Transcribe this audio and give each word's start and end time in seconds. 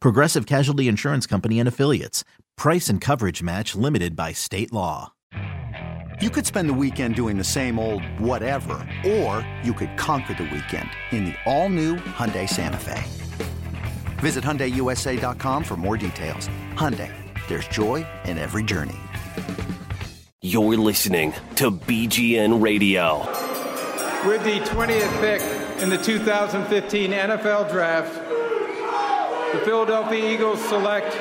Progressive 0.00 0.46
Casualty 0.46 0.88
Insurance 0.88 1.26
Company 1.26 1.60
and 1.60 1.68
Affiliates. 1.68 2.24
Price 2.56 2.88
and 2.88 3.00
coverage 3.00 3.42
match 3.42 3.74
limited 3.74 4.16
by 4.16 4.32
state 4.32 4.72
law. 4.72 5.12
You 6.22 6.30
could 6.30 6.46
spend 6.46 6.70
the 6.70 6.74
weekend 6.74 7.14
doing 7.14 7.36
the 7.36 7.44
same 7.44 7.78
old 7.78 8.02
whatever, 8.18 8.88
or 9.06 9.46
you 9.62 9.74
could 9.74 9.96
conquer 9.98 10.32
the 10.32 10.44
weekend 10.44 10.88
in 11.12 11.26
the 11.26 11.34
all-new 11.44 11.96
Hyundai 11.96 12.48
Santa 12.48 12.78
Fe. 12.78 13.04
Visit 14.20 14.42
HyundaiUSA.com 14.42 15.62
for 15.62 15.76
more 15.76 15.98
details. 15.98 16.48
Hyundai, 16.72 17.12
there's 17.48 17.68
joy 17.68 18.06
in 18.24 18.38
every 18.38 18.64
journey. 18.64 18.96
You're 20.40 20.76
listening 20.76 21.34
to 21.56 21.70
BGN 21.70 22.62
Radio. 22.62 23.26
With 24.26 24.42
the 24.42 24.60
20th 24.60 25.20
pick 25.20 25.82
in 25.82 25.90
the 25.90 25.98
2015 25.98 27.10
NFL 27.10 27.70
Draft, 27.70 28.14
the 29.56 29.64
Philadelphia 29.64 30.34
Eagles 30.34 30.60
select 30.68 31.16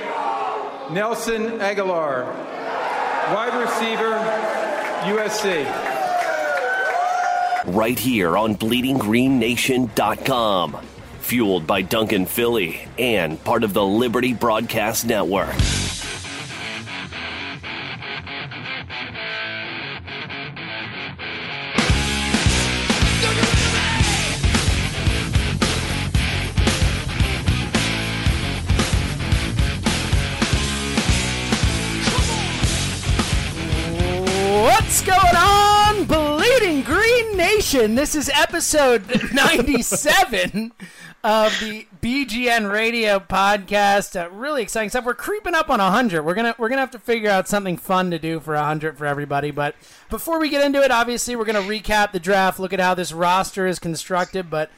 Nelson 0.91 1.59
Agholor, 1.59 2.25
wide 3.33 3.55
receiver, 3.61 4.17
USC. 5.05 5.64
Right 7.73 7.97
here 7.97 8.38
on 8.38 8.55
BleedingGreenNation.com. 8.55 10.77
Fueled 11.22 11.66
by 11.66 11.81
Duncan 11.81 12.25
Philly 12.25 12.86
and 13.00 13.42
part 13.44 13.64
of 13.64 13.73
the 13.73 13.86
Liberty 13.86 14.33
Broadcast 14.33 15.05
Network. 15.05 15.55
This 37.75 38.15
is 38.15 38.30
episode 38.33 39.03
97 39.33 40.71
of 41.25 41.59
the 41.59 41.86
BGN 42.02 42.71
Radio 42.71 43.19
podcast. 43.19 44.15
Uh, 44.15 44.30
really 44.30 44.61
exciting 44.61 44.89
stuff. 44.89 45.03
We're 45.03 45.13
creeping 45.13 45.53
up 45.53 45.69
on 45.69 45.80
100. 45.80 46.23
We're 46.23 46.35
gonna 46.35 46.55
we're 46.58 46.69
gonna 46.69 46.80
have 46.80 46.91
to 46.91 46.99
figure 46.99 47.30
out 47.30 47.49
something 47.49 47.75
fun 47.75 48.11
to 48.11 48.17
do 48.17 48.39
for 48.39 48.53
100 48.53 48.97
for 48.97 49.05
everybody. 49.05 49.52
But 49.52 49.75
before 50.09 50.39
we 50.39 50.47
get 50.47 50.64
into 50.65 50.81
it, 50.81 50.89
obviously 50.89 51.35
we're 51.35 51.43
gonna 51.43 51.59
recap 51.59 52.14
the 52.14 52.19
draft, 52.19 52.61
look 52.61 52.71
at 52.71 52.80
how 52.80 52.93
this 52.93 53.11
roster 53.11 53.67
is 53.67 53.77
constructed. 53.77 54.49
But 54.49 54.71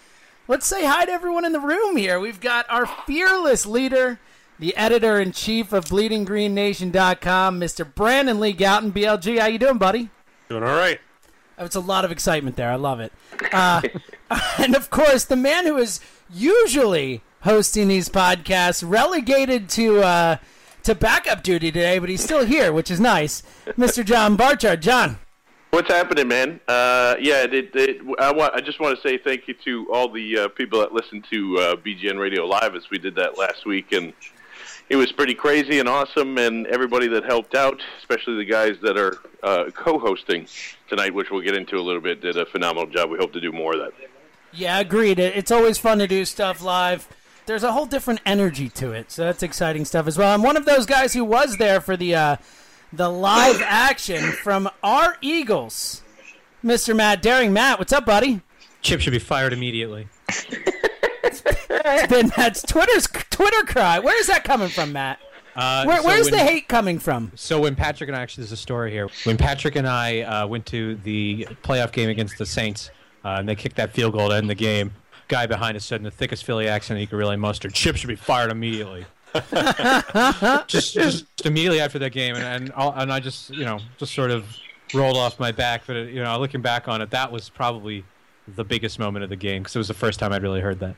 let's 0.47 0.65
say 0.65 0.83
hi 0.83 1.05
to 1.05 1.11
everyone 1.11 1.45
in 1.45 1.51
the 1.51 1.59
room 1.59 1.97
here. 1.97 2.19
We've 2.19 2.41
got 2.41 2.65
our 2.67 2.87
fearless 2.87 3.67
leader 3.67 4.19
the 4.57 4.75
editor 4.75 5.19
in 5.19 5.33
chief 5.33 5.71
of 5.71 5.85
BleedingGreenNation.com, 5.85 7.61
Mr. 7.61 7.93
Brandon 7.93 8.39
Lee 8.39 8.55
Gowton, 8.55 8.91
BLG, 8.91 9.37
how 9.37 9.45
you 9.45 9.59
doing, 9.59 9.77
buddy? 9.77 10.09
Doing 10.49 10.63
all 10.63 10.75
right. 10.75 10.99
It's 11.57 11.75
a 11.75 11.79
lot 11.79 12.05
of 12.05 12.11
excitement 12.11 12.55
there. 12.55 12.71
I 12.71 12.75
love 12.75 12.99
it. 12.99 13.11
Uh, 13.51 13.81
and 14.59 14.75
of 14.75 14.89
course, 14.89 15.25
the 15.25 15.35
man 15.35 15.65
who 15.65 15.77
is 15.77 15.99
usually 16.29 17.21
hosting 17.41 17.87
these 17.87 18.09
podcasts, 18.09 18.83
relegated 18.85 19.69
to 19.69 20.01
uh, 20.01 20.37
to 20.83 20.95
backup 20.95 21.43
duty 21.43 21.71
today, 21.71 21.99
but 21.99 22.09
he's 22.09 22.23
still 22.23 22.45
here, 22.45 22.71
which 22.71 22.91
is 22.91 22.99
nice. 22.99 23.43
Mr. 23.77 24.05
John 24.05 24.35
Barchard. 24.35 24.81
John. 24.81 25.17
What's 25.71 25.89
happening, 25.89 26.29
man? 26.29 26.61
Uh, 26.67 27.15
yeah, 27.19 27.43
it, 27.43 27.75
it, 27.75 27.97
I, 28.19 28.31
want, 28.31 28.53
I 28.55 28.61
just 28.61 28.79
want 28.79 28.95
to 28.95 29.07
say 29.07 29.17
thank 29.17 29.49
you 29.49 29.53
to 29.65 29.91
all 29.91 30.09
the 30.09 30.39
uh, 30.39 30.47
people 30.49 30.79
that 30.79 30.93
listened 30.93 31.25
to 31.29 31.57
uh, 31.57 31.75
BGN 31.75 32.17
Radio 32.17 32.45
Live 32.45 32.73
as 32.73 32.89
we 32.89 32.97
did 32.97 33.15
that 33.15 33.37
last 33.37 33.65
week, 33.65 33.91
and 33.91 34.13
it 34.89 34.95
was 34.95 35.11
pretty 35.11 35.35
crazy 35.35 35.79
and 35.79 35.89
awesome. 35.89 36.37
And 36.37 36.67
everybody 36.67 37.07
that 37.09 37.25
helped 37.25 37.55
out, 37.55 37.81
especially 37.99 38.37
the 38.37 38.45
guys 38.45 38.77
that 38.81 38.97
are 38.97 39.17
uh, 39.43 39.69
co-hosting 39.73 40.47
tonight, 40.89 41.13
which 41.13 41.29
we'll 41.29 41.41
get 41.41 41.55
into 41.55 41.75
a 41.77 41.81
little 41.81 42.01
bit, 42.01 42.21
did 42.21 42.37
a 42.37 42.45
phenomenal 42.45 42.87
job. 42.87 43.09
We 43.09 43.17
hope 43.17 43.33
to 43.33 43.41
do 43.41 43.51
more 43.51 43.73
of 43.73 43.79
that. 43.79 43.93
Yeah, 44.53 44.79
agreed. 44.79 45.19
It's 45.19 45.51
always 45.51 45.77
fun 45.77 45.99
to 45.99 46.07
do 46.07 46.25
stuff 46.25 46.61
live. 46.61 47.07
There's 47.45 47.63
a 47.63 47.71
whole 47.71 47.85
different 47.85 48.21
energy 48.25 48.69
to 48.69 48.91
it, 48.91 49.11
so 49.11 49.23
that's 49.23 49.43
exciting 49.43 49.85
stuff 49.85 50.07
as 50.07 50.17
well. 50.17 50.33
I'm 50.33 50.43
one 50.43 50.57
of 50.57 50.65
those 50.65 50.85
guys 50.85 51.13
who 51.13 51.23
was 51.23 51.57
there 51.57 51.79
for 51.79 51.95
the 51.95 52.15
uh, 52.15 52.35
the 52.91 53.09
live 53.09 53.61
action 53.63 54.31
from 54.31 54.69
our 54.83 55.17
Eagles, 55.21 56.01
Mr. 56.63 56.95
Matt 56.95 57.21
Daring. 57.21 57.53
Matt, 57.53 57.79
what's 57.79 57.93
up, 57.93 58.05
buddy? 58.05 58.41
Chip 58.81 58.99
should 58.99 59.11
be 59.11 59.19
fired 59.19 59.53
immediately. 59.53 60.07
It's 61.69 62.11
been 62.11 62.31
Matt's 62.37 62.61
Twitter's 62.61 63.07
Twitter 63.29 63.63
cry. 63.65 63.99
Where 63.99 64.19
is 64.19 64.27
that 64.27 64.43
coming 64.43 64.69
from, 64.69 64.93
Matt? 64.93 65.19
Uh, 65.55 65.85
Where, 65.85 65.97
so 66.01 66.07
where's 66.07 66.25
when- 66.25 66.33
the 66.33 66.43
hate 66.43 66.67
coming 66.67 66.99
from? 66.99 67.31
So 67.35 67.59
when 67.59 67.75
Patrick 67.75 68.07
and 68.09 68.15
I 68.15 68.21
actually, 68.21 68.43
there's 68.43 68.51
a 68.51 68.57
story 68.57 68.91
here. 68.91 69.09
When 69.23 69.37
Patrick 69.37 69.75
and 69.75 69.87
I 69.87 70.21
uh, 70.21 70.47
went 70.47 70.67
to 70.67 70.95
the 70.97 71.47
playoff 71.63 71.91
game 71.91 72.09
against 72.09 72.37
the 72.37 72.45
Saints, 72.45 72.91
uh, 73.25 73.37
and 73.39 73.49
they 73.49 73.55
kicked 73.55 73.75
that 73.77 73.91
field 73.91 74.13
goal 74.13 74.29
to 74.29 74.35
end 74.35 74.49
the 74.49 74.55
game, 74.55 74.93
guy 75.27 75.47
behind 75.47 75.75
us 75.75 75.83
said 75.83 75.99
in 75.99 76.03
the 76.03 76.11
thickest 76.11 76.43
Philly 76.43 76.67
accent 76.67 76.99
he 76.99 77.07
could 77.07 77.17
really 77.17 77.37
muster, 77.37 77.69
"Chip 77.69 77.95
should 77.95 78.07
be 78.07 78.15
fired 78.15 78.51
immediately." 78.51 79.05
just, 80.67 80.93
just 80.93 81.25
immediately 81.43 81.79
after 81.79 81.99
that 81.99 82.11
game, 82.11 82.35
and 82.35 82.45
and, 82.45 82.71
and 82.75 83.11
I 83.11 83.19
just 83.19 83.49
you 83.49 83.65
know 83.65 83.79
just 83.97 84.13
sort 84.13 84.31
of 84.31 84.45
rolled 84.93 85.17
off 85.17 85.39
my 85.39 85.51
back. 85.51 85.83
But 85.87 85.95
you 86.09 86.23
know, 86.23 86.39
looking 86.39 86.61
back 86.61 86.87
on 86.87 87.01
it, 87.01 87.09
that 87.09 87.31
was 87.31 87.49
probably 87.49 88.05
the 88.47 88.63
biggest 88.63 88.99
moment 88.99 89.23
of 89.23 89.29
the 89.29 89.35
game 89.35 89.63
because 89.63 89.75
it 89.75 89.79
was 89.79 89.87
the 89.87 89.93
first 89.93 90.19
time 90.19 90.31
I'd 90.31 90.43
really 90.43 90.61
heard 90.61 90.79
that. 90.79 90.95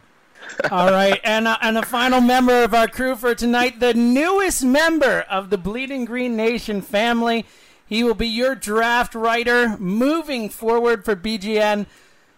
All 0.72 0.91
right, 0.91 1.19
and 1.23 1.47
uh, 1.47 1.57
and 1.61 1.77
a 1.77 1.85
final 1.85 2.22
member 2.22 2.63
of 2.63 2.73
our 2.73 2.88
crew 2.88 3.16
for 3.16 3.33
tonight, 3.33 3.79
the 3.79 3.94
newest 3.94 4.63
member 4.63 5.22
of 5.29 5.50
the 5.50 5.57
Bleeding 5.57 6.05
Green 6.05 6.35
Nation 6.35 6.81
family. 6.81 7.45
He 7.85 8.03
will 8.03 8.13
be 8.13 8.27
your 8.27 8.53
draft 8.53 9.16
writer 9.16 9.75
moving 9.79 10.50
forward 10.50 11.03
for 11.03 11.16
BGN. 11.16 11.88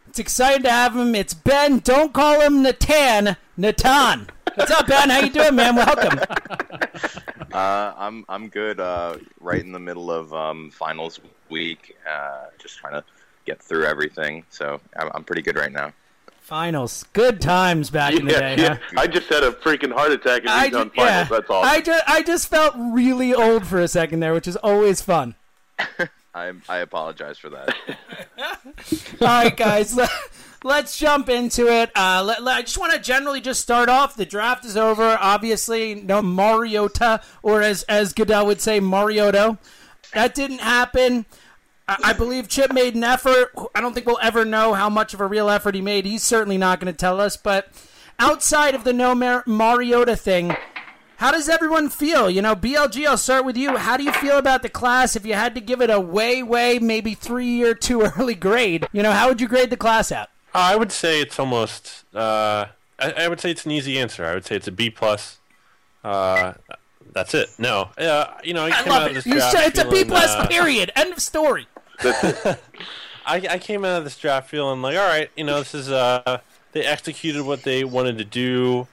It's 0.07 0.19
exciting 0.19 0.63
to 0.63 0.69
have 0.71 0.95
him. 0.95 1.13
It's 1.13 1.33
Ben. 1.33 1.79
Don't 1.79 2.13
call 2.13 2.39
him 2.39 2.61
Natan. 2.63 3.35
Natan. 3.57 4.29
What's 4.55 4.71
up, 4.71 4.87
Ben? 4.87 5.09
How 5.09 5.19
you 5.19 5.29
doing, 5.29 5.55
man? 5.55 5.75
Welcome. 5.75 6.19
Uh, 7.51 7.93
I'm 7.97 8.23
I'm 8.29 8.47
good. 8.47 8.79
Uh, 8.79 9.17
right 9.41 9.59
in 9.59 9.73
the 9.73 9.79
middle 9.79 10.09
of 10.09 10.33
um, 10.33 10.71
finals 10.71 11.19
week, 11.49 11.97
uh, 12.09 12.45
just 12.57 12.77
trying 12.77 12.93
to 12.93 13.03
get 13.45 13.61
through 13.61 13.85
everything. 13.85 14.45
So 14.49 14.79
I'm, 14.95 15.11
I'm 15.13 15.23
pretty 15.25 15.41
good 15.41 15.57
right 15.57 15.71
now. 15.71 15.91
Finals. 16.41 17.05
Good 17.13 17.39
times 17.39 17.89
back 17.89 18.13
in 18.13 18.25
the 18.25 18.33
day, 18.33 18.55
huh? 18.57 18.77
I 18.97 19.07
just 19.07 19.29
had 19.29 19.43
a 19.43 19.51
freaking 19.51 19.93
heart 19.93 20.11
attack 20.11 20.41
and 20.41 20.49
I 20.49 20.65
he's 20.65 20.75
on 20.75 20.89
finals. 20.89 21.09
yeah. 21.09 21.23
That's 21.23 21.49
all. 21.49 21.63
I 21.63 21.79
just, 21.79 22.03
I 22.07 22.23
just 22.23 22.47
felt 22.49 22.73
really 22.77 23.33
old 23.33 23.65
for 23.65 23.79
a 23.79 23.87
second 23.87 24.19
there, 24.19 24.33
which 24.33 24.47
is 24.47 24.55
always 24.57 25.01
fun. 25.01 25.35
I 26.33 26.53
I 26.69 26.77
apologize 26.77 27.37
for 27.37 27.49
that. 27.49 27.75
All 29.21 29.27
right, 29.27 29.55
guys, 29.55 29.95
let, 29.95 30.09
us 30.63 30.97
jump 30.97 31.27
into 31.27 31.67
it. 31.67 31.91
Uh, 31.95 32.23
let, 32.25 32.41
let- 32.41 32.57
I 32.57 32.61
just 32.61 32.77
want 32.77 32.93
to 32.93 32.99
generally 32.99 33.41
just 33.41 33.61
start 33.61 33.89
off. 33.89 34.15
The 34.15 34.25
draft 34.25 34.63
is 34.63 34.77
over. 34.77 35.17
Obviously, 35.19 35.95
no 35.95 36.21
Mariota, 36.21 37.21
or 37.43 37.61
as 37.61 37.83
as 37.83 38.13
Goodell 38.13 38.45
would 38.45 38.61
say, 38.61 38.79
Marioto. 38.79 39.57
That 40.13 40.33
didn't 40.33 40.59
happen. 40.61 41.25
I, 41.91 42.09
I 42.09 42.13
believe 42.13 42.47
Chip 42.47 42.71
made 42.73 42.95
an 42.95 43.03
effort. 43.03 43.51
I 43.75 43.81
don't 43.81 43.93
think 43.93 44.05
we'll 44.05 44.19
ever 44.21 44.45
know 44.45 44.73
how 44.73 44.89
much 44.89 45.13
of 45.13 45.19
a 45.21 45.27
real 45.27 45.49
effort 45.49 45.75
he 45.75 45.81
made. 45.81 46.05
He's 46.05 46.23
certainly 46.23 46.57
not 46.57 46.79
going 46.79 46.91
to 46.91 46.97
tell 46.97 47.19
us. 47.19 47.35
But 47.37 47.67
outside 48.19 48.75
of 48.75 48.83
the 48.83 48.93
no 48.93 49.13
Mar- 49.13 49.43
Mariota 49.45 50.15
thing, 50.15 50.55
How 51.17 51.31
does 51.31 51.47
everyone 51.49 51.89
feel? 51.89 52.31
You 52.31 52.41
know, 52.41 52.55
BLG, 52.55 53.05
I'll 53.05 53.15
start 53.15 53.45
with 53.45 53.55
you. 53.55 53.77
How 53.77 53.95
do 53.95 54.03
you 54.03 54.11
feel 54.11 54.39
about 54.39 54.63
the 54.63 54.69
class 54.69 55.15
if 55.15 55.23
you 55.23 55.35
had 55.35 55.53
to 55.53 55.61
give 55.61 55.79
it 55.79 55.91
a 55.91 55.99
way, 55.99 56.41
way, 56.41 56.79
maybe 56.79 57.13
three 57.13 57.45
year 57.45 57.75
too 57.75 58.01
early 58.17 58.33
grade? 58.33 58.87
You 58.91 59.03
know, 59.03 59.11
how 59.11 59.27
would 59.29 59.39
you 59.39 59.47
grade 59.47 59.69
the 59.69 59.77
class 59.77 60.11
out? 60.11 60.29
I 60.55 60.75
would 60.75 60.91
say 60.91 61.21
it's 61.21 61.37
almost. 61.39 62.05
Uh, 62.11 62.65
I, 62.97 63.11
I, 63.11 63.27
would 63.27 63.39
say 63.39 63.51
it's 63.51 63.65
an 63.67 63.71
easy 63.71 63.99
answer. 63.99 64.25
I 64.25 64.33
would 64.33 64.45
say 64.47 64.55
it's 64.55 64.67
a 64.67 64.71
B 64.71 64.89
plus. 64.89 65.37
Uh, 66.03 66.53
that's 67.13 67.35
it. 67.35 67.49
No, 67.59 67.89
uh, 67.99 68.25
you 68.43 68.55
know, 68.55 68.65
I, 68.65 68.71
I 68.73 68.81
love 68.85 68.87
out 68.87 69.03
it. 69.03 69.17
of 69.17 69.23
this 69.23 69.25
You 69.27 69.39
said 69.41 69.67
it's 69.67 69.79
a 69.79 69.87
B 69.87 70.03
plus. 70.03 70.31
uh, 70.31 70.47
period. 70.47 70.91
End 70.95 71.13
of 71.13 71.21
story. 71.21 71.67
I, 72.03 73.47
I 73.49 73.57
came 73.59 73.85
out 73.85 73.99
of 73.99 74.03
this 74.03 74.17
draft 74.17 74.49
feeling 74.49 74.81
like, 74.81 74.97
all 74.97 75.07
right, 75.07 75.29
you 75.35 75.43
know, 75.43 75.59
this 75.59 75.73
is 75.73 75.91
uh, 75.91 76.39
they 76.71 76.83
executed 76.83 77.43
what 77.43 77.63
they 77.63 77.83
wanted 77.83 78.17
to 78.17 78.25
do, 78.25 78.87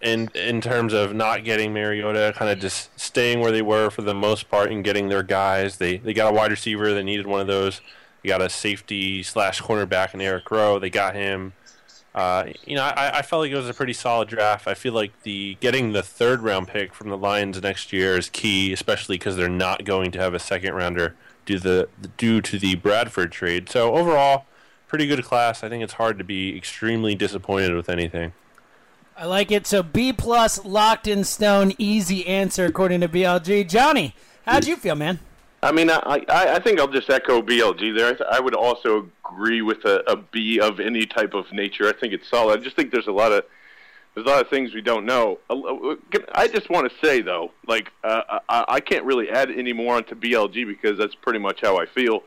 in 0.00 0.28
in 0.34 0.60
terms 0.60 0.92
of 0.92 1.14
not 1.14 1.44
getting 1.44 1.72
Mariota, 1.72 2.32
kind 2.36 2.50
of 2.50 2.58
just 2.58 2.98
staying 2.98 3.40
where 3.40 3.52
they 3.52 3.62
were 3.62 3.90
for 3.90 4.02
the 4.02 4.14
most 4.14 4.48
part 4.50 4.70
and 4.70 4.84
getting 4.84 5.08
their 5.08 5.22
guys. 5.22 5.78
They 5.78 5.96
they 5.98 6.14
got 6.14 6.32
a 6.32 6.34
wide 6.36 6.50
receiver. 6.50 6.92
They 6.94 7.02
needed 7.02 7.26
one 7.26 7.40
of 7.40 7.46
those. 7.46 7.80
They 8.22 8.28
got 8.28 8.42
a 8.42 8.48
safety 8.48 9.22
slash 9.22 9.60
cornerback 9.62 10.14
in 10.14 10.20
Eric 10.20 10.50
Rowe. 10.50 10.78
They 10.78 10.90
got 10.90 11.14
him. 11.14 11.52
Uh, 12.14 12.46
you 12.66 12.74
know, 12.74 12.82
I, 12.82 13.18
I 13.18 13.22
felt 13.22 13.42
like 13.42 13.52
it 13.52 13.56
was 13.56 13.68
a 13.68 13.74
pretty 13.74 13.92
solid 13.92 14.28
draft. 14.28 14.66
I 14.66 14.74
feel 14.74 14.92
like 14.92 15.22
the 15.22 15.56
getting 15.60 15.92
the 15.92 16.02
third 16.02 16.40
round 16.40 16.66
pick 16.66 16.92
from 16.92 17.10
the 17.10 17.16
Lions 17.16 17.62
next 17.62 17.92
year 17.92 18.16
is 18.16 18.28
key, 18.28 18.72
especially 18.72 19.18
because 19.18 19.36
they're 19.36 19.48
not 19.48 19.84
going 19.84 20.10
to 20.12 20.18
have 20.18 20.34
a 20.34 20.38
second 20.38 20.74
rounder 20.74 21.14
due 21.48 21.58
the 21.58 21.88
due 22.18 22.40
to 22.42 22.58
the 22.58 22.74
Bradford 22.76 23.32
trade. 23.32 23.70
So 23.70 23.94
overall, 23.94 24.44
pretty 24.86 25.06
good 25.06 25.24
class. 25.24 25.64
I 25.64 25.68
think 25.68 25.82
it's 25.82 25.94
hard 25.94 26.18
to 26.18 26.24
be 26.24 26.56
extremely 26.56 27.14
disappointed 27.14 27.74
with 27.74 27.88
anything. 27.88 28.34
I 29.16 29.24
like 29.24 29.50
it. 29.50 29.66
So 29.66 29.82
B 29.82 30.12
plus, 30.12 30.64
locked 30.64 31.08
in 31.08 31.24
stone, 31.24 31.72
easy 31.78 32.26
answer 32.26 32.66
according 32.66 33.00
to 33.00 33.08
BLG. 33.08 33.68
Johnny, 33.68 34.14
how'd 34.44 34.66
you 34.66 34.76
feel, 34.76 34.94
man? 34.94 35.18
I 35.60 35.72
mean, 35.72 35.90
I, 35.90 35.96
I, 36.28 36.54
I 36.54 36.58
think 36.60 36.78
I'll 36.78 36.86
just 36.86 37.10
echo 37.10 37.42
BLG 37.42 37.96
there. 37.96 38.10
I, 38.10 38.12
th- 38.12 38.30
I 38.30 38.38
would 38.38 38.54
also 38.54 39.10
agree 39.28 39.60
with 39.60 39.84
a, 39.86 40.04
a 40.08 40.16
B 40.16 40.60
of 40.60 40.78
any 40.78 41.04
type 41.04 41.34
of 41.34 41.50
nature. 41.52 41.88
I 41.88 41.94
think 41.94 42.12
it's 42.12 42.28
solid. 42.28 42.60
I 42.60 42.62
just 42.62 42.76
think 42.76 42.92
there's 42.92 43.08
a 43.08 43.12
lot 43.12 43.32
of 43.32 43.44
there's 44.18 44.26
a 44.26 44.30
lot 44.30 44.42
of 44.42 44.50
things 44.50 44.74
we 44.74 44.80
don't 44.80 45.06
know. 45.06 45.38
Uh, 45.48 45.94
I 46.32 46.48
just 46.48 46.68
want 46.70 46.90
to 46.90 47.06
say 47.06 47.22
though, 47.22 47.52
like 47.68 47.92
uh, 48.02 48.40
I, 48.48 48.80
can't 48.80 49.04
really 49.04 49.30
add 49.30 49.48
any 49.48 49.72
more 49.72 49.94
onto 49.94 50.16
BLG 50.16 50.66
because 50.66 50.98
that's 50.98 51.14
pretty 51.14 51.38
much 51.38 51.60
how 51.62 51.78
I 51.78 51.86
feel. 51.86 52.24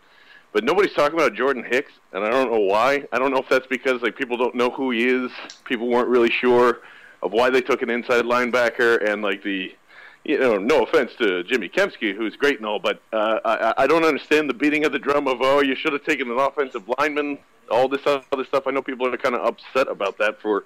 But 0.54 0.64
nobody's 0.64 0.94
talking 0.94 1.20
about 1.20 1.34
Jordan 1.34 1.66
Hicks, 1.70 1.92
and 2.14 2.24
I 2.24 2.30
don't 2.30 2.50
know 2.50 2.62
why. 2.62 3.06
I 3.12 3.20
don't 3.20 3.32
know 3.32 3.40
if 3.40 3.50
that's 3.50 3.68
because 3.68 4.02
like 4.02 4.16
people 4.16 4.38
don't 4.38 4.56
know 4.56 4.70
who 4.70 4.92
he 4.92 5.06
is. 5.06 5.32
People 5.66 5.90
weren't 5.90 6.08
really 6.08 6.32
sure 6.32 6.80
of 7.22 7.34
why 7.34 7.50
they 7.50 7.60
took 7.60 7.82
an 7.82 7.90
inside 7.90 8.24
linebacker, 8.24 9.06
and 9.06 9.22
like 9.22 9.44
the 9.44 9.76
you 10.24 10.40
know, 10.40 10.58
no 10.58 10.84
offense 10.84 11.12
to 11.18 11.44
Jimmy 11.44 11.68
Kempski, 11.68 12.16
who's 12.16 12.38
great 12.38 12.56
and 12.56 12.66
all, 12.66 12.80
but 12.80 13.02
uh, 13.12 13.40
I, 13.44 13.74
I 13.84 13.88
don't 13.88 14.06
understand 14.06 14.50
the 14.50 14.54
beating 14.54 14.86
of 14.86 14.94
the 14.94 15.00
drum 15.00 15.28
of 15.28 15.40
oh, 15.42 15.60
you 15.60 15.76
should 15.76 15.92
have 15.92 16.06
taken 16.06 16.32
an 16.32 16.40
offensive 16.40 16.90
lineman. 17.00 17.38
All 17.70 17.90
this 17.90 18.02
other 18.06 18.46
stuff. 18.46 18.64
I 18.66 18.72
know 18.72 18.82
people 18.82 19.14
are 19.14 19.18
kind 19.18 19.36
of 19.36 19.46
upset 19.46 19.90
about 19.90 20.18
that 20.20 20.42
for 20.42 20.66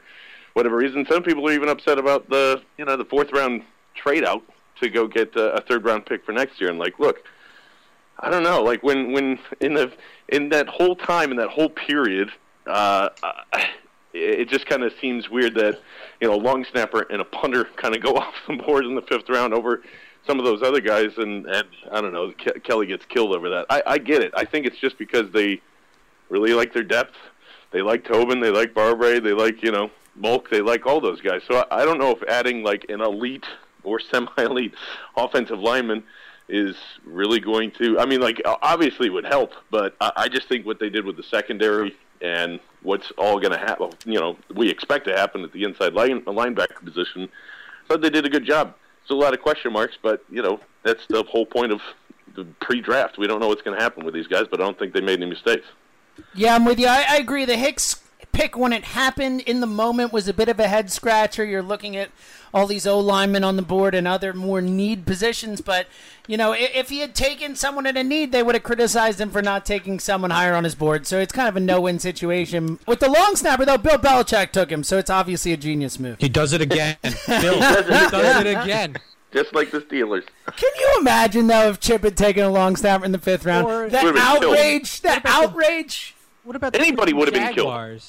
whatever 0.55 0.77
reason. 0.77 1.05
Some 1.09 1.21
people 1.21 1.47
are 1.47 1.51
even 1.51 1.69
upset 1.69 1.99
about 1.99 2.29
the 2.29 2.61
you 2.77 2.85
know 2.85 2.97
the 2.97 3.05
fourth 3.05 3.31
round 3.31 3.61
trade 3.93 4.25
out 4.25 4.41
to 4.81 4.89
go 4.89 5.07
get 5.07 5.35
a, 5.35 5.53
a 5.55 5.61
third 5.61 5.85
round 5.85 6.05
pick 6.05 6.25
for 6.25 6.31
next 6.31 6.59
year. 6.59 6.69
And 6.69 6.79
like, 6.79 6.97
look, 6.97 7.23
I 8.19 8.29
don't 8.31 8.43
know. 8.43 8.63
Like 8.63 8.81
when 8.81 9.11
when 9.11 9.37
in 9.59 9.75
the 9.75 9.91
in 10.29 10.49
that 10.49 10.67
whole 10.67 10.95
time 10.95 11.29
in 11.31 11.37
that 11.37 11.49
whole 11.49 11.69
period, 11.69 12.31
uh, 12.65 13.09
it 14.13 14.49
just 14.49 14.65
kind 14.65 14.83
of 14.83 14.93
seems 14.99 15.29
weird 15.29 15.55
that 15.55 15.81
you 16.21 16.27
know 16.27 16.35
a 16.35 16.41
long 16.41 16.65
snapper 16.71 17.01
and 17.01 17.21
a 17.21 17.25
punter 17.25 17.65
kind 17.75 17.95
of 17.95 18.01
go 18.01 18.15
off 18.15 18.33
the 18.47 18.55
board 18.55 18.85
in 18.85 18.95
the 18.95 19.01
fifth 19.03 19.29
round 19.29 19.53
over 19.53 19.83
some 20.25 20.39
of 20.39 20.45
those 20.45 20.63
other 20.63 20.79
guys, 20.79 21.11
and 21.17 21.45
and 21.45 21.67
I 21.91 21.99
don't 21.99 22.13
know. 22.13 22.31
Ke- 22.31 22.63
Kelly 22.63 22.87
gets 22.87 23.05
killed 23.05 23.35
over 23.35 23.49
that. 23.49 23.65
I, 23.69 23.83
I 23.85 23.97
get 23.97 24.23
it. 24.23 24.31
I 24.35 24.45
think 24.45 24.65
it's 24.65 24.79
just 24.79 24.97
because 24.97 25.31
they 25.31 25.61
really 26.29 26.53
like 26.53 26.73
their 26.73 26.83
depth. 26.83 27.15
They 27.71 27.81
like 27.81 28.05
Tobin. 28.05 28.39
They 28.39 28.51
like 28.51 28.73
Barbre. 28.73 29.19
They 29.19 29.33
like 29.33 29.61
you 29.61 29.71
know 29.71 29.91
Molk. 30.15 30.50
They 30.50 30.62
like 30.62 30.85
all 30.85 31.01
those 31.01 31.21
guys. 31.21 31.41
So 31.47 31.65
I, 31.69 31.81
I 31.81 31.85
don't 31.85 31.97
know 31.97 32.12
if 32.12 32.23
adding 32.23 32.63
like 32.63 32.85
an 32.89 33.01
elite 33.01 33.45
or 33.83 34.00
semi-elite 34.12 34.73
offensive 35.15 35.59
lineman 35.59 36.03
is 36.47 36.75
really 37.06 37.39
going 37.39 37.71
to. 37.71 38.00
I 38.00 38.06
mean, 38.06 38.21
like 38.21 38.41
obviously 38.45 39.07
it 39.07 39.13
would 39.13 39.25
help, 39.25 39.53
but 39.71 39.95
I, 40.00 40.12
I 40.15 40.27
just 40.27 40.47
think 40.47 40.65
what 40.65 40.79
they 40.79 40.89
did 40.89 41.06
with 41.06 41.17
the 41.17 41.23
secondary 41.23 41.95
and 42.21 42.59
what's 42.81 43.12
all 43.17 43.39
going 43.39 43.51
to 43.51 43.57
happen, 43.57 43.89
you 44.06 44.19
know, 44.19 44.38
we 44.53 44.69
expect 44.69 45.06
to 45.06 45.15
happen 45.15 45.44
at 45.44 45.51
the 45.51 45.63
inside 45.63 45.94
line 45.94 46.21
linebacker 46.21 46.83
position. 46.83 47.29
But 47.88 48.01
they 48.01 48.09
did 48.09 48.25
a 48.25 48.29
good 48.29 48.45
job. 48.45 48.75
There's 49.07 49.17
a 49.17 49.21
lot 49.21 49.33
of 49.33 49.41
question 49.41 49.73
marks, 49.73 49.97
but 50.01 50.23
you 50.31 50.41
know 50.41 50.59
that's 50.83 51.06
the 51.07 51.23
whole 51.23 51.45
point 51.45 51.71
of 51.71 51.81
the 52.35 52.45
pre-draft. 52.59 53.17
We 53.17 53.27
don't 53.27 53.39
know 53.39 53.47
what's 53.47 53.62
going 53.62 53.77
to 53.77 53.83
happen 53.83 54.06
with 54.06 54.13
these 54.13 54.27
guys, 54.27 54.45
but 54.50 54.59
I 54.59 54.63
don't 54.63 54.77
think 54.77 54.94
they 54.94 55.01
made 55.01 55.21
any 55.21 55.29
mistakes. 55.29 55.65
Yeah, 56.33 56.56
I'm 56.56 56.65
with 56.65 56.79
you. 56.79 56.88
I, 56.88 57.06
I 57.09 57.17
agree. 57.17 57.45
The 57.45 57.56
Hicks 57.56 58.01
pick 58.35 58.57
when 58.57 58.73
it 58.73 58.83
happened 58.83 59.39
in 59.41 59.61
the 59.61 59.67
moment 59.67 60.11
was 60.11 60.27
a 60.27 60.33
bit 60.33 60.49
of 60.49 60.59
a 60.59 60.67
head 60.67 60.91
scratcher. 60.91 61.45
You're 61.45 61.63
looking 61.63 61.95
at 61.95 62.09
all 62.53 62.67
these 62.67 62.85
O 62.85 62.99
linemen 62.99 63.45
on 63.45 63.55
the 63.55 63.61
board 63.61 63.95
and 63.95 64.05
other 64.05 64.33
more 64.33 64.61
need 64.61 65.05
positions, 65.05 65.61
but 65.61 65.87
you 66.27 66.35
know, 66.35 66.51
if, 66.51 66.75
if 66.75 66.89
he 66.89 66.99
had 66.99 67.15
taken 67.15 67.55
someone 67.55 67.87
at 67.87 67.95
a 67.95 68.03
need, 68.03 68.33
they 68.33 68.43
would 68.43 68.55
have 68.55 68.63
criticized 68.63 69.21
him 69.21 69.29
for 69.29 69.41
not 69.41 69.65
taking 69.65 69.99
someone 69.99 70.31
higher 70.31 70.53
on 70.53 70.65
his 70.65 70.75
board. 70.75 71.07
So 71.07 71.19
it's 71.19 71.31
kind 71.31 71.47
of 71.47 71.55
a 71.55 71.61
no-win 71.61 71.97
situation. 71.97 72.77
With 72.85 72.99
the 72.99 73.09
long 73.09 73.37
snapper, 73.37 73.65
though, 73.65 73.77
Bill 73.77 73.97
Belichick 73.97 74.51
took 74.51 74.69
him, 74.69 74.83
so 74.83 74.97
it's 74.97 75.09
obviously 75.09 75.53
a 75.53 75.57
genius 75.57 75.97
move. 75.97 76.17
He 76.19 76.29
does 76.29 76.51
it 76.51 76.61
again. 76.61 76.97
Bill, 77.01 77.53
he 77.53 77.59
does 77.59 78.45
it 78.45 78.47
again. 78.47 78.97
Just 79.31 79.53
like 79.53 79.71
the 79.71 79.79
Steelers. 79.79 80.25
Can 80.55 80.71
you 80.77 80.97
imagine 80.99 81.47
though 81.47 81.69
if 81.69 81.79
Chip 81.79 82.03
had 82.03 82.15
taken 82.15 82.43
a 82.43 82.49
long 82.49 82.75
snapper 82.75 83.05
in 83.05 83.11
the 83.11 83.19
fifth 83.19 83.45
round? 83.45 83.67
Or- 83.67 83.89
that 83.89 84.03
Would've 84.03 84.15
been 84.15 84.39
killed. 84.39 84.53
outrage! 84.55 85.01
That 85.01 85.25
outrage! 85.25 86.15
What 86.43 86.55
about 86.55 86.73
the 86.73 86.79
Anybody 86.79 87.11
would 87.11 87.27
have 87.27 87.33
been 87.33 87.53
killed. 87.53 88.01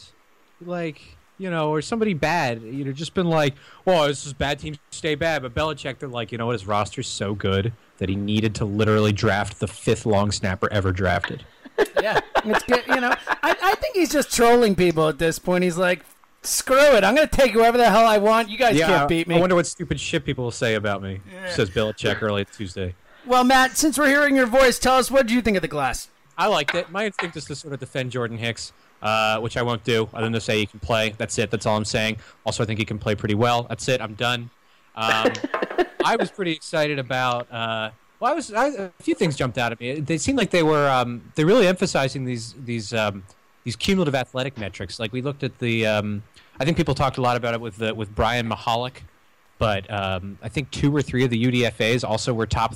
Like, 0.64 1.16
you 1.38 1.50
know, 1.50 1.70
or 1.70 1.82
somebody 1.82 2.14
bad, 2.14 2.62
you 2.62 2.84
know, 2.84 2.92
just 2.92 3.14
been 3.14 3.28
like, 3.28 3.54
well, 3.84 4.06
this 4.06 4.26
is 4.26 4.32
bad 4.32 4.58
teams 4.58 4.78
stay 4.90 5.14
bad. 5.14 5.42
But 5.42 5.54
Belichick, 5.54 5.98
they're 5.98 6.08
like, 6.08 6.32
you 6.32 6.38
know 6.38 6.46
what, 6.46 6.52
his 6.52 6.66
roster's 6.66 7.08
so 7.08 7.34
good 7.34 7.72
that 7.98 8.08
he 8.08 8.16
needed 8.16 8.54
to 8.56 8.64
literally 8.64 9.12
draft 9.12 9.60
the 9.60 9.66
fifth 9.66 10.06
long 10.06 10.30
snapper 10.30 10.72
ever 10.72 10.92
drafted. 10.92 11.44
Yeah, 12.00 12.20
it's 12.44 12.62
good. 12.64 12.84
You 12.88 13.00
know, 13.00 13.14
I, 13.42 13.56
I 13.62 13.74
think 13.74 13.96
he's 13.96 14.10
just 14.10 14.34
trolling 14.34 14.74
people 14.74 15.08
at 15.08 15.18
this 15.18 15.38
point. 15.38 15.64
He's 15.64 15.76
like, 15.76 16.04
screw 16.42 16.96
it, 16.96 17.04
I'm 17.04 17.14
going 17.14 17.28
to 17.28 17.36
take 17.36 17.52
whoever 17.52 17.76
the 17.76 17.90
hell 17.90 18.06
I 18.06 18.18
want. 18.18 18.48
You 18.48 18.56
guys 18.56 18.76
yeah, 18.76 18.86
can't 18.86 19.08
beat 19.08 19.28
me. 19.28 19.36
I 19.36 19.40
wonder 19.40 19.56
what 19.56 19.66
stupid 19.66 20.00
shit 20.00 20.24
people 20.24 20.44
will 20.44 20.50
say 20.50 20.74
about 20.74 21.02
me, 21.02 21.20
says 21.50 21.68
Belichick 21.70 22.22
early 22.22 22.44
Tuesday. 22.44 22.94
Well, 23.26 23.44
Matt, 23.44 23.76
since 23.76 23.98
we're 23.98 24.08
hearing 24.08 24.36
your 24.36 24.46
voice, 24.46 24.78
tell 24.78 24.96
us 24.96 25.10
what 25.10 25.26
do 25.26 25.34
you 25.34 25.42
think 25.42 25.56
of 25.56 25.62
the 25.62 25.68
glass? 25.68 26.08
I 26.38 26.46
liked 26.46 26.74
it. 26.74 26.90
My 26.90 27.06
instinct 27.06 27.36
is 27.36 27.46
to 27.46 27.56
sort 27.56 27.74
of 27.74 27.80
defend 27.80 28.12
Jordan 28.12 28.38
Hicks, 28.38 28.72
uh, 29.02 29.40
which 29.40 29.56
I 29.56 29.62
won't 29.62 29.84
do, 29.84 30.08
other 30.12 30.24
than 30.24 30.32
to 30.32 30.40
say 30.40 30.58
he 30.58 30.66
can 30.66 30.80
play. 30.80 31.14
That's 31.18 31.38
it. 31.38 31.50
That's 31.50 31.66
all 31.66 31.76
I'm 31.76 31.84
saying. 31.84 32.18
Also, 32.44 32.62
I 32.62 32.66
think 32.66 32.78
he 32.78 32.84
can 32.84 32.98
play 32.98 33.14
pretty 33.14 33.34
well. 33.34 33.64
That's 33.64 33.88
it. 33.88 34.00
I'm 34.00 34.14
done. 34.14 34.50
Um, 34.94 35.32
I 36.04 36.16
was 36.16 36.30
pretty 36.30 36.52
excited 36.52 36.98
about. 36.98 37.50
Uh, 37.52 37.90
well, 38.20 38.32
I 38.32 38.34
was. 38.34 38.52
I, 38.52 38.66
a 38.68 38.90
few 39.00 39.14
things 39.14 39.36
jumped 39.36 39.58
out 39.58 39.72
at 39.72 39.80
me. 39.80 40.00
They 40.00 40.18
seemed 40.18 40.38
like 40.38 40.50
they 40.50 40.62
were. 40.62 40.88
Um, 40.88 41.32
they're 41.34 41.46
really 41.46 41.66
emphasizing 41.66 42.24
these 42.24 42.54
these 42.64 42.92
um, 42.94 43.24
these 43.64 43.76
cumulative 43.76 44.14
athletic 44.14 44.56
metrics. 44.56 44.98
Like 44.98 45.12
we 45.12 45.22
looked 45.22 45.42
at 45.42 45.58
the. 45.58 45.86
Um, 45.86 46.22
I 46.58 46.64
think 46.64 46.76
people 46.76 46.94
talked 46.94 47.18
a 47.18 47.20
lot 47.20 47.36
about 47.36 47.52
it 47.52 47.60
with 47.60 47.76
the, 47.76 47.94
with 47.94 48.14
Brian 48.14 48.48
Mihalik, 48.48 49.02
but 49.58 49.90
um, 49.92 50.38
I 50.42 50.48
think 50.48 50.70
two 50.70 50.94
or 50.94 51.02
three 51.02 51.22
of 51.22 51.30
the 51.30 51.44
UDFA's 51.44 52.02
also 52.02 52.32
were 52.32 52.46
top 52.46 52.74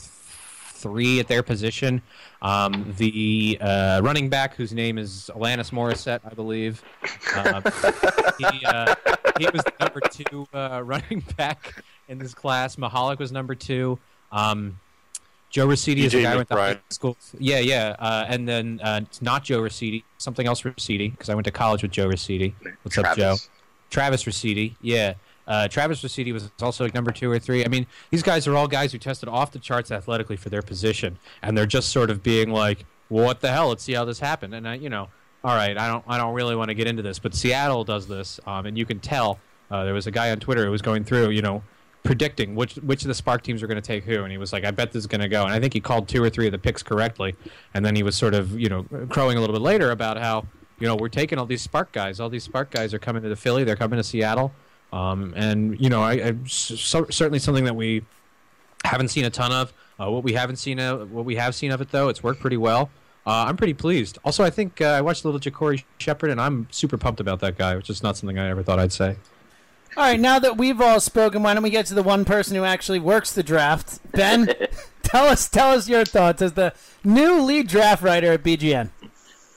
three 0.80 1.20
at 1.20 1.28
their 1.28 1.42
position. 1.42 2.02
Um, 2.42 2.94
the 2.96 3.58
uh, 3.60 4.00
running 4.02 4.28
back, 4.28 4.54
whose 4.54 4.72
name 4.72 4.98
is 4.98 5.30
Alanis 5.34 5.70
Morissette, 5.70 6.20
I 6.24 6.34
believe, 6.34 6.82
um, 7.36 7.62
he, 8.38 8.64
uh, 8.64 8.94
he 9.38 9.46
was 9.46 9.62
the 9.62 9.72
number 9.80 10.00
two 10.00 10.46
uh, 10.52 10.82
running 10.84 11.22
back 11.36 11.82
in 12.08 12.18
this 12.18 12.34
class. 12.34 12.76
Mihalik 12.76 13.18
was 13.18 13.32
number 13.32 13.54
two. 13.54 13.98
Um, 14.32 14.78
Joe 15.50 15.66
Rosidi 15.66 16.04
is 16.04 16.14
a 16.14 16.18
DJ 16.18 16.22
guy 16.22 16.32
I 16.32 16.36
went 16.36 16.48
to 16.48 16.54
high 16.54 16.78
school. 16.90 17.16
Yeah, 17.38 17.58
yeah, 17.58 17.96
uh, 17.98 18.24
and 18.28 18.48
then 18.48 18.80
uh, 18.82 19.00
it's 19.02 19.20
not 19.20 19.42
Joe 19.42 19.60
Rosidi, 19.60 20.04
something 20.18 20.46
else 20.46 20.62
Rosidi, 20.62 21.10
because 21.10 21.28
I 21.28 21.34
went 21.34 21.44
to 21.46 21.50
college 21.50 21.82
with 21.82 21.90
Joe 21.90 22.08
Rosidi. 22.08 22.54
What's 22.82 22.96
up, 22.98 23.16
Joe? 23.16 23.36
Travis. 23.36 23.48
Travis 23.90 24.24
Raciti, 24.24 24.76
yeah. 24.80 25.14
Uh, 25.50 25.66
Travis 25.66 26.00
Raciti 26.04 26.32
was 26.32 26.48
also 26.62 26.84
like 26.84 26.94
number 26.94 27.10
two 27.10 27.28
or 27.28 27.40
three. 27.40 27.64
I 27.64 27.68
mean, 27.68 27.84
these 28.10 28.22
guys 28.22 28.46
are 28.46 28.56
all 28.56 28.68
guys 28.68 28.92
who 28.92 28.98
tested 28.98 29.28
off 29.28 29.50
the 29.50 29.58
charts 29.58 29.90
athletically 29.90 30.36
for 30.36 30.48
their 30.48 30.62
position, 30.62 31.18
and 31.42 31.58
they're 31.58 31.66
just 31.66 31.88
sort 31.88 32.08
of 32.08 32.22
being 32.22 32.52
like, 32.52 32.86
well, 33.08 33.24
"What 33.24 33.40
the 33.40 33.50
hell? 33.50 33.68
Let's 33.68 33.82
see 33.82 33.94
how 33.94 34.04
this 34.04 34.20
happened." 34.20 34.54
And 34.54 34.68
I, 34.68 34.74
you 34.74 34.88
know, 34.88 35.08
all 35.42 35.56
right, 35.56 35.76
I 35.76 35.88
don't, 35.88 36.04
I 36.06 36.18
don't 36.18 36.34
really 36.34 36.54
want 36.54 36.68
to 36.68 36.74
get 36.74 36.86
into 36.86 37.02
this, 37.02 37.18
but 37.18 37.34
Seattle 37.34 37.82
does 37.82 38.06
this, 38.06 38.38
um, 38.46 38.64
and 38.66 38.78
you 38.78 38.86
can 38.86 39.00
tell. 39.00 39.40
Uh, 39.72 39.84
there 39.84 39.94
was 39.94 40.06
a 40.06 40.12
guy 40.12 40.30
on 40.30 40.38
Twitter 40.38 40.64
who 40.64 40.70
was 40.70 40.82
going 40.82 41.02
through, 41.02 41.30
you 41.30 41.42
know, 41.42 41.64
predicting 42.04 42.54
which 42.54 42.76
which 42.76 43.02
of 43.02 43.08
the 43.08 43.14
SPARQ 43.14 43.42
teams 43.42 43.60
are 43.60 43.66
going 43.66 43.80
to 43.80 43.86
take 43.86 44.04
who, 44.04 44.22
and 44.22 44.30
he 44.30 44.38
was 44.38 44.52
like, 44.52 44.64
"I 44.64 44.70
bet 44.70 44.92
this 44.92 45.00
is 45.00 45.08
going 45.08 45.20
to 45.20 45.28
go." 45.28 45.42
And 45.42 45.52
I 45.52 45.58
think 45.58 45.72
he 45.72 45.80
called 45.80 46.06
two 46.06 46.22
or 46.22 46.30
three 46.30 46.46
of 46.46 46.52
the 46.52 46.58
picks 46.58 46.84
correctly, 46.84 47.34
and 47.74 47.84
then 47.84 47.96
he 47.96 48.04
was 48.04 48.16
sort 48.16 48.34
of, 48.34 48.56
you 48.56 48.68
know, 48.68 48.84
crowing 49.08 49.36
a 49.36 49.40
little 49.40 49.54
bit 49.54 49.62
later 49.62 49.90
about 49.90 50.16
how, 50.16 50.46
you 50.78 50.86
know, 50.86 50.94
we're 50.94 51.08
taking 51.08 51.38
all 51.38 51.46
these 51.46 51.66
SPARQ 51.66 51.90
guys. 51.90 52.20
All 52.20 52.30
these 52.30 52.46
SPARQ 52.46 52.70
guys 52.70 52.94
are 52.94 53.00
coming 53.00 53.24
to 53.24 53.28
the 53.28 53.34
Philly. 53.34 53.64
They're 53.64 53.74
coming 53.74 53.96
to 53.96 54.04
Seattle. 54.04 54.52
Um, 54.92 55.34
and 55.36 55.80
you 55.80 55.88
know, 55.88 56.02
I, 56.02 56.12
I 56.12 56.34
so, 56.46 57.06
certainly 57.10 57.38
something 57.38 57.64
that 57.64 57.76
we 57.76 58.02
haven't 58.84 59.08
seen 59.08 59.24
a 59.24 59.30
ton 59.30 59.52
of. 59.52 59.72
Uh, 60.00 60.10
what 60.10 60.24
we 60.24 60.32
haven't 60.32 60.56
seen, 60.56 60.80
uh, 60.80 61.04
what 61.06 61.24
we 61.24 61.36
have 61.36 61.54
seen 61.54 61.70
of 61.70 61.80
it 61.80 61.90
though, 61.90 62.08
it's 62.08 62.22
worked 62.22 62.40
pretty 62.40 62.56
well. 62.56 62.90
Uh, 63.26 63.44
I'm 63.46 63.56
pretty 63.56 63.74
pleased. 63.74 64.18
Also, 64.24 64.42
I 64.42 64.50
think 64.50 64.80
uh, 64.80 64.86
I 64.86 65.02
watched 65.02 65.24
a 65.24 65.28
little 65.28 65.40
JaCorey 65.40 65.84
Shepherd, 65.98 66.30
and 66.30 66.40
I'm 66.40 66.66
super 66.70 66.96
pumped 66.96 67.20
about 67.20 67.40
that 67.40 67.58
guy, 67.58 67.76
which 67.76 67.90
is 67.90 68.02
not 68.02 68.16
something 68.16 68.38
I 68.38 68.48
ever 68.48 68.62
thought 68.62 68.78
I'd 68.78 68.92
say. 68.92 69.16
All 69.96 70.04
right, 70.04 70.18
now 70.18 70.38
that 70.38 70.56
we've 70.56 70.80
all 70.80 71.00
spoken, 71.00 71.42
why 71.42 71.52
don't 71.52 71.62
we 71.62 71.70
get 71.70 71.84
to 71.86 71.94
the 71.94 72.02
one 72.02 72.24
person 72.24 72.56
who 72.56 72.64
actually 72.64 72.98
works 73.00 73.32
the 73.32 73.42
draft? 73.42 74.00
Ben, 74.12 74.54
tell 75.02 75.26
us 75.26 75.48
tell 75.48 75.72
us 75.72 75.88
your 75.88 76.04
thoughts 76.04 76.40
as 76.40 76.54
the 76.54 76.72
new 77.04 77.42
lead 77.42 77.68
draft 77.68 78.02
writer 78.02 78.32
at 78.32 78.42
BGN. 78.42 78.90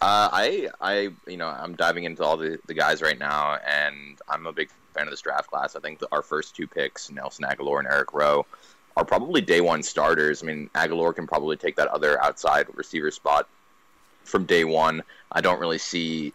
Uh, 0.02 0.30
I, 0.34 0.70
I, 0.82 1.10
you 1.28 1.38
know, 1.38 1.48
I'm 1.48 1.75
diving 1.75 2.04
into 2.04 2.24
all 2.24 2.36
the, 2.36 2.60
the 2.68 2.74
guys 2.74 3.02
right 3.02 3.18
now, 3.18 3.58
and 3.66 4.20
I'm 4.28 4.46
a 4.48 4.52
big 4.52 4.70
fan 4.94 5.08
of 5.08 5.12
this 5.12 5.22
draft 5.22 5.50
class. 5.50 5.76
I 5.76 5.80
think 5.80 6.00
the, 6.00 6.08
our 6.12 6.22
first 6.22 6.56
two 6.56 6.68
picks, 6.68 7.12
Nelson 7.12 7.46
Agholor 7.46 7.80
and 7.80 7.88
Eric 7.88 8.14
Rowe, 8.14 8.46
are 8.96 9.06
probably 9.06 9.42
day 9.42 9.62
one 9.62 9.84
starters. 9.84 10.44
I 10.44 10.46
mean, 10.46 10.70
Agholor 10.76 11.16
can 11.16 11.28
probably 11.28 11.58
take 11.58 11.76
that 11.78 11.88
other 11.88 12.22
outside 12.24 12.68
receiver 12.76 13.12
spot 13.12 13.48
from 14.24 14.46
day 14.46 14.64
one. 14.64 15.04
I 15.32 15.42
don't 15.42 15.60
really 15.60 15.80
see 15.80 16.34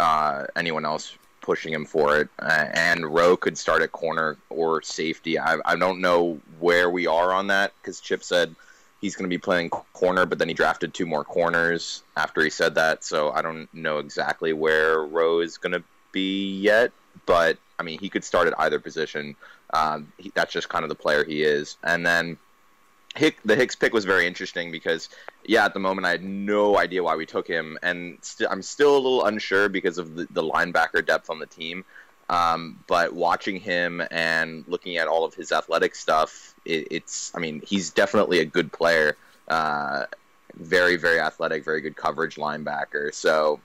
uh, 0.00 0.46
anyone 0.56 0.84
else 0.84 1.16
pushing 1.40 1.72
him 1.72 1.84
for 1.84 2.18
it. 2.18 2.28
Uh, 2.38 2.66
and 2.72 3.06
Rowe 3.06 3.36
could 3.36 3.58
start 3.58 3.82
at 3.82 3.92
corner 3.92 4.36
or 4.50 4.82
safety. 4.82 5.38
I, 5.38 5.58
I 5.64 5.76
don't 5.76 6.00
know 6.00 6.40
where 6.58 6.90
we 6.90 7.06
are 7.06 7.32
on 7.32 7.48
that 7.48 7.72
because 7.80 8.00
Chip 8.00 8.24
said 8.24 8.54
he's 9.00 9.14
going 9.14 9.28
to 9.28 9.34
be 9.34 9.38
playing 9.38 9.68
corner, 9.68 10.24
but 10.24 10.38
then 10.38 10.48
he 10.48 10.54
drafted 10.54 10.94
two 10.94 11.06
more 11.06 11.22
corners 11.24 12.02
after 12.16 12.42
he 12.42 12.50
said 12.50 12.74
that. 12.76 13.04
So 13.04 13.30
I 13.30 13.42
don't 13.42 13.72
know 13.74 13.98
exactly 13.98 14.52
where 14.52 15.00
Rowe 15.00 15.40
is 15.40 15.58
going 15.58 15.74
to 15.74 15.82
be 16.12 16.54
yet. 16.56 16.92
But 17.26 17.58
I 17.78 17.82
mean, 17.82 17.98
he 17.98 18.08
could 18.08 18.24
start 18.24 18.46
at 18.46 18.54
either 18.58 18.78
position. 18.78 19.36
Um, 19.72 20.12
he, 20.18 20.30
that's 20.34 20.52
just 20.52 20.68
kind 20.68 20.84
of 20.84 20.88
the 20.88 20.94
player 20.94 21.24
he 21.24 21.42
is. 21.42 21.76
And 21.82 22.06
then 22.06 22.38
Hick, 23.14 23.38
the 23.44 23.54
Hicks 23.56 23.76
pick 23.76 23.92
was 23.92 24.04
very 24.04 24.26
interesting 24.26 24.70
because, 24.70 25.08
yeah, 25.44 25.64
at 25.64 25.74
the 25.74 25.80
moment 25.80 26.06
I 26.06 26.10
had 26.10 26.24
no 26.24 26.78
idea 26.78 27.02
why 27.02 27.16
we 27.16 27.26
took 27.26 27.46
him, 27.46 27.78
and 27.82 28.14
i 28.14 28.18
st- 28.22 28.50
I'm 28.50 28.62
still 28.62 28.96
a 28.96 28.98
little 28.98 29.24
unsure 29.24 29.68
because 29.68 29.98
of 29.98 30.16
the, 30.16 30.26
the 30.30 30.42
linebacker 30.42 31.04
depth 31.04 31.30
on 31.30 31.38
the 31.38 31.46
team. 31.46 31.84
Um, 32.28 32.80
but 32.86 33.12
watching 33.12 33.60
him 33.60 34.02
and 34.10 34.64
looking 34.66 34.96
at 34.96 35.08
all 35.08 35.24
of 35.24 35.34
his 35.34 35.52
athletic 35.52 35.94
stuff, 35.94 36.54
it, 36.64 36.88
it's, 36.90 37.32
I 37.34 37.38
mean, 37.38 37.62
he's 37.64 37.90
definitely 37.90 38.40
a 38.40 38.44
good 38.44 38.72
player. 38.72 39.16
Uh, 39.46 40.06
very, 40.54 40.96
very 40.96 41.20
athletic, 41.20 41.64
very 41.64 41.82
good 41.82 41.96
coverage 41.96 42.36
linebacker. 42.36 43.12
So 43.12 43.60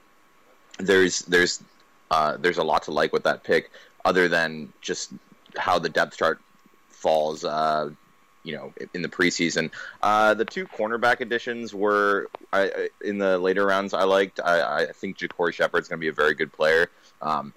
there's, 0.78 1.20
there's, 1.22 1.64
uh, 2.12 2.38
there's 2.38 2.58
a 2.58 2.64
lot 2.64 2.84
to 2.84 2.92
like 2.92 3.14
with 3.14 3.24
that 3.24 3.44
pick, 3.44 3.72
other 4.06 4.28
than 4.28 4.72
just 4.82 5.12
how 5.58 5.80
the 5.80 5.90
depth 5.90 6.18
chart 6.18 6.40
falls. 6.90 7.44
Uh, 7.44 7.92
you 8.44 8.56
know, 8.56 8.74
in 8.94 9.02
the 9.02 9.10
preseason, 9.10 9.70
uh, 10.02 10.34
the 10.34 10.46
two 10.46 10.66
cornerback 10.66 11.20
additions 11.20 11.74
were 11.74 12.30
I, 12.54 12.90
in 13.04 13.18
the 13.18 13.38
later 13.38 13.66
rounds. 13.66 13.94
I 13.94 14.04
liked. 14.04 14.40
I, 14.44 14.84
I 14.84 14.86
think 14.94 15.18
JaCorey 15.18 15.54
Shepherd's 15.54 15.90
going 15.90 16.00
to 16.00 16.02
be 16.02 16.08
a 16.08 16.14
very 16.14 16.36
good 16.36 16.52
player. 16.54 16.90
Um, 17.22 17.54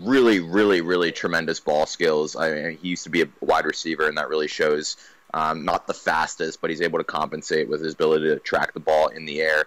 really, 0.00 0.40
really, 0.40 0.80
really 0.82 1.12
tremendous 1.12 1.60
ball 1.60 1.84
skills. 1.86 2.36
I 2.36 2.50
mean, 2.50 2.78
he 2.80 2.88
used 2.88 3.04
to 3.04 3.10
be 3.10 3.22
a 3.22 3.28
wide 3.40 3.64
receiver, 3.64 4.06
and 4.06 4.16
that 4.18 4.28
really 4.28 4.48
shows. 4.48 4.96
Um, 5.34 5.66
not 5.66 5.86
the 5.86 5.92
fastest, 5.92 6.62
but 6.62 6.70
he's 6.70 6.80
able 6.80 6.98
to 6.98 7.04
compensate 7.04 7.68
with 7.68 7.82
his 7.82 7.92
ability 7.92 8.28
to 8.28 8.38
track 8.38 8.72
the 8.72 8.80
ball 8.80 9.08
in 9.08 9.26
the 9.26 9.42
air. 9.42 9.66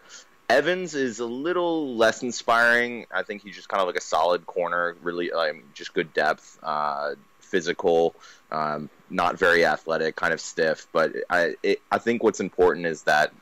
Evans 0.52 0.96
is 0.96 1.20
a 1.20 1.26
little 1.26 1.96
less 1.96 2.24
inspiring. 2.24 3.06
I 3.12 3.24
think 3.24 3.42
he's 3.42 3.56
just 3.56 3.70
kind 3.70 3.82
of 3.82 3.88
like 3.88 3.96
a 3.96 4.02
solid 4.02 4.46
corner, 4.46 4.96
really 5.02 5.32
um, 5.32 5.64
just 5.74 5.94
good 5.94 6.14
depth, 6.14 6.60
uh, 6.62 7.16
physical, 7.40 8.16
um, 8.52 8.90
not 9.10 9.40
very 9.40 9.66
athletic, 9.66 10.16
kind 10.16 10.34
of 10.34 10.42
stiff. 10.42 10.88
But 10.92 11.16
I, 11.30 11.56
it, 11.64 11.82
I 11.92 11.98
think 12.00 12.24
what's 12.24 12.40
important 12.40 12.86
is 12.86 13.04
that 13.04 13.34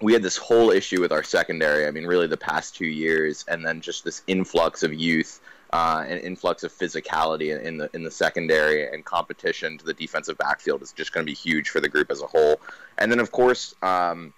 we 0.00 0.12
had 0.12 0.22
this 0.22 0.36
whole 0.36 0.70
issue 0.70 1.00
with 1.00 1.12
our 1.12 1.22
secondary. 1.22 1.86
I 1.86 1.90
mean, 1.90 2.06
really 2.06 2.26
the 2.26 2.36
past 2.36 2.76
two 2.76 2.86
years, 2.86 3.44
and 3.46 3.64
then 3.64 3.80
just 3.80 4.04
this 4.04 4.22
influx 4.26 4.82
of 4.82 4.94
youth 4.94 5.40
uh, 5.72 6.04
an 6.06 6.18
influx 6.18 6.62
of 6.62 6.72
physicality 6.72 7.58
in 7.62 7.76
the 7.76 7.90
in 7.94 8.02
the 8.02 8.10
secondary 8.10 8.88
and 8.90 9.04
competition 9.04 9.76
to 9.78 9.84
the 9.84 9.92
defensive 9.92 10.38
backfield 10.38 10.82
is 10.82 10.92
just 10.92 11.12
going 11.12 11.24
to 11.24 11.30
be 11.30 11.34
huge 11.34 11.68
for 11.68 11.80
the 11.80 11.88
group 11.88 12.10
as 12.10 12.22
a 12.22 12.26
whole. 12.26 12.60
And 12.96 13.12
then, 13.12 13.20
of 13.20 13.30
course, 13.30 13.74
um, 13.82 14.32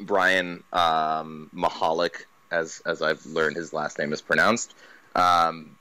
Brian 0.00 0.62
um, 0.72 1.50
Mihalik, 1.54 2.24
as 2.50 2.82
as 2.84 3.02
I've 3.02 3.24
learned 3.26 3.56
his 3.56 3.72
last 3.72 3.98
name 3.98 4.12
is 4.12 4.20
pronounced. 4.20 4.74
Um, 5.14 5.76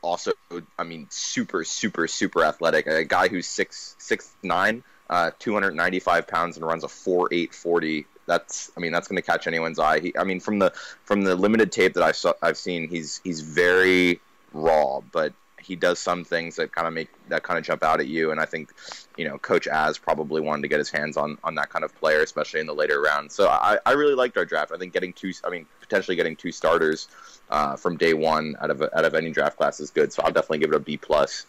also, 0.00 0.32
I 0.78 0.84
mean, 0.84 1.06
super, 1.10 1.64
super, 1.64 2.06
super 2.06 2.44
athletic. 2.44 2.86
A 2.86 3.04
guy 3.04 3.28
who's 3.28 3.46
six 3.46 3.96
six 3.98 4.30
nine, 4.42 4.82
uh, 5.10 5.32
295 5.38 6.26
pounds, 6.28 6.56
and 6.56 6.66
runs 6.66 6.84
a 6.84 6.88
four 6.88 7.28
eight 7.32 7.54
forty 7.54 8.06
that's 8.28 8.70
I 8.76 8.80
mean 8.80 8.92
that's 8.92 9.08
going 9.08 9.16
to 9.16 9.22
catch 9.22 9.48
anyone's 9.48 9.80
eye. 9.80 9.98
He, 9.98 10.16
I 10.16 10.22
mean 10.22 10.38
from 10.38 10.60
the 10.60 10.72
from 11.04 11.22
the 11.22 11.34
limited 11.34 11.72
tape 11.72 11.94
that 11.94 12.04
I 12.04 12.12
saw 12.12 12.34
I've 12.40 12.58
seen 12.58 12.88
he's 12.88 13.20
he's 13.24 13.40
very 13.40 14.20
raw, 14.52 15.00
but 15.00 15.32
he 15.60 15.76
does 15.76 15.98
some 15.98 16.24
things 16.24 16.56
that 16.56 16.72
kind 16.72 16.86
of 16.86 16.92
make 16.92 17.08
that 17.28 17.42
kind 17.42 17.58
of 17.58 17.64
jump 17.64 17.82
out 17.82 18.00
at 18.00 18.06
you. 18.06 18.30
And 18.30 18.40
I 18.40 18.44
think 18.44 18.72
you 19.16 19.28
know 19.28 19.38
Coach 19.38 19.66
Az 19.66 19.98
probably 19.98 20.40
wanted 20.40 20.62
to 20.62 20.68
get 20.68 20.78
his 20.78 20.90
hands 20.90 21.16
on 21.16 21.38
on 21.44 21.54
that 21.56 21.70
kind 21.70 21.84
of 21.84 21.94
player, 21.96 22.20
especially 22.20 22.60
in 22.60 22.66
the 22.66 22.74
later 22.74 23.00
rounds. 23.00 23.34
So 23.34 23.48
I, 23.48 23.78
I 23.84 23.92
really 23.92 24.14
liked 24.14 24.36
our 24.36 24.44
draft. 24.44 24.72
I 24.72 24.78
think 24.78 24.92
getting 24.92 25.12
two 25.12 25.32
I 25.44 25.50
mean 25.50 25.66
potentially 25.80 26.16
getting 26.16 26.36
two 26.36 26.52
starters 26.52 27.08
uh, 27.50 27.76
from 27.76 27.96
day 27.96 28.14
one 28.14 28.56
out 28.60 28.70
of 28.70 28.82
out 28.82 29.04
of 29.04 29.14
any 29.14 29.30
draft 29.30 29.56
class 29.56 29.80
is 29.80 29.90
good. 29.90 30.12
So 30.12 30.22
I'll 30.22 30.32
definitely 30.32 30.58
give 30.58 30.70
it 30.70 30.76
a 30.76 30.80
B 30.80 30.96
plus. 30.96 31.46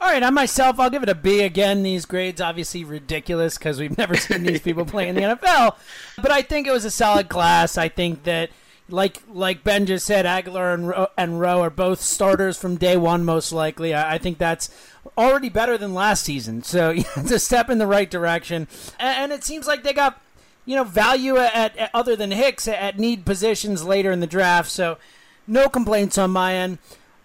All 0.00 0.08
right, 0.08 0.22
on 0.22 0.32
myself, 0.32 0.80
I'll 0.80 0.88
give 0.88 1.02
it 1.02 1.10
a 1.10 1.14
B 1.14 1.42
again. 1.42 1.82
These 1.82 2.06
grades 2.06 2.40
obviously 2.40 2.84
ridiculous 2.84 3.58
because 3.58 3.78
we've 3.78 3.98
never 3.98 4.16
seen 4.16 4.44
these 4.44 4.60
people 4.62 4.86
play 4.86 5.08
in 5.08 5.14
the 5.14 5.20
NFL. 5.20 5.76
But 6.16 6.30
I 6.30 6.40
think 6.40 6.66
it 6.66 6.70
was 6.70 6.86
a 6.86 6.90
solid 6.90 7.28
class. 7.28 7.76
I 7.76 7.90
think 7.90 8.22
that, 8.22 8.48
like 8.92 9.22
like 9.28 9.64
Ben 9.64 9.86
just 9.86 10.06
said, 10.06 10.24
Agholor 10.24 10.74
and 10.74 10.88
Rowe, 10.88 11.08
and 11.16 11.40
Rowe 11.40 11.62
are 11.62 11.70
both 11.70 12.00
starters 12.00 12.58
from 12.58 12.76
day 12.76 12.96
one, 12.96 13.24
most 13.24 13.52
likely. 13.52 13.94
I, 13.94 14.14
I 14.14 14.18
think 14.18 14.38
that's 14.38 14.70
already 15.16 15.48
better 15.48 15.78
than 15.78 15.94
last 15.94 16.24
season. 16.24 16.62
So 16.62 16.90
yeah, 16.90 17.04
it's 17.16 17.30
a 17.30 17.38
step 17.38 17.70
in 17.70 17.78
the 17.78 17.86
right 17.86 18.10
direction. 18.10 18.68
And, 18.98 19.18
and 19.18 19.32
it 19.32 19.44
seems 19.44 19.66
like 19.66 19.82
they 19.82 19.92
got 19.92 20.20
you 20.66 20.76
know 20.76 20.84
value 20.84 21.36
at, 21.36 21.76
at 21.76 21.90
other 21.94 22.16
than 22.16 22.30
Hicks 22.30 22.68
at 22.68 22.98
need 22.98 23.24
positions 23.24 23.84
later 23.84 24.12
in 24.12 24.20
the 24.20 24.26
draft. 24.26 24.70
So 24.70 24.98
no 25.46 25.68
complaints 25.68 26.18
on 26.18 26.30
my 26.30 26.54
end. 26.54 26.78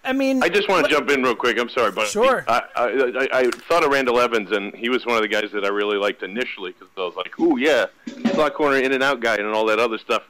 I 0.06 0.14
mean, 0.14 0.44
I 0.44 0.50
just 0.50 0.70
want 0.70 0.86
to 0.86 0.92
jump 0.92 1.10
in 1.10 1.24
real 1.24 1.36
quick. 1.36 1.60
I'm 1.60 1.70
sorry, 1.70 1.92
but 1.92 2.08
sure. 2.08 2.46
I, 2.48 2.62
I, 2.76 2.84
I, 2.84 3.40
I 3.40 3.50
thought 3.68 3.84
of 3.84 3.92
Randall 3.92 4.20
Evans, 4.20 4.52
and 4.52 4.74
he 4.76 4.88
was 4.88 5.04
one 5.04 5.16
of 5.16 5.24
the 5.24 5.28
guys 5.28 5.52
that 5.52 5.66
I 5.66 5.70
really 5.70 5.98
liked 5.98 6.22
initially 6.22 6.74
because 6.74 6.90
I 6.96 7.02
was 7.02 7.16
like, 7.16 7.40
"Ooh, 7.40 7.58
yeah, 7.58 7.88
slot 8.34 8.54
corner, 8.54 8.78
in 8.78 8.92
and 8.92 9.02
out 9.02 9.20
guy, 9.20 9.36
and 9.36 9.48
all 9.48 9.66
that 9.66 9.80
other 9.80 9.98
stuff." 9.98 10.22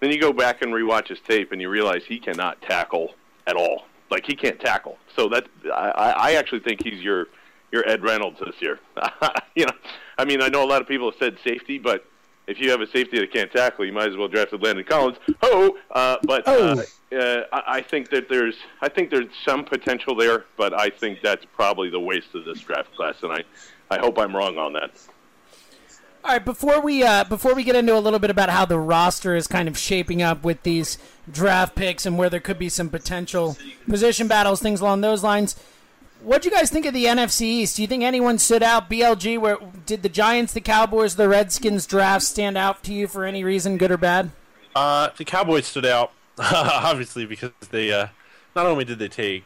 Then 0.00 0.10
you 0.10 0.20
go 0.20 0.32
back 0.32 0.62
and 0.62 0.72
rewatch 0.72 1.08
his 1.08 1.20
tape, 1.20 1.52
and 1.52 1.60
you 1.60 1.68
realize 1.68 2.04
he 2.04 2.18
cannot 2.18 2.60
tackle 2.62 3.14
at 3.46 3.56
all. 3.56 3.84
Like 4.10 4.26
he 4.26 4.34
can't 4.34 4.58
tackle. 4.58 4.98
So 5.14 5.28
that 5.28 5.46
I, 5.72 6.14
I 6.16 6.32
actually 6.34 6.60
think 6.60 6.82
he's 6.82 7.02
your 7.02 7.28
your 7.70 7.88
Ed 7.88 8.02
Reynolds 8.02 8.40
this 8.40 8.60
year. 8.60 8.80
you 9.54 9.66
know, 9.66 9.72
I 10.18 10.24
mean, 10.24 10.42
I 10.42 10.48
know 10.48 10.64
a 10.64 10.66
lot 10.66 10.82
of 10.82 10.88
people 10.88 11.10
have 11.10 11.18
said 11.18 11.38
safety, 11.44 11.78
but 11.78 12.04
if 12.46 12.58
you 12.58 12.70
have 12.70 12.80
a 12.80 12.86
safety 12.86 13.20
that 13.20 13.32
can't 13.32 13.50
tackle, 13.52 13.84
you 13.84 13.92
might 13.92 14.08
as 14.08 14.16
well 14.16 14.26
draft 14.26 14.52
a 14.52 14.56
Landon 14.56 14.84
Collins. 14.84 15.18
Oh, 15.42 15.78
uh, 15.92 16.16
but 16.24 16.46
uh, 16.48 16.82
uh, 17.12 17.42
I, 17.52 17.62
I 17.66 17.82
think 17.82 18.10
that 18.10 18.28
there's 18.28 18.56
I 18.80 18.88
think 18.88 19.10
there's 19.10 19.28
some 19.44 19.64
potential 19.64 20.16
there, 20.16 20.46
but 20.56 20.78
I 20.78 20.90
think 20.90 21.20
that's 21.22 21.44
probably 21.54 21.90
the 21.90 22.00
waste 22.00 22.34
of 22.34 22.44
this 22.44 22.60
draft 22.60 22.94
class, 22.96 23.16
and 23.22 23.32
I 23.32 23.44
I 23.90 23.98
hope 23.98 24.18
I'm 24.18 24.34
wrong 24.34 24.58
on 24.58 24.72
that. 24.72 24.90
All 26.22 26.32
right, 26.32 26.44
before 26.44 26.80
we 26.80 27.02
uh, 27.02 27.24
before 27.24 27.54
we 27.54 27.64
get 27.64 27.76
into 27.76 27.96
a 27.96 27.98
little 27.98 28.18
bit 28.18 28.30
about 28.30 28.50
how 28.50 28.66
the 28.66 28.78
roster 28.78 29.34
is 29.34 29.46
kind 29.46 29.68
of 29.68 29.78
shaping 29.78 30.20
up 30.20 30.44
with 30.44 30.62
these 30.62 30.98
draft 31.30 31.74
picks 31.74 32.04
and 32.04 32.18
where 32.18 32.28
there 32.28 32.40
could 32.40 32.58
be 32.58 32.68
some 32.68 32.90
potential 32.90 33.56
position 33.88 34.28
battles, 34.28 34.60
things 34.60 34.80
along 34.80 35.00
those 35.00 35.24
lines. 35.24 35.56
What 36.22 36.42
do 36.42 36.50
you 36.50 36.54
guys 36.54 36.68
think 36.68 36.84
of 36.84 36.92
the 36.92 37.06
NFC 37.06 37.42
East? 37.42 37.76
Do 37.76 37.82
you 37.82 37.88
think 37.88 38.02
anyone 38.02 38.38
stood 38.38 38.62
out? 38.62 38.90
BLG, 38.90 39.40
where 39.40 39.56
did 39.86 40.02
the 40.02 40.10
Giants, 40.10 40.52
the 40.52 40.60
Cowboys, 40.60 41.16
the 41.16 41.26
Redskins 41.26 41.86
draft 41.86 42.24
stand 42.26 42.58
out 42.58 42.82
to 42.84 42.92
you 42.92 43.08
for 43.08 43.24
any 43.24 43.42
reason, 43.42 43.78
good 43.78 43.90
or 43.90 43.96
bad? 43.96 44.30
Uh, 44.76 45.08
the 45.16 45.24
Cowboys 45.24 45.66
stood 45.66 45.86
out 45.86 46.12
obviously 46.38 47.24
because 47.26 47.52
they 47.70 47.92
uh, 47.92 48.08
not 48.54 48.66
only 48.66 48.84
did 48.84 48.98
they 48.98 49.08
take 49.08 49.44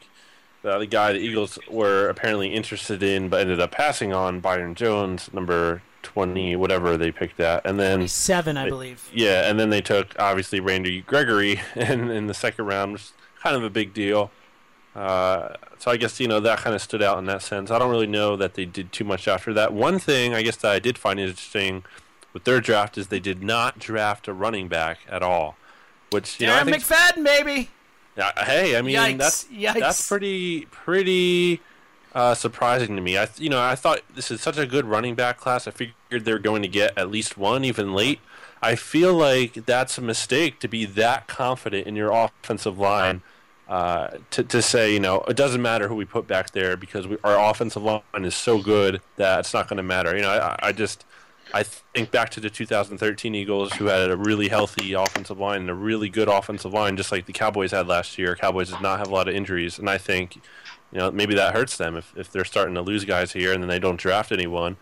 uh, 0.64 0.78
the 0.78 0.86
guy 0.86 1.12
the 1.12 1.18
Eagles 1.18 1.58
were 1.70 2.08
apparently 2.08 2.52
interested 2.52 3.02
in, 3.02 3.28
but 3.28 3.40
ended 3.40 3.60
up 3.60 3.70
passing 3.70 4.12
on 4.12 4.40
Byron 4.40 4.74
Jones, 4.74 5.30
number 5.32 5.82
twenty, 6.04 6.54
whatever 6.54 6.96
they 6.96 7.10
picked 7.10 7.38
that, 7.38 7.66
and 7.66 7.80
then 7.80 8.06
seven, 8.06 8.56
I 8.56 8.64
they- 8.64 8.70
believe. 8.70 9.10
Yeah, 9.12 9.48
and 9.50 9.58
then 9.58 9.70
they 9.70 9.80
took 9.80 10.14
obviously 10.18 10.60
Randy 10.60 11.00
Gregory 11.00 11.60
in, 11.74 12.10
in 12.10 12.28
the 12.28 12.34
second 12.34 12.66
round, 12.66 12.92
which 12.92 13.02
is 13.02 13.12
kind 13.42 13.56
of 13.56 13.64
a 13.64 13.70
big 13.70 13.92
deal. 13.92 14.30
Uh, 14.94 15.54
so 15.78 15.90
I 15.90 15.96
guess 15.96 16.20
you 16.20 16.28
know 16.28 16.38
that 16.38 16.58
kind 16.58 16.74
of 16.76 16.80
stood 16.80 17.02
out 17.02 17.18
in 17.18 17.24
that 17.24 17.42
sense. 17.42 17.70
I 17.72 17.78
don't 17.80 17.90
really 17.90 18.06
know 18.06 18.36
that 18.36 18.54
they 18.54 18.64
did 18.64 18.92
too 18.92 19.02
much 19.04 19.26
after 19.26 19.52
that. 19.54 19.72
One 19.72 19.98
thing 19.98 20.34
I 20.34 20.42
guess 20.42 20.54
that 20.56 20.70
I 20.70 20.78
did 20.78 20.96
find 20.98 21.18
interesting 21.18 21.82
with 22.32 22.44
their 22.44 22.60
draft 22.60 22.96
is 22.96 23.08
they 23.08 23.18
did 23.20 23.42
not 23.42 23.78
draft 23.80 24.28
a 24.28 24.32
running 24.32 24.68
back 24.68 24.98
at 25.08 25.22
all, 25.22 25.56
which 26.10 26.40
you 26.40 26.46
know 26.46 26.54
I 26.54 26.60
Darren 26.60 26.64
think 26.70 26.82
McFadden, 26.84 27.24
baby. 27.24 27.70
Yeah, 28.16 28.30
hey, 28.44 28.76
I 28.76 28.82
mean 28.82 28.94
Yikes, 28.96 29.18
that's 29.18 29.44
yikes. 29.46 29.80
that's 29.80 30.06
pretty 30.08 30.66
pretty 30.66 31.60
uh, 32.14 32.34
surprising 32.34 32.96
to 32.96 33.02
me. 33.02 33.18
I 33.18 33.28
you 33.36 33.48
know 33.48 33.60
I 33.60 33.74
thought 33.74 34.00
this 34.14 34.30
is 34.30 34.40
such 34.40 34.58
a 34.58 34.66
good 34.66 34.84
running 34.84 35.14
back 35.14 35.38
class. 35.38 35.66
I 35.66 35.70
figured 35.70 36.24
they're 36.24 36.38
going 36.38 36.62
to 36.62 36.68
get 36.68 36.96
at 36.96 37.10
least 37.10 37.36
one, 37.36 37.64
even 37.64 37.92
late. 37.92 38.20
I 38.62 38.76
feel 38.76 39.12
like 39.12 39.66
that's 39.66 39.98
a 39.98 40.00
mistake 40.00 40.58
to 40.60 40.68
be 40.68 40.86
that 40.86 41.26
confident 41.26 41.86
in 41.86 41.96
your 41.96 42.12
offensive 42.12 42.78
line. 42.78 43.22
Uh, 43.66 44.18
to, 44.30 44.44
to 44.44 44.60
say, 44.60 44.92
you 44.92 45.00
know, 45.00 45.22
it 45.26 45.36
doesn't 45.36 45.62
matter 45.62 45.88
who 45.88 45.94
we 45.94 46.04
put 46.04 46.26
back 46.26 46.50
there 46.50 46.76
because 46.76 47.06
we, 47.06 47.16
our 47.24 47.50
offensive 47.50 47.82
line 47.82 48.02
is 48.16 48.34
so 48.34 48.58
good 48.58 49.00
that 49.16 49.40
it's 49.40 49.54
not 49.54 49.68
going 49.68 49.78
to 49.78 49.82
matter. 49.82 50.14
You 50.14 50.20
know, 50.20 50.30
I, 50.30 50.68
I 50.68 50.72
just 50.72 51.06
I 51.52 51.62
think 51.62 52.10
back 52.10 52.30
to 52.30 52.40
the 52.40 52.50
2013 52.50 53.34
Eagles, 53.34 53.74
who 53.74 53.86
had 53.86 54.10
a 54.10 54.16
really 54.16 54.48
healthy 54.48 54.92
offensive 54.92 55.38
line 55.38 55.62
and 55.62 55.70
a 55.70 55.74
really 55.74 56.08
good 56.08 56.28
offensive 56.28 56.72
line, 56.72 56.96
just 56.96 57.12
like 57.12 57.26
the 57.26 57.32
Cowboys 57.32 57.70
had 57.70 57.86
last 57.86 58.18
year. 58.18 58.34
Cowboys 58.34 58.70
did 58.70 58.80
not 58.80 58.98
have 58.98 59.08
a 59.08 59.14
lot 59.14 59.28
of 59.28 59.34
injuries, 59.34 59.78
and 59.78 59.88
I 59.88 59.98
think, 59.98 60.40
you 60.94 61.00
know, 61.00 61.10
maybe 61.10 61.34
that 61.34 61.52
hurts 61.54 61.76
them 61.76 61.96
if, 61.96 62.14
if 62.16 62.30
they're 62.32 62.44
starting 62.44 62.74
to 62.76 62.80
lose 62.80 63.04
guys 63.04 63.32
here 63.32 63.52
and 63.52 63.62
then 63.62 63.68
they 63.68 63.78
don't 63.80 63.96
draft 64.00 64.32
anyone, 64.32 64.76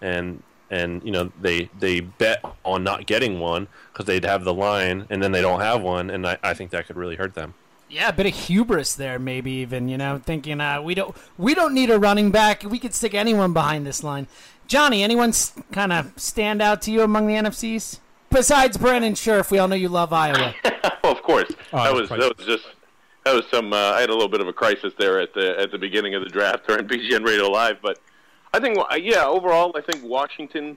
and 0.00 0.42
and 0.70 1.02
you 1.02 1.10
know 1.10 1.32
they 1.40 1.68
they 1.78 2.00
bet 2.00 2.44
on 2.64 2.84
not 2.84 3.06
getting 3.06 3.40
one 3.40 3.66
because 3.92 4.06
they'd 4.06 4.24
have 4.24 4.44
the 4.44 4.54
line, 4.54 5.06
and 5.10 5.22
then 5.22 5.32
they 5.32 5.40
don't 5.40 5.60
have 5.60 5.82
one, 5.82 6.10
and 6.10 6.26
I, 6.26 6.38
I 6.42 6.54
think 6.54 6.70
that 6.70 6.86
could 6.86 6.96
really 6.96 7.16
hurt 7.16 7.34
them. 7.34 7.54
Yeah, 7.88 8.08
a 8.08 8.12
bit 8.12 8.26
of 8.26 8.34
hubris 8.34 8.94
there, 8.94 9.18
maybe 9.18 9.52
even. 9.52 9.88
You 9.88 9.98
know, 9.98 10.18
thinking 10.22 10.60
uh, 10.60 10.82
we 10.82 10.94
don't 10.94 11.16
we 11.38 11.54
don't 11.54 11.74
need 11.74 11.90
a 11.90 11.98
running 11.98 12.30
back. 12.30 12.62
We 12.62 12.78
could 12.78 12.94
stick 12.94 13.14
anyone 13.14 13.52
behind 13.52 13.86
this 13.86 14.04
line. 14.04 14.26
Johnny, 14.66 15.02
anyone 15.02 15.32
kind 15.72 15.92
of 15.92 16.12
stand 16.16 16.62
out 16.62 16.80
to 16.82 16.90
you 16.90 17.02
among 17.02 17.26
the 17.26 17.34
NFCs 17.34 18.00
besides 18.30 18.76
Brandon 18.78 19.12
Scherff? 19.14 19.50
We 19.50 19.58
all 19.58 19.68
know 19.68 19.76
you 19.76 19.88
love 19.90 20.12
Iowa. 20.12 20.54
of 21.04 21.22
course, 21.22 21.52
Oh, 21.72 21.84
that 21.84 21.94
was 21.94 22.08
that 22.08 22.36
was 22.38 22.46
just 22.46 22.64
that 23.24 23.34
was 23.34 23.44
some. 23.50 23.72
Uh, 23.72 23.76
I 23.76 24.00
had 24.00 24.10
a 24.10 24.12
little 24.12 24.28
bit 24.28 24.40
of 24.40 24.48
a 24.48 24.52
crisis 24.52 24.92
there 24.98 25.20
at 25.20 25.34
the 25.34 25.58
at 25.58 25.70
the 25.70 25.78
beginning 25.78 26.14
of 26.14 26.22
the 26.22 26.30
draft 26.30 26.66
during 26.66 26.86
BGN 26.88 27.26
Radio 27.26 27.48
Live, 27.48 27.78
but 27.82 27.98
I 28.52 28.60
think 28.60 28.78
uh, 28.78 28.94
yeah, 28.94 29.26
overall, 29.26 29.72
I 29.74 29.80
think 29.80 30.04
Washington 30.04 30.76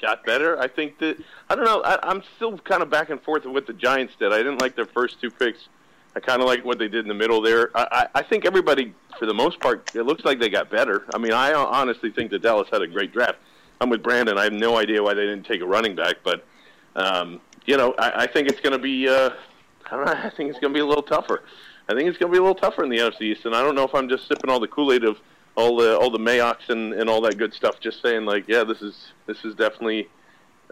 got 0.00 0.24
better. 0.24 0.58
I 0.60 0.68
think 0.68 0.98
that 0.98 1.18
I 1.48 1.54
don't 1.54 1.64
know. 1.64 1.82
I, 1.82 1.98
I'm 2.08 2.22
still 2.36 2.58
kind 2.58 2.82
of 2.82 2.90
back 2.90 3.10
and 3.10 3.20
forth 3.22 3.44
with 3.44 3.54
what 3.54 3.66
the 3.66 3.72
Giants 3.72 4.14
did. 4.18 4.32
I 4.32 4.38
didn't 4.38 4.60
like 4.60 4.76
their 4.76 4.86
first 4.86 5.20
two 5.20 5.30
picks. 5.30 5.68
I 6.14 6.20
kind 6.20 6.40
of 6.40 6.48
like 6.48 6.64
what 6.64 6.78
they 6.78 6.88
did 6.88 7.04
in 7.04 7.08
the 7.08 7.14
middle 7.14 7.40
there. 7.40 7.70
I, 7.76 7.86
I, 8.14 8.20
I 8.20 8.22
think 8.22 8.44
everybody, 8.44 8.94
for 9.18 9.26
the 9.26 9.34
most 9.34 9.60
part, 9.60 9.94
it 9.94 10.02
looks 10.02 10.24
like 10.24 10.40
they 10.40 10.48
got 10.48 10.70
better. 10.70 11.04
I 11.14 11.18
mean, 11.18 11.32
I 11.32 11.52
honestly 11.52 12.10
think 12.10 12.30
that 12.30 12.42
Dallas 12.42 12.68
had 12.72 12.82
a 12.82 12.86
great 12.86 13.12
draft. 13.12 13.38
I'm 13.80 13.90
with 13.90 14.02
Brandon. 14.02 14.38
I 14.38 14.44
have 14.44 14.52
no 14.52 14.76
idea 14.76 15.02
why 15.02 15.14
they 15.14 15.26
didn't 15.26 15.44
take 15.44 15.60
a 15.60 15.66
running 15.66 15.94
back, 15.94 16.16
but 16.24 16.44
um, 16.96 17.40
you 17.66 17.76
know, 17.76 17.94
I, 17.98 18.22
I 18.22 18.26
think 18.26 18.48
it's 18.48 18.60
going 18.60 18.72
to 18.72 18.78
be. 18.78 19.08
Uh, 19.08 19.30
I 19.90 19.96
don't 19.96 20.06
know. 20.06 20.12
I 20.12 20.30
think 20.30 20.50
it's 20.50 20.58
going 20.58 20.72
to 20.72 20.76
be 20.76 20.80
a 20.80 20.86
little 20.86 21.02
tougher. 21.02 21.42
I 21.88 21.94
think 21.94 22.08
it's 22.08 22.18
going 22.18 22.30
to 22.30 22.34
be 22.34 22.38
a 22.38 22.42
little 22.42 22.54
tougher 22.54 22.84
in 22.84 22.90
the 22.90 22.98
NFC 22.98 23.22
East, 23.22 23.46
and 23.46 23.54
I 23.54 23.62
don't 23.62 23.74
know 23.74 23.84
if 23.84 23.94
I'm 23.94 24.08
just 24.08 24.28
sipping 24.28 24.50
all 24.50 24.60
the 24.60 24.68
Kool-Aid 24.68 25.04
of 25.04 25.18
all 25.56 25.76
the 25.76 25.98
all 25.98 26.10
the 26.10 26.18
Mayocks 26.18 26.68
and, 26.68 26.92
and 26.92 27.08
all 27.08 27.20
that 27.22 27.38
good 27.38 27.52
stuff. 27.54 27.80
Just 27.80 28.02
saying, 28.02 28.26
like, 28.26 28.46
yeah, 28.46 28.62
this 28.62 28.82
is 28.82 29.12
this 29.26 29.44
is 29.44 29.54
definitely 29.54 30.08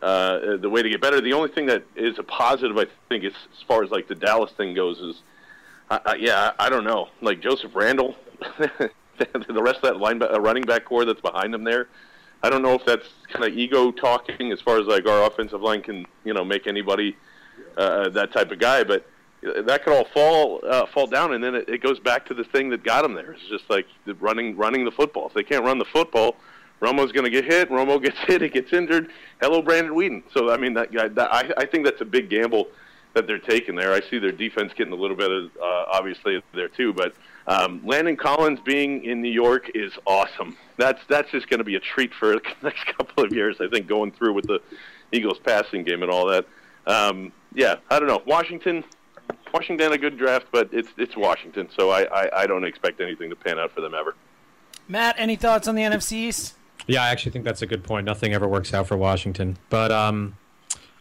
uh, 0.02 0.56
the 0.58 0.68
way 0.68 0.82
to 0.82 0.88
get 0.88 1.00
better. 1.00 1.20
The 1.20 1.32
only 1.32 1.50
thing 1.50 1.66
that 1.66 1.84
is 1.96 2.18
a 2.18 2.22
positive, 2.22 2.76
I 2.76 2.86
think, 3.08 3.24
is 3.24 3.32
as 3.56 3.62
far 3.66 3.82
as 3.82 3.90
like 3.90 4.08
the 4.08 4.14
Dallas 4.14 4.52
thing 4.52 4.74
goes, 4.74 4.98
is 5.00 5.22
I, 5.90 6.00
I, 6.04 6.14
yeah, 6.16 6.52
I, 6.58 6.68
don't 6.68 6.84
know, 6.84 7.08
like 7.22 7.40
Joseph 7.40 7.74
Randle, 7.74 8.14
the 8.58 9.62
rest 9.62 9.76
of 9.76 9.82
that 9.82 9.96
line 9.96 10.22
uh, 10.22 10.40
running 10.40 10.64
back 10.64 10.84
corps 10.84 11.04
that's 11.04 11.20
behind 11.20 11.54
him 11.54 11.64
there. 11.64 11.88
I 12.42 12.50
don't 12.50 12.62
know 12.62 12.74
if 12.74 12.84
that's 12.84 13.08
kind 13.32 13.44
of 13.44 13.56
ego 13.56 13.90
talking 13.90 14.52
as 14.52 14.60
far 14.60 14.78
as 14.78 14.86
like 14.86 15.06
our 15.06 15.26
offensive 15.26 15.62
line 15.62 15.82
can 15.82 16.06
you 16.24 16.34
know 16.34 16.44
make 16.44 16.66
anybody 16.66 17.16
uh, 17.76 18.10
that 18.10 18.32
type 18.32 18.50
of 18.50 18.58
guy, 18.58 18.84
but 18.84 19.06
that 19.66 19.84
could 19.84 19.92
all 19.92 20.06
fall 20.12 20.60
uh, 20.68 20.86
fall 20.86 21.06
down, 21.06 21.32
and 21.32 21.42
then 21.42 21.54
it, 21.54 21.68
it 21.68 21.82
goes 21.82 21.98
back 21.98 22.26
to 22.26 22.34
the 22.34 22.44
thing 22.44 22.70
that 22.70 22.82
got 22.84 23.02
them 23.02 23.14
there. 23.14 23.32
It's 23.32 23.48
just 23.48 23.68
like 23.68 23.86
the 24.04 24.14
running 24.14 24.56
running 24.56 24.84
the 24.84 24.90
football. 24.90 25.28
If 25.28 25.34
they 25.34 25.42
can't 25.42 25.64
run 25.64 25.78
the 25.78 25.86
football, 25.86 26.36
Romo's 26.80 27.12
going 27.12 27.24
to 27.24 27.30
get 27.30 27.44
hit. 27.44 27.70
Romo 27.70 28.02
gets 28.02 28.18
hit. 28.26 28.42
He 28.42 28.48
gets 28.48 28.72
injured. 28.72 29.10
Hello, 29.40 29.62
Brandon 29.62 29.94
Weeden. 29.94 30.22
So 30.32 30.50
I 30.50 30.56
mean, 30.56 30.74
that 30.74 30.92
guy. 30.92 31.08
That, 31.08 31.32
I 31.32 31.52
I 31.56 31.66
think 31.66 31.84
that's 31.84 32.00
a 32.00 32.06
big 32.06 32.30
gamble 32.30 32.68
that 33.14 33.26
they're 33.26 33.38
taking 33.38 33.74
there. 33.74 33.92
I 33.92 34.00
see 34.10 34.18
their 34.18 34.32
defense 34.32 34.72
getting 34.76 34.92
a 34.92 34.96
little 34.96 35.16
bit 35.16 35.30
of 35.30 35.50
uh, 35.56 35.84
obviously 35.90 36.42
there 36.54 36.68
too, 36.68 36.92
but 36.92 37.14
um, 37.46 37.80
Landon 37.84 38.16
Collins 38.16 38.60
being 38.64 39.04
in 39.04 39.22
New 39.22 39.30
York 39.30 39.70
is 39.74 39.92
awesome. 40.06 40.56
That's 40.76 41.00
that's 41.08 41.30
just 41.30 41.48
going 41.48 41.58
to 41.58 41.64
be 41.64 41.76
a 41.76 41.80
treat 41.80 42.12
for 42.14 42.34
the 42.34 42.42
next 42.62 42.84
couple 42.96 43.24
of 43.24 43.32
years. 43.32 43.56
I 43.60 43.68
think 43.68 43.86
going 43.86 44.12
through 44.12 44.34
with 44.34 44.46
the 44.46 44.60
Eagles 45.12 45.38
passing 45.38 45.84
game 45.84 46.02
and 46.02 46.10
all 46.10 46.26
that. 46.26 46.46
Um, 46.86 47.32
yeah, 47.54 47.76
I 47.90 47.98
don't 47.98 48.08
know. 48.08 48.22
Washington, 48.26 48.84
Washington 49.56 49.90
a 49.90 49.98
good 49.98 50.18
draft, 50.18 50.48
but 50.52 50.68
it's 50.70 50.90
it's 50.98 51.16
Washington, 51.16 51.68
so 51.74 51.88
I, 51.88 52.02
I, 52.12 52.42
I 52.42 52.46
don't 52.46 52.64
expect 52.64 53.00
anything 53.00 53.30
to 53.30 53.36
pan 53.36 53.58
out 53.58 53.72
for 53.72 53.80
them 53.80 53.94
ever. 53.94 54.14
Matt, 54.86 55.14
any 55.18 55.34
thoughts 55.34 55.66
on 55.66 55.74
the 55.74 55.82
NFC 55.82 56.12
East? 56.12 56.54
Yeah, 56.86 57.02
I 57.02 57.08
actually 57.08 57.32
think 57.32 57.46
that's 57.46 57.62
a 57.62 57.66
good 57.66 57.82
point. 57.82 58.04
Nothing 58.04 58.34
ever 58.34 58.46
works 58.46 58.74
out 58.74 58.86
for 58.86 58.98
Washington, 58.98 59.56
but 59.70 59.90
um, 59.90 60.36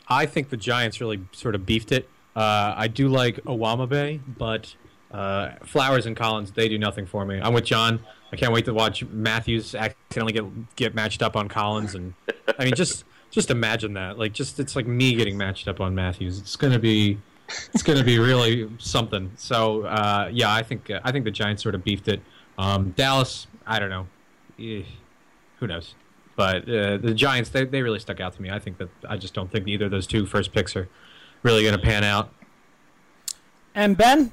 I 0.07 0.25
think 0.25 0.49
the 0.49 0.57
Giants 0.57 1.01
really 1.01 1.19
sort 1.33 1.53
of 1.53 1.65
beefed 1.65 1.91
it. 1.91 2.07
Uh, 2.33 2.73
I 2.77 2.87
do 2.87 3.09
like 3.09 3.43
Owama 3.43 3.89
Bay, 3.89 4.21
but 4.25 4.73
uh, 5.11 5.51
Flowers 5.65 6.05
and 6.05 6.15
Collins 6.15 6.51
they 6.51 6.69
do 6.69 6.77
nothing 6.77 7.05
for 7.05 7.25
me. 7.25 7.41
I'm 7.41 7.53
with 7.53 7.65
John. 7.65 7.99
I 8.31 8.37
can't 8.37 8.53
wait 8.53 8.63
to 8.65 8.73
watch 8.73 9.03
Matthews 9.03 9.75
accidentally 9.75 10.31
get 10.31 10.75
get 10.77 10.95
matched 10.95 11.21
up 11.21 11.35
on 11.35 11.49
Collins, 11.49 11.93
and 11.93 12.13
I 12.57 12.63
mean 12.63 12.73
just 12.73 13.03
just 13.31 13.51
imagine 13.51 13.95
that. 13.95 14.17
Like 14.17 14.31
just 14.31 14.61
it's 14.61 14.77
like 14.77 14.87
me 14.87 15.13
getting 15.13 15.37
matched 15.37 15.67
up 15.67 15.81
on 15.81 15.93
Matthews. 15.93 16.39
It's 16.39 16.55
gonna 16.55 16.79
be 16.79 17.17
it's 17.73 17.83
gonna 17.83 18.03
be 18.03 18.19
really 18.19 18.69
something. 18.79 19.31
So 19.37 19.83
uh, 19.83 20.29
yeah, 20.31 20.53
I 20.53 20.63
think 20.63 20.91
I 21.03 21.11
think 21.11 21.25
the 21.25 21.31
Giants 21.31 21.61
sort 21.63 21.75
of 21.75 21.83
beefed 21.83 22.07
it. 22.07 22.21
Um, 22.57 22.91
Dallas, 22.91 23.47
I 23.67 23.79
don't 23.79 23.89
know. 23.89 24.07
Eh, 24.59 24.83
who 25.59 25.67
knows? 25.67 25.95
But 26.35 26.63
uh, 26.69 26.97
the 26.97 27.13
Giants, 27.13 27.49
they, 27.49 27.63
they 27.65 27.81
really 27.81 27.99
stuck 27.99 28.19
out 28.19 28.33
to 28.33 28.41
me. 28.41 28.49
I 28.49 28.59
think 28.59 28.77
that 28.77 28.89
I 29.07 29.15
just 29.17 29.33
don't 29.33 29.49
think 29.51 29.67
either 29.67 29.85
of 29.85 29.91
those 29.91 30.05
two 30.05 30.25
first 30.25 30.51
picks 30.51 30.75
are 30.75 30.87
really 31.43 31.63
going 31.63 31.75
to 31.75 31.81
pan 31.81 32.03
out. 32.03 32.33
And 33.73 33.95
Ben, 33.95 34.31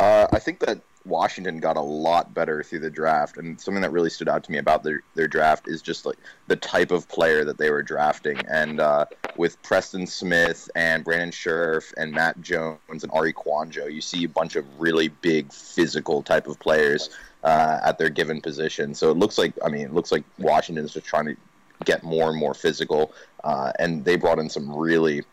Uh, 0.00 0.26
I 0.32 0.38
think 0.40 0.58
that 0.60 0.80
Washington 1.04 1.58
got 1.58 1.76
a 1.76 1.82
lot 1.82 2.32
better 2.32 2.62
through 2.62 2.80
the 2.80 2.90
draft, 2.90 3.36
and 3.36 3.60
something 3.60 3.82
that 3.82 3.92
really 3.92 4.10
stood 4.10 4.28
out 4.28 4.44
to 4.44 4.52
me 4.52 4.58
about 4.58 4.82
their, 4.82 5.02
their 5.14 5.28
draft 5.28 5.68
is 5.68 5.82
just 5.82 6.06
like 6.06 6.18
the 6.46 6.56
type 6.56 6.90
of 6.90 7.08
player 7.08 7.44
that 7.44 7.58
they 7.58 7.70
were 7.70 7.82
drafting. 7.82 8.38
And 8.46 8.80
uh, 8.80 9.06
with 9.36 9.60
Preston 9.62 10.06
Smith 10.06 10.70
and 10.74 11.04
Brandon 11.04 11.30
Scherff 11.30 11.92
and 11.96 12.12
Matt 12.12 12.40
Jones 12.40 13.02
and 13.02 13.10
Arie 13.12 13.32
Kouandjio, 13.32 13.92
you 13.92 14.00
see 14.00 14.24
a 14.24 14.28
bunch 14.28 14.56
of 14.56 14.64
really 14.80 15.08
big 15.08 15.52
physical 15.52 16.22
type 16.22 16.46
of 16.46 16.58
players 16.60 17.10
uh, 17.42 17.80
at 17.84 17.98
their 17.98 18.10
given 18.10 18.40
position. 18.40 18.94
So 18.94 19.10
it 19.10 19.16
looks 19.16 19.38
like, 19.38 19.52
I 19.64 19.68
mean, 19.68 19.82
it 19.82 19.92
looks 19.92 20.12
like 20.12 20.24
Washington's 20.38 20.92
just 20.92 21.06
trying 21.06 21.26
to 21.26 21.36
get 21.84 22.04
more 22.04 22.30
and 22.30 22.38
more 22.38 22.54
physical, 22.54 23.12
uh, 23.42 23.72
and 23.78 24.04
they 24.04 24.16
brought 24.16 24.38
in 24.38 24.48
some 24.48 24.72
really 24.74 25.24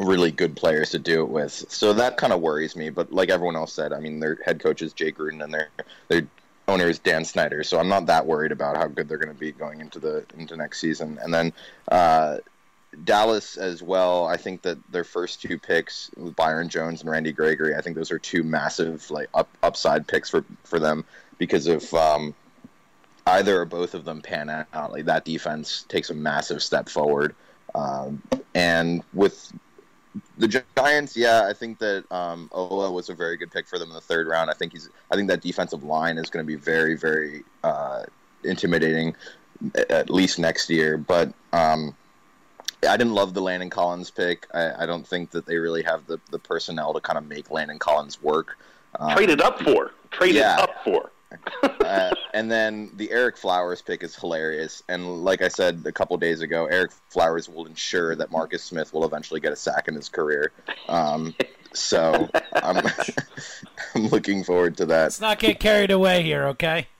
really 0.00 0.30
good 0.30 0.56
players 0.56 0.90
to 0.90 0.98
do 0.98 1.22
it 1.22 1.28
with. 1.28 1.52
So 1.68 1.92
that 1.92 2.16
kind 2.16 2.32
of 2.32 2.40
worries 2.40 2.76
me. 2.76 2.90
But 2.90 3.12
like 3.12 3.28
everyone 3.28 3.56
else 3.56 3.72
said, 3.72 3.92
I 3.92 4.00
mean, 4.00 4.20
their 4.20 4.38
head 4.44 4.60
coach 4.60 4.82
is 4.82 4.92
Jay 4.92 5.12
Gruden 5.12 5.42
and 5.42 5.52
their 5.52 5.68
their 6.08 6.26
owner 6.68 6.88
is 6.88 6.98
Dan 6.98 7.24
Snyder. 7.24 7.64
So 7.64 7.78
I'm 7.78 7.88
not 7.88 8.06
that 8.06 8.26
worried 8.26 8.52
about 8.52 8.76
how 8.76 8.86
good 8.86 9.08
they're 9.08 9.18
going 9.18 9.34
to 9.34 9.38
be 9.38 9.52
going 9.52 9.80
into 9.80 9.98
the 9.98 10.24
into 10.36 10.56
next 10.56 10.80
season. 10.80 11.18
And 11.22 11.32
then 11.32 11.52
uh, 11.90 12.38
Dallas 13.04 13.56
as 13.56 13.82
well. 13.82 14.26
I 14.26 14.36
think 14.36 14.62
that 14.62 14.78
their 14.90 15.04
first 15.04 15.42
two 15.42 15.58
picks, 15.58 16.10
Byron 16.36 16.68
Jones 16.68 17.02
and 17.02 17.10
Randy 17.10 17.32
Gregory, 17.32 17.74
I 17.74 17.80
think 17.80 17.96
those 17.96 18.10
are 18.10 18.18
two 18.18 18.42
massive 18.42 19.10
like 19.10 19.28
up, 19.34 19.48
upside 19.62 20.06
picks 20.06 20.30
for 20.30 20.44
for 20.64 20.78
them 20.78 21.04
because 21.38 21.66
if 21.66 21.92
um, 21.94 22.34
either 23.26 23.60
or 23.60 23.64
both 23.64 23.94
of 23.94 24.04
them 24.04 24.22
pan 24.22 24.66
out, 24.72 24.92
like 24.92 25.04
that 25.04 25.24
defense 25.24 25.84
takes 25.88 26.10
a 26.10 26.14
massive 26.14 26.62
step 26.62 26.88
forward. 26.88 27.34
Um, 27.74 28.22
and 28.54 29.02
with 29.12 29.52
the 30.40 30.62
Giants, 30.76 31.16
yeah, 31.16 31.46
I 31.46 31.52
think 31.52 31.78
that 31.78 32.10
um, 32.10 32.48
Ola 32.52 32.90
was 32.90 33.10
a 33.10 33.14
very 33.14 33.36
good 33.36 33.50
pick 33.50 33.68
for 33.68 33.78
them 33.78 33.88
in 33.90 33.94
the 33.94 34.00
third 34.00 34.26
round. 34.26 34.50
I 34.50 34.54
think 34.54 34.72
he's. 34.72 34.88
I 35.10 35.16
think 35.16 35.28
that 35.28 35.42
defensive 35.42 35.84
line 35.84 36.16
is 36.16 36.30
going 36.30 36.44
to 36.44 36.46
be 36.46 36.56
very, 36.56 36.96
very 36.96 37.44
uh, 37.62 38.04
intimidating, 38.42 39.14
at 39.90 40.08
least 40.08 40.38
next 40.38 40.70
year. 40.70 40.96
But 40.96 41.32
um, 41.52 41.94
I 42.88 42.96
didn't 42.96 43.14
love 43.14 43.34
the 43.34 43.42
Landon 43.42 43.68
Collins 43.68 44.10
pick. 44.10 44.46
I, 44.54 44.84
I 44.84 44.86
don't 44.86 45.06
think 45.06 45.30
that 45.32 45.44
they 45.44 45.58
really 45.58 45.82
have 45.82 46.06
the, 46.06 46.18
the 46.30 46.38
personnel 46.38 46.94
to 46.94 47.00
kind 47.00 47.18
of 47.18 47.28
make 47.28 47.50
Landon 47.50 47.78
Collins 47.78 48.22
work. 48.22 48.58
Um, 48.98 49.14
Traded 49.14 49.40
up 49.42 49.60
for, 49.60 49.92
traded 50.10 50.36
yeah. 50.36 50.56
up 50.58 50.82
for. 50.82 51.10
Uh, 51.62 52.14
and 52.34 52.50
then 52.50 52.90
the 52.94 53.08
Ereck 53.08 53.36
Flowers 53.36 53.82
pick 53.82 54.02
is 54.02 54.14
hilarious. 54.14 54.82
And 54.88 55.24
like 55.24 55.42
I 55.42 55.48
said 55.48 55.82
a 55.86 55.92
couple 55.92 56.16
days 56.18 56.40
ago, 56.40 56.68
Ereck 56.70 56.92
Flowers 57.08 57.48
will 57.48 57.66
ensure 57.66 58.14
that 58.16 58.30
Marcus 58.30 58.62
Smith 58.62 58.92
will 58.92 59.04
eventually 59.04 59.40
get 59.40 59.52
a 59.52 59.56
sack 59.56 59.88
in 59.88 59.94
his 59.94 60.08
career. 60.08 60.52
Um, 60.88 61.34
so 61.72 62.28
I'm, 62.54 62.86
I'm 63.94 64.08
looking 64.08 64.44
forward 64.44 64.76
to 64.78 64.86
that. 64.86 65.02
let's 65.04 65.20
not 65.20 65.38
get 65.38 65.60
carried 65.60 65.90
away 65.90 66.22
here, 66.22 66.46
okay? 66.48 66.88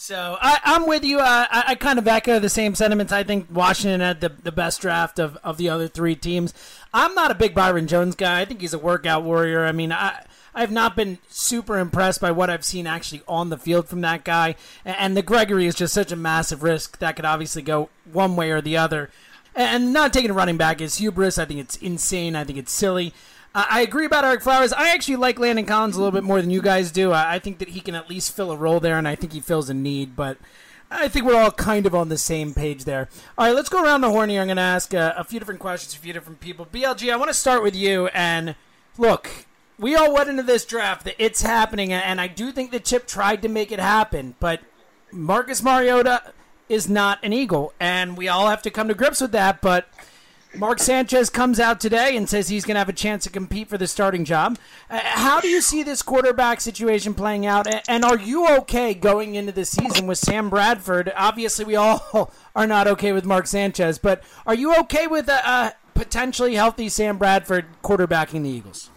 So 0.00 0.38
I, 0.40 0.58
I'm 0.64 0.86
with 0.86 1.04
you. 1.04 1.18
Uh, 1.18 1.46
I, 1.50 1.64
I 1.66 1.74
kind 1.74 1.98
of 1.98 2.08
echo 2.08 2.38
the 2.38 2.48
same 2.48 2.74
sentiments. 2.74 3.12
I 3.12 3.24
think 3.24 3.48
Washington 3.50 4.00
had 4.00 4.22
the, 4.22 4.30
the 4.30 4.52
best 4.52 4.80
draft 4.80 5.18
of, 5.18 5.36
of 5.44 5.58
the 5.58 5.68
other 5.68 5.86
three 5.86 6.16
teams. 6.16 6.54
I'm 6.94 7.14
not 7.14 7.30
a 7.30 7.34
big 7.34 7.52
Byron 7.52 7.88
Jones 7.88 8.14
guy. 8.14 8.40
I 8.40 8.46
think 8.46 8.62
he's 8.62 8.72
a 8.72 8.78
workout 8.78 9.22
warrior. 9.24 9.66
I 9.66 9.72
mean, 9.72 9.92
I 9.92 10.24
I've 10.54 10.70
not 10.72 10.96
been 10.96 11.18
super 11.28 11.78
impressed 11.78 12.20
by 12.20 12.30
what 12.30 12.50
I've 12.50 12.64
seen 12.64 12.86
actually 12.86 13.22
on 13.28 13.50
the 13.50 13.58
field 13.58 13.88
from 13.88 14.00
that 14.02 14.24
guy. 14.24 14.56
And 14.84 15.16
the 15.16 15.22
Gregory 15.22 15.66
is 15.66 15.74
just 15.74 15.94
such 15.94 16.12
a 16.12 16.16
massive 16.16 16.62
risk 16.62 16.98
that 16.98 17.16
could 17.16 17.24
obviously 17.24 17.62
go 17.62 17.88
one 18.10 18.36
way 18.36 18.50
or 18.50 18.60
the 18.60 18.76
other. 18.76 19.10
And 19.54 19.92
not 19.92 20.12
taking 20.12 20.30
a 20.30 20.34
running 20.34 20.56
back 20.56 20.80
is 20.80 20.96
hubris. 20.96 21.38
I 21.38 21.44
think 21.44 21.60
it's 21.60 21.76
insane. 21.76 22.36
I 22.36 22.44
think 22.44 22.58
it's 22.58 22.72
silly. 22.72 23.12
I 23.54 23.80
agree 23.80 24.06
about 24.06 24.24
Ereck 24.24 24.42
Flowers. 24.42 24.72
I 24.72 24.90
actually 24.90 25.16
like 25.16 25.38
Landon 25.38 25.64
Collins 25.64 25.96
a 25.96 25.98
little 25.98 26.12
bit 26.12 26.22
more 26.22 26.40
than 26.40 26.50
you 26.50 26.62
guys 26.62 26.92
do. 26.92 27.12
I 27.12 27.38
think 27.38 27.58
that 27.58 27.70
he 27.70 27.80
can 27.80 27.94
at 27.94 28.08
least 28.08 28.36
fill 28.36 28.52
a 28.52 28.56
role 28.56 28.78
there, 28.78 28.98
and 28.98 29.08
I 29.08 29.14
think 29.14 29.32
he 29.32 29.40
fills 29.40 29.68
a 29.70 29.74
need. 29.74 30.14
But 30.14 30.36
I 30.90 31.08
think 31.08 31.24
we're 31.26 31.40
all 31.40 31.50
kind 31.50 31.86
of 31.86 31.94
on 31.94 32.08
the 32.08 32.18
same 32.18 32.54
page 32.54 32.84
there. 32.84 33.08
All 33.36 33.46
right, 33.46 33.54
let's 33.54 33.68
go 33.68 33.82
around 33.82 34.02
the 34.02 34.10
horn 34.10 34.30
here. 34.30 34.42
I'm 34.42 34.46
going 34.46 34.58
to 34.58 34.62
ask 34.62 34.94
a, 34.94 35.14
a 35.16 35.24
few 35.24 35.38
different 35.38 35.60
questions 35.60 35.92
to 35.94 35.98
a 35.98 36.02
few 36.02 36.12
different 36.12 36.40
people. 36.40 36.66
BLG, 36.66 37.12
I 37.12 37.16
want 37.16 37.30
to 37.30 37.34
start 37.34 37.62
with 37.62 37.74
you. 37.74 38.08
And 38.08 38.54
look, 38.96 39.28
we 39.78 39.94
all 39.94 40.12
went 40.12 40.28
into 40.28 40.42
this 40.42 40.64
draft 40.64 41.04
that 41.04 41.14
it's 41.18 41.42
happening, 41.42 41.92
and 41.92 42.20
I 42.20 42.26
do 42.26 42.50
think 42.52 42.72
that 42.72 42.84
Chip 42.84 43.06
tried 43.06 43.42
to 43.42 43.48
make 43.48 43.70
it 43.70 43.78
happen. 43.78 44.34
But 44.40 44.60
Marcus 45.12 45.62
Mariota 45.62 46.32
is 46.68 46.88
not 46.88 47.18
an 47.22 47.32
Eagle, 47.32 47.72
and 47.78 48.16
we 48.16 48.28
all 48.28 48.48
have 48.48 48.62
to 48.62 48.70
come 48.70 48.88
to 48.88 48.94
grips 48.94 49.20
with 49.20 49.32
that. 49.32 49.60
But 49.60 49.88
Mark 50.54 50.80
Sanchez 50.80 51.30
comes 51.30 51.60
out 51.60 51.80
today 51.80 52.16
and 52.16 52.28
says 52.28 52.48
he's 52.48 52.64
going 52.64 52.74
to 52.74 52.80
have 52.80 52.88
a 52.88 52.94
chance 52.94 53.24
to 53.24 53.30
compete 53.30 53.68
for 53.68 53.78
the 53.78 53.86
starting 53.86 54.24
job. 54.24 54.58
Uh, 54.90 54.98
how 55.02 55.40
do 55.40 55.48
you 55.48 55.60
see 55.60 55.82
this 55.82 56.02
quarterback 56.02 56.60
situation 56.60 57.14
playing 57.14 57.46
out? 57.46 57.68
And 57.88 58.04
are 58.04 58.18
you 58.18 58.48
okay 58.58 58.94
going 58.94 59.36
into 59.36 59.52
the 59.52 59.64
season 59.64 60.06
with 60.06 60.18
Sam 60.18 60.50
Bradford? 60.50 61.12
Obviously, 61.16 61.64
we 61.64 61.76
all 61.76 62.32
are 62.56 62.66
not 62.66 62.88
okay 62.88 63.12
with 63.12 63.24
Mark 63.24 63.46
Sanchez, 63.46 63.98
but 63.98 64.22
are 64.46 64.54
you 64.54 64.74
okay 64.80 65.06
with 65.06 65.28
a, 65.28 65.48
a 65.48 65.74
potentially 65.94 66.54
healthy 66.54 66.88
Sam 66.88 67.18
Bradford 67.18 67.66
quarterbacking 67.82 68.42
the 68.42 68.50
Eagles? 68.50 68.90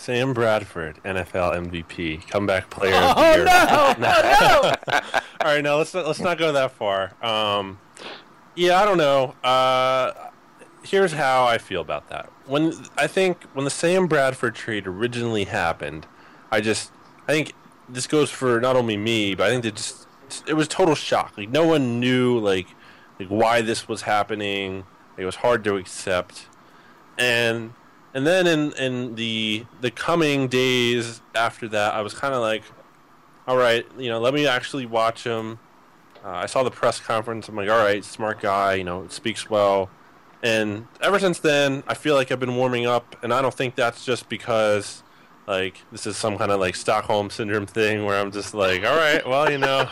Sam 0.00 0.32
Bradford, 0.32 0.98
NFL 1.04 1.68
MVP, 1.68 2.26
comeback 2.26 2.70
player 2.70 2.94
oh, 2.94 3.10
of 3.10 3.16
the 3.16 3.22
year. 3.22 3.44
No, 3.44 3.94
no. 3.98 4.74
All 5.40 5.54
right, 5.54 5.62
now 5.62 5.76
let's 5.76 5.92
not, 5.92 6.06
let's 6.06 6.20
not 6.20 6.38
go 6.38 6.52
that 6.52 6.72
far. 6.72 7.12
Um, 7.22 7.78
yeah, 8.54 8.80
I 8.80 8.86
don't 8.86 8.96
know. 8.96 9.34
Uh, 9.44 10.30
here's 10.82 11.12
how 11.12 11.44
I 11.44 11.58
feel 11.58 11.82
about 11.82 12.08
that. 12.08 12.32
When 12.46 12.72
I 12.96 13.06
think 13.08 13.42
when 13.52 13.66
the 13.66 13.70
Sam 13.70 14.06
Bradford 14.06 14.54
trade 14.54 14.86
originally 14.86 15.44
happened, 15.44 16.06
I 16.50 16.62
just 16.62 16.92
I 17.28 17.32
think 17.32 17.52
this 17.86 18.06
goes 18.06 18.30
for 18.30 18.58
not 18.58 18.76
only 18.76 18.96
me, 18.96 19.34
but 19.34 19.48
I 19.48 19.50
think 19.50 19.66
it 19.66 19.76
just 19.76 20.06
it 20.48 20.54
was 20.54 20.66
total 20.66 20.94
shock. 20.94 21.36
Like 21.36 21.50
no 21.50 21.66
one 21.66 22.00
knew 22.00 22.38
like 22.38 22.68
like 23.18 23.28
why 23.28 23.60
this 23.60 23.86
was 23.86 24.02
happening. 24.02 24.84
It 25.18 25.26
was 25.26 25.36
hard 25.36 25.62
to 25.64 25.76
accept, 25.76 26.46
and 27.18 27.74
and 28.14 28.26
then 28.26 28.46
in 28.46 28.72
in 28.72 29.14
the 29.14 29.66
the 29.80 29.90
coming 29.90 30.48
days 30.48 31.20
after 31.34 31.68
that, 31.68 31.94
I 31.94 32.00
was 32.02 32.14
kind 32.14 32.34
of 32.34 32.40
like, 32.40 32.62
all 33.46 33.56
right, 33.56 33.86
you 33.98 34.08
know, 34.08 34.20
let 34.20 34.34
me 34.34 34.46
actually 34.46 34.86
watch 34.86 35.24
him. 35.24 35.58
Uh, 36.24 36.30
I 36.30 36.46
saw 36.46 36.62
the 36.62 36.70
press 36.70 37.00
conference. 37.00 37.48
I'm 37.48 37.56
like, 37.56 37.70
all 37.70 37.78
right, 37.78 38.04
smart 38.04 38.40
guy. 38.40 38.74
You 38.74 38.84
know, 38.84 39.08
speaks 39.08 39.48
well 39.48 39.90
and 40.42 40.86
ever 41.00 41.18
since 41.18 41.38
then, 41.38 41.82
I 41.86 41.94
feel 41.94 42.14
like 42.14 42.32
I've 42.32 42.40
been 42.40 42.56
warming 42.56 42.86
up, 42.86 43.16
and 43.22 43.32
I 43.32 43.42
don't 43.42 43.52
think 43.52 43.74
that's 43.74 44.04
just 44.04 44.28
because 44.28 45.02
like 45.46 45.82
this 45.90 46.06
is 46.06 46.16
some 46.16 46.38
kind 46.38 46.52
of 46.52 46.60
like 46.60 46.76
Stockholm 46.76 47.28
syndrome 47.28 47.66
thing 47.66 48.04
where 48.04 48.18
I'm 48.18 48.30
just 48.30 48.54
like, 48.54 48.84
all 48.84 48.96
right, 48.96 49.26
well, 49.26 49.50
you 49.50 49.58
know, 49.58 49.88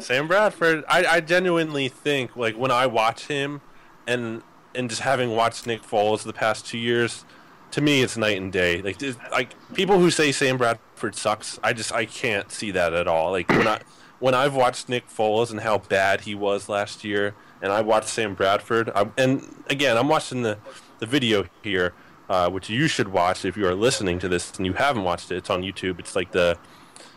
Sam 0.00 0.28
Bradford. 0.28 0.84
I, 0.88 1.06
I 1.06 1.20
genuinely 1.20 1.88
think 1.88 2.36
like 2.36 2.56
when 2.56 2.70
I 2.70 2.86
watch 2.86 3.26
him, 3.26 3.60
and 4.06 4.42
and 4.76 4.88
just 4.90 5.02
having 5.02 5.34
watched 5.34 5.66
Nick 5.66 5.82
Foles 5.82 6.22
the 6.22 6.32
past 6.32 6.66
two 6.66 6.78
years, 6.78 7.24
to 7.72 7.80
me 7.80 8.02
it's 8.02 8.16
night 8.16 8.36
and 8.36 8.52
day. 8.52 8.82
Like 8.82 9.00
like 9.30 9.54
people 9.74 9.98
who 9.98 10.10
say 10.10 10.32
Sam 10.32 10.56
Bradford 10.58 11.14
sucks, 11.14 11.58
I 11.62 11.72
just 11.72 11.92
I 11.92 12.04
can't 12.04 12.50
see 12.52 12.70
that 12.72 12.92
at 12.92 13.08
all. 13.08 13.30
Like 13.32 13.48
when 13.48 13.66
I 13.66 13.80
when 14.18 14.34
I've 14.34 14.54
watched 14.54 14.88
Nick 14.88 15.08
Foles 15.08 15.50
and 15.50 15.60
how 15.60 15.78
bad 15.78 16.22
he 16.22 16.34
was 16.34 16.68
last 16.68 17.04
year 17.04 17.34
and 17.60 17.72
I 17.72 17.80
watched 17.80 18.08
Sam 18.08 18.34
Bradford. 18.34 18.90
I, 18.94 19.08
and 19.18 19.42
again, 19.68 19.96
I'm 19.96 20.08
watching 20.08 20.42
the, 20.42 20.58
the 21.00 21.06
video 21.06 21.46
here, 21.62 21.92
uh, 22.28 22.48
which 22.50 22.68
you 22.70 22.86
should 22.88 23.08
watch 23.08 23.44
if 23.44 23.56
you 23.56 23.66
are 23.66 23.74
listening 23.74 24.18
to 24.20 24.28
this 24.28 24.52
and 24.56 24.66
you 24.66 24.74
haven't 24.74 25.04
watched 25.04 25.30
it. 25.30 25.36
It's 25.36 25.50
on 25.50 25.62
YouTube. 25.62 25.98
It's 25.98 26.14
like 26.16 26.32
the, 26.32 26.56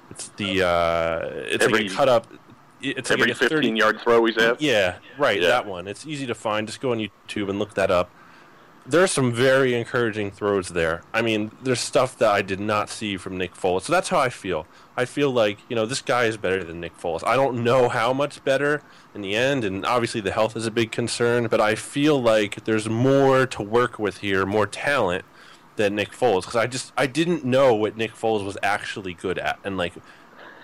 it's 0.09 0.29
the, 0.37 0.65
uh, 0.65 1.29
it's 1.45 1.63
Every- 1.65 1.83
like 1.83 1.91
a 1.91 1.95
cut 1.95 2.09
up. 2.09 2.27
It's 2.81 3.11
Every 3.11 3.27
like 3.27 3.31
a 3.31 3.35
30, 3.35 3.55
15 3.55 3.75
yard 3.75 4.01
throw 4.01 4.23
he's 4.25 4.35
have. 4.35 4.61
yeah, 4.61 4.97
right. 5.17 5.41
Yeah. 5.41 5.49
That 5.49 5.65
one. 5.65 5.87
It's 5.87 6.05
easy 6.07 6.25
to 6.27 6.35
find. 6.35 6.67
Just 6.67 6.81
go 6.81 6.91
on 6.91 6.97
YouTube 6.99 7.49
and 7.49 7.59
look 7.59 7.73
that 7.75 7.91
up. 7.91 8.09
There's 8.85 9.11
some 9.11 9.31
very 9.31 9.75
encouraging 9.75 10.31
throws 10.31 10.69
there. 10.69 11.03
I 11.13 11.21
mean, 11.21 11.51
there's 11.61 11.79
stuff 11.79 12.17
that 12.17 12.31
I 12.31 12.41
did 12.41 12.59
not 12.59 12.89
see 12.89 13.17
from 13.17 13.37
Nick 13.37 13.53
Foles. 13.53 13.83
So 13.83 13.93
that's 13.93 14.09
how 14.09 14.17
I 14.19 14.29
feel. 14.29 14.65
I 14.97 15.05
feel 15.05 15.29
like 15.29 15.59
you 15.69 15.75
know 15.75 15.85
this 15.85 16.01
guy 16.01 16.25
is 16.25 16.37
better 16.37 16.63
than 16.63 16.79
Nick 16.79 16.97
Foles. 16.97 17.23
I 17.25 17.35
don't 17.35 17.63
know 17.63 17.89
how 17.89 18.13
much 18.13 18.43
better 18.43 18.81
in 19.13 19.21
the 19.21 19.35
end, 19.35 19.63
and 19.63 19.85
obviously 19.85 20.21
the 20.21 20.31
health 20.31 20.55
is 20.55 20.65
a 20.65 20.71
big 20.71 20.91
concern. 20.91 21.47
But 21.47 21.61
I 21.61 21.75
feel 21.75 22.19
like 22.19 22.63
there's 22.65 22.89
more 22.89 23.45
to 23.47 23.61
work 23.61 23.99
with 23.99 24.19
here, 24.19 24.45
more 24.45 24.65
talent 24.65 25.25
than 25.75 25.95
Nick 25.95 26.11
Foles 26.11 26.41
because 26.41 26.55
I 26.55 26.65
just 26.67 26.91
I 26.97 27.05
didn't 27.05 27.45
know 27.45 27.75
what 27.75 27.95
Nick 27.95 28.13
Foles 28.13 28.43
was 28.45 28.57
actually 28.63 29.13
good 29.13 29.37
at, 29.37 29.59
and 29.63 29.77
like 29.77 29.93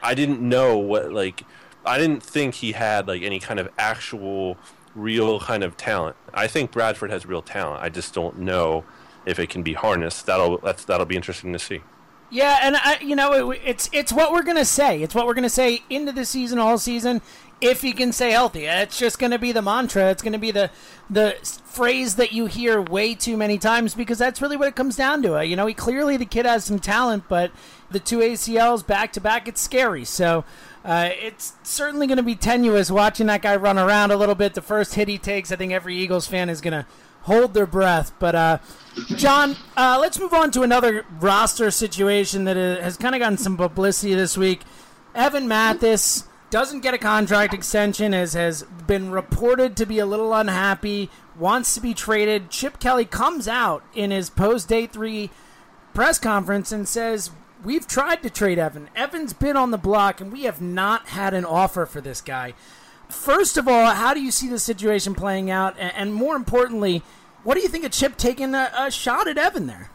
I 0.01 0.13
didn't 0.15 0.41
know 0.41 0.77
what 0.77 1.11
like 1.13 1.43
I 1.85 1.97
didn't 1.97 2.23
think 2.23 2.55
he 2.55 2.71
had 2.73 3.07
like 3.07 3.21
any 3.21 3.39
kind 3.39 3.59
of 3.59 3.69
actual 3.77 4.57
real 4.95 5.39
kind 5.39 5.63
of 5.63 5.77
talent. 5.77 6.15
I 6.33 6.47
think 6.47 6.71
Bradford 6.71 7.11
has 7.11 7.25
real 7.25 7.41
talent. 7.41 7.81
I 7.83 7.89
just 7.89 8.13
don't 8.13 8.39
know 8.39 8.83
if 9.25 9.39
it 9.39 9.49
can 9.49 9.63
be 9.63 9.73
harnessed. 9.73 10.25
That'll 10.25 10.57
that's 10.59 10.85
that'll 10.85 11.05
be 11.05 11.15
interesting 11.15 11.53
to 11.53 11.59
see. 11.59 11.81
Yeah, 12.31 12.59
and 12.63 12.75
I, 12.75 12.97
you 13.01 13.15
know, 13.15 13.51
it, 13.51 13.61
it's 13.63 13.89
it's 13.93 14.11
what 14.11 14.31
we're 14.31 14.43
gonna 14.43 14.65
say. 14.65 15.01
It's 15.01 15.13
what 15.13 15.27
we're 15.27 15.33
gonna 15.35 15.49
say 15.49 15.83
into 15.89 16.11
the 16.11 16.25
season, 16.25 16.59
all 16.59 16.77
season. 16.77 17.21
If 17.61 17.81
he 17.81 17.93
can 17.93 18.11
stay 18.11 18.31
healthy, 18.31 18.65
it's 18.65 18.97
just 18.99 19.19
gonna 19.19 19.39
be 19.39 19.51
the 19.51 19.61
mantra. 19.61 20.09
It's 20.11 20.21
gonna 20.21 20.39
be 20.39 20.51
the 20.51 20.71
the 21.09 21.35
phrase 21.65 22.15
that 22.15 22.33
you 22.33 22.47
hear 22.47 22.81
way 22.81 23.15
too 23.15 23.37
many 23.37 23.57
times 23.57 23.95
because 23.95 24.17
that's 24.17 24.41
really 24.41 24.57
what 24.57 24.67
it 24.67 24.75
comes 24.75 24.95
down 24.95 25.21
to. 25.23 25.37
Uh, 25.37 25.41
You 25.41 25.55
know, 25.55 25.65
he 25.65 25.73
clearly 25.73 26.17
the 26.17 26.25
kid 26.25 26.45
has 26.45 26.65
some 26.65 26.79
talent, 26.79 27.25
but 27.29 27.51
the 27.91 27.99
two 27.99 28.19
ACLs 28.19 28.85
back 28.85 29.13
to 29.13 29.21
back, 29.21 29.47
it's 29.47 29.61
scary. 29.61 30.03
So. 30.05 30.43
Uh, 30.85 31.09
it's 31.13 31.53
certainly 31.63 32.05
going 32.05 32.17
to 32.17 32.23
be 32.23 32.35
tenuous 32.35 32.91
watching 32.91 33.25
that 33.25 33.41
guy 33.41 33.55
run 33.55 33.79
around 33.79 34.11
a 34.11 34.15
little 34.15 34.35
bit. 34.35 34.53
The 34.53 34.61
first 34.61 34.93
hit 34.93 35.07
he 35.07 35.17
takes, 35.17 35.51
I 35.51 35.55
think 35.55 35.73
every 35.73 35.97
Eagles 35.97 36.27
fan 36.27 36.47
is 36.47 36.61
going 36.61 36.73
to 36.73 36.85
hold 37.21 37.55
their 37.55 37.65
breath. 37.65 38.13
But 38.19 38.35
uh, 38.35 38.57
John, 39.15 39.55
uh, 39.75 39.97
let's 39.99 40.19
move 40.19 40.33
on 40.33 40.51
to 40.51 40.61
another 40.61 41.03
roster 41.19 41.71
situation 41.71 42.43
that 42.43 42.55
uh, 42.55 42.83
has 42.83 42.97
kind 42.97 43.15
of 43.15 43.19
gotten 43.19 43.39
some 43.39 43.57
publicity 43.57 44.13
this 44.13 44.37
week. 44.37 44.61
Evan 45.15 45.47
Mathis 45.47 46.25
doesn't 46.51 46.81
get 46.81 46.93
a 46.93 46.99
contract 46.99 47.53
extension, 47.53 48.13
as 48.13 48.33
has 48.33 48.61
been 48.85 49.09
reported 49.09 49.75
to 49.77 49.87
be 49.87 49.97
a 49.97 50.05
little 50.05 50.35
unhappy, 50.35 51.09
wants 51.35 51.73
to 51.73 51.81
be 51.81 51.95
traded. 51.95 52.51
Chip 52.51 52.79
Kelly 52.79 53.05
comes 53.05 53.47
out 53.47 53.83
in 53.95 54.11
his 54.11 54.29
post 54.29 54.69
day 54.69 54.85
three 54.85 55.31
press 55.95 56.19
conference 56.19 56.71
and 56.71 56.87
says, 56.87 57.31
We've 57.65 57.87
tried 57.87 58.21
to 58.21 58.29
trade 58.29 58.59
Evan. 58.59 58.89
Evan's 58.95 59.33
been 59.33 59.57
on 59.57 59.71
the 59.71 59.79
block, 59.79 60.21
and 60.21 60.31
we 60.31 60.43
have 60.43 60.61
not 60.61 61.07
had 61.07 61.33
an 61.33 61.45
offer 61.45 61.87
for 61.87 61.99
this 61.99 62.21
guy. 62.21 62.53
First 63.09 63.57
of 63.57 63.67
all, 63.67 63.87
how 63.87 64.13
do 64.13 64.21
you 64.21 64.29
see 64.29 64.47
the 64.47 64.59
situation 64.59 65.15
playing 65.15 65.49
out? 65.49 65.75
And, 65.79 66.13
more 66.13 66.35
importantly, 66.35 67.01
what 67.43 67.55
do 67.55 67.61
you 67.61 67.67
think 67.67 67.83
of 67.83 67.91
Chip 67.91 68.17
taking 68.17 68.53
a, 68.53 68.71
a 68.77 68.91
shot 68.91 69.27
at 69.27 69.39
Evan 69.39 69.65
there? 69.65 69.89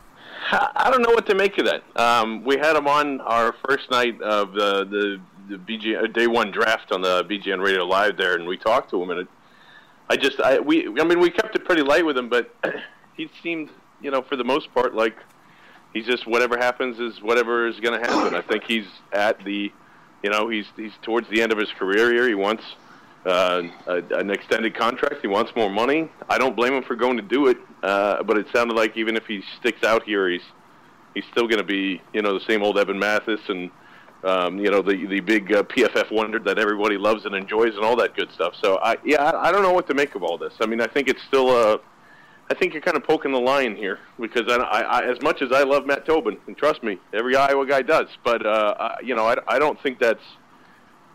I 0.50 0.70
I 0.74 0.90
don't 0.90 1.02
know 1.02 1.12
what 1.12 1.26
to 1.26 1.34
make 1.36 1.58
of 1.58 1.66
that. 1.66 1.84
Um, 1.94 2.42
we 2.42 2.56
had 2.56 2.74
him 2.74 2.88
on 2.88 3.20
our 3.20 3.54
first 3.68 3.88
night 3.88 4.20
of 4.20 4.52
the 4.52 4.84
the, 4.84 5.20
the 5.50 5.56
BG 5.56 6.02
uh, 6.02 6.06
day 6.08 6.26
one 6.26 6.50
draft 6.50 6.90
on 6.90 7.02
the 7.02 7.24
BGN 7.24 7.62
Radio 7.62 7.84
Live 7.84 8.16
there, 8.16 8.34
and 8.34 8.46
we 8.46 8.56
talked 8.56 8.90
to 8.90 9.00
him, 9.00 9.10
and 9.10 9.20
it, 9.20 9.28
I 10.08 10.16
just 10.16 10.40
I 10.40 10.58
we 10.58 10.88
I 10.88 11.04
mean 11.04 11.20
we 11.20 11.30
kept 11.30 11.54
it 11.54 11.64
pretty 11.64 11.82
light 11.82 12.04
with 12.04 12.16
him, 12.16 12.28
but 12.28 12.52
he 13.16 13.30
seemed 13.42 13.70
you 14.00 14.10
know 14.10 14.22
for 14.22 14.34
the 14.34 14.44
most 14.44 14.72
part 14.74 14.94
like 14.94 15.16
he's 15.92 16.06
just 16.06 16.26
whatever 16.26 16.56
happens 16.56 16.98
is 16.98 17.20
whatever 17.22 17.66
is 17.66 17.78
going 17.80 18.00
to 18.00 18.06
happen. 18.06 18.34
I 18.34 18.42
think 18.42 18.64
he's 18.64 18.86
at 19.12 19.42
the 19.44 19.72
you 20.22 20.30
know 20.30 20.48
he's 20.48 20.66
he's 20.76 20.92
towards 21.02 21.28
the 21.30 21.42
end 21.42 21.52
of 21.52 21.58
his 21.58 21.70
career 21.72 22.12
here. 22.12 22.28
He 22.28 22.34
wants 22.34 22.62
uh, 23.26 23.62
a, 23.86 23.96
an 24.16 24.30
extended 24.30 24.74
contract. 24.74 25.16
He 25.22 25.28
wants 25.28 25.54
more 25.54 25.70
money. 25.70 26.10
I 26.28 26.38
don't 26.38 26.56
blame 26.56 26.74
him 26.74 26.82
for 26.82 26.96
going 26.96 27.16
to 27.16 27.22
do 27.22 27.48
it, 27.48 27.58
uh, 27.82 28.22
but 28.22 28.38
it 28.38 28.46
sounded 28.54 28.74
like 28.74 28.96
even 28.96 29.16
if 29.16 29.26
he 29.26 29.42
sticks 29.58 29.82
out 29.84 30.04
here, 30.04 30.28
he's 30.28 30.42
he's 31.14 31.24
still 31.32 31.46
going 31.46 31.58
to 31.58 31.64
be 31.64 32.00
you 32.12 32.22
know 32.22 32.38
the 32.38 32.44
same 32.46 32.62
old 32.62 32.78
Evan 32.78 32.98
Mathis 32.98 33.40
and 33.48 33.70
um, 34.24 34.58
you 34.58 34.70
know 34.70 34.82
the 34.82 35.06
the 35.06 35.20
big 35.20 35.52
uh, 35.52 35.62
PFF 35.62 36.10
wonder 36.10 36.38
that 36.38 36.58
everybody 36.58 36.98
loves 36.98 37.24
and 37.24 37.34
enjoys 37.34 37.74
and 37.74 37.84
all 37.84 37.96
that 37.96 38.14
good 38.14 38.30
stuff. 38.32 38.54
So 38.62 38.78
I 38.82 38.96
yeah 39.04 39.22
I, 39.22 39.48
I 39.48 39.52
don't 39.52 39.62
know 39.62 39.72
what 39.72 39.86
to 39.88 39.94
make 39.94 40.14
of 40.14 40.22
all 40.22 40.38
this. 40.38 40.52
I 40.60 40.66
mean 40.66 40.80
I 40.80 40.86
think 40.86 41.08
it's 41.08 41.22
still 41.22 41.50
uh, 41.50 41.78
I 42.50 42.54
think 42.54 42.72
you're 42.74 42.82
kind 42.82 42.96
of 42.96 43.04
poking 43.04 43.30
the 43.30 43.40
line 43.40 43.76
here 43.76 44.00
because 44.18 44.52
I, 44.52 44.56
I, 44.56 45.02
as 45.04 45.22
much 45.22 45.40
as 45.40 45.52
I 45.52 45.62
love 45.62 45.86
Matt 45.86 46.04
Tobin 46.04 46.36
and 46.48 46.56
trust 46.56 46.82
me 46.82 46.98
every 47.12 47.36
Iowa 47.36 47.64
guy 47.64 47.82
does, 47.82 48.08
but 48.24 48.44
uh, 48.44 48.74
I, 48.78 48.96
you 49.04 49.14
know 49.14 49.24
I, 49.24 49.36
I 49.46 49.58
don't 49.60 49.80
think 49.80 50.00
that's 50.00 50.22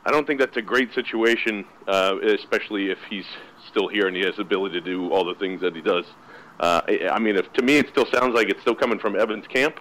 I 0.05 0.11
don't 0.11 0.25
think 0.25 0.39
that's 0.39 0.55
a 0.55 0.61
great 0.61 0.93
situation, 0.93 1.65
uh, 1.87 2.17
especially 2.21 2.89
if 2.89 2.99
he's 3.09 3.25
still 3.67 3.89
here 3.89 4.07
and 4.07 4.15
he 4.15 4.23
has 4.23 4.35
the 4.37 4.43
ability 4.43 4.79
to 4.79 4.85
do 4.85 5.11
all 5.11 5.25
the 5.25 5.35
things 5.35 5.59
that 5.61 5.75
he 5.75 5.81
does. 5.81 6.05
Uh, 6.59 6.81
I 6.87 7.09
I 7.11 7.19
mean, 7.19 7.35
if, 7.35 7.51
to 7.53 7.61
me, 7.61 7.77
it 7.77 7.89
still 7.89 8.05
sounds 8.13 8.33
like 8.33 8.49
it's 8.49 8.61
still 8.61 8.75
coming 8.75 8.99
from 8.99 9.19
Evans' 9.19 9.45
camp. 9.47 9.79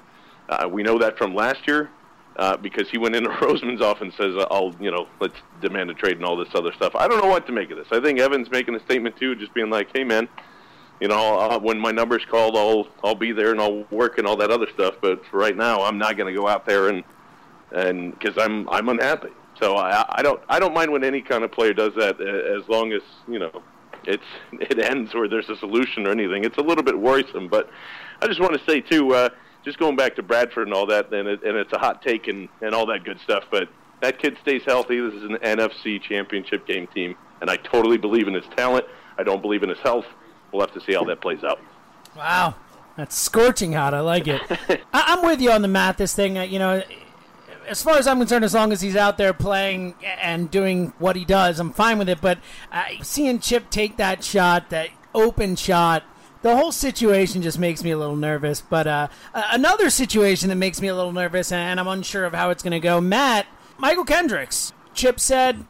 Uh, 0.49 0.69
we 0.69 0.83
know 0.83 0.99
that 0.99 1.17
from 1.17 1.37
last 1.37 1.69
year 1.69 1.89
uh, 2.37 2.57
because 2.57 2.91
he 2.91 2.99
went 2.99 3.15
into 3.15 3.31
Roseman's 3.41 3.81
office 3.81 4.03
and 4.03 4.13
says, 4.15 4.45
"I'll, 4.51 4.75
you 4.81 4.91
know, 4.91 5.07
let's 5.21 5.37
demand 5.61 5.91
a 5.91 5.95
trade 5.95 6.17
and 6.17 6.25
all 6.25 6.37
this 6.37 6.53
other 6.55 6.73
stuff." 6.73 6.97
I 6.97 7.07
don't 7.07 7.23
know 7.23 7.31
what 7.31 7.47
to 7.47 7.53
make 7.53 7.71
of 7.71 7.77
this. 7.77 7.87
I 7.93 8.01
think 8.01 8.19
Evans 8.19 8.51
making 8.51 8.75
a 8.75 8.81
statement 8.81 9.17
too, 9.17 9.37
just 9.37 9.55
being 9.55 9.71
like, 9.71 9.89
"Hey, 9.95 10.03
man, 10.03 10.29
you 11.05 11.09
know, 11.09 11.39
uh, 11.39 11.59
when 11.59 11.79
my 11.79 11.91
number's 11.91 12.25
called, 12.25 12.57
I'll 12.57 12.89
I'll 13.05 13.15
be 13.15 13.31
there 13.31 13.51
and 13.51 13.61
I'll 13.61 13.85
work 13.91 14.17
and 14.17 14.27
all 14.27 14.39
that 14.39 14.51
other 14.51 14.67
stuff. 14.73 14.95
But 15.03 15.21
right 15.35 15.55
now, 15.55 15.83
I'm 15.83 15.99
not 15.99 16.17
going 16.17 16.33
to 16.33 16.41
go 16.41 16.49
out 16.49 16.65
there 16.65 16.89
and 16.89 17.05
and 17.73 18.19
because 18.19 18.39
I'm 18.39 18.67
I'm 18.71 18.89
unhappy. 18.89 19.29
So 19.61 19.77
I 19.77 20.07
I 20.09 20.23
don't 20.23 20.41
I 20.49 20.59
don't 20.59 20.73
mind 20.73 20.91
when 20.91 21.05
any 21.05 21.21
kind 21.21 21.45
of 21.45 21.53
player 21.53 21.75
does 21.75 21.93
that 21.97 22.23
as 22.23 22.67
long 22.71 22.95
as 22.95 23.03
you 23.29 23.39
know 23.39 23.63
it's 24.05 24.25
it 24.53 24.79
ends 24.79 25.15
or 25.15 25.29
there's 25.29 25.51
a 25.51 25.57
solution 25.57 26.07
or 26.07 26.11
anything. 26.11 26.43
It's 26.43 26.57
a 26.57 26.63
little 26.63 26.83
bit 26.83 26.99
worrisome, 26.99 27.49
but 27.49 27.69
I 28.23 28.27
just 28.27 28.41
want 28.41 28.55
to 28.55 28.65
say 28.65 28.81
too, 28.81 29.13
uh, 29.13 29.29
just 29.63 29.77
going 29.79 29.97
back 29.97 30.17
to 30.17 30.23
Bradford 30.23 30.69
and 30.69 30.75
all 30.75 30.87
that, 30.87 31.13
and, 31.13 31.29
it, 31.29 31.43
and 31.45 31.55
it's 31.59 31.73
a 31.75 31.79
hot 31.79 32.01
take 32.01 32.29
and, 32.29 32.49
and 32.63 32.75
all 32.75 32.87
that 32.87 33.05
good 33.05 33.21
stuff. 33.21 33.45
But 33.51 33.69
that 34.01 34.19
kid 34.19 34.39
stays 34.41 34.63
healthy. 34.65 35.01
This 35.01 35.13
is 35.13 35.25
an 35.25 35.37
NFC 35.43 36.01
Championship 36.01 36.67
game 36.67 36.87
team, 36.87 37.15
and 37.43 37.51
I 37.51 37.57
totally 37.57 37.99
believe 37.99 38.27
in 38.27 38.33
his 38.33 38.47
talent. 38.57 38.87
I 39.19 39.23
don't 39.23 39.43
believe 39.43 39.63
in 39.63 39.69
his 39.69 39.81
health. 39.81 40.07
We'll 40.55 40.65
have 40.67 40.75
to 40.75 40.81
see 40.81 40.95
how 40.95 41.03
that 41.05 41.21
plays 41.21 41.43
out. 41.43 41.61
Wow, 42.17 42.55
that's 42.97 43.17
scorching 43.17 43.73
hot. 43.73 43.93
I 43.93 44.01
like 44.01 44.29
it. 44.29 44.41
I- 44.71 44.79
I'm 44.93 45.25
with 45.27 45.41
you 45.41 45.51
on 45.51 45.63
the 45.63 45.69
Mathis 45.69 46.15
thing. 46.15 46.39
Uh, 46.39 46.43
You 46.43 46.61
know, 46.61 46.83
as 47.67 47.83
far 47.83 47.97
as 47.97 48.07
I'm 48.07 48.19
concerned, 48.19 48.45
as 48.45 48.55
long 48.55 48.71
as 48.73 48.81
he's 48.81 48.95
out 48.95 49.19
there 49.19 49.33
playing 49.33 49.95
and 50.23 50.51
doing 50.51 50.93
what 50.99 51.17
he 51.17 51.25
does, 51.25 51.59
I'm 51.59 51.73
fine 51.73 51.99
with 51.99 52.09
it. 52.09 52.21
But 52.21 52.39
uh, 52.71 52.85
seeing 53.03 53.41
Chip 53.41 53.69
take 53.71 53.97
that 53.97 54.23
shot, 54.23 54.71
that 54.71 54.91
open 55.15 55.57
shot, 55.57 56.05
the 56.43 56.55
whole 56.57 56.71
situation 56.73 57.43
just 57.43 57.59
makes 57.59 57.83
me 57.83 57.91
a 57.91 57.99
little 57.99 58.17
nervous. 58.17 58.61
But 58.61 58.87
uh, 58.87 59.09
another 59.35 59.91
situation 59.91 60.51
that 60.51 60.57
makes 60.57 60.81
me 60.81 60.87
a 60.89 60.95
little 60.95 61.13
nervous, 61.13 61.51
and 61.51 61.81
I'm 61.81 61.89
unsure 61.89 62.25
of 62.27 62.33
how 62.35 62.51
it's 62.51 62.63
going 62.63 62.73
to 62.73 62.81
go. 62.81 63.01
Matt, 63.01 63.47
Mychal 63.81 64.07
Kendricks. 64.07 64.73
Chip 64.93 65.19
said, 65.19 65.65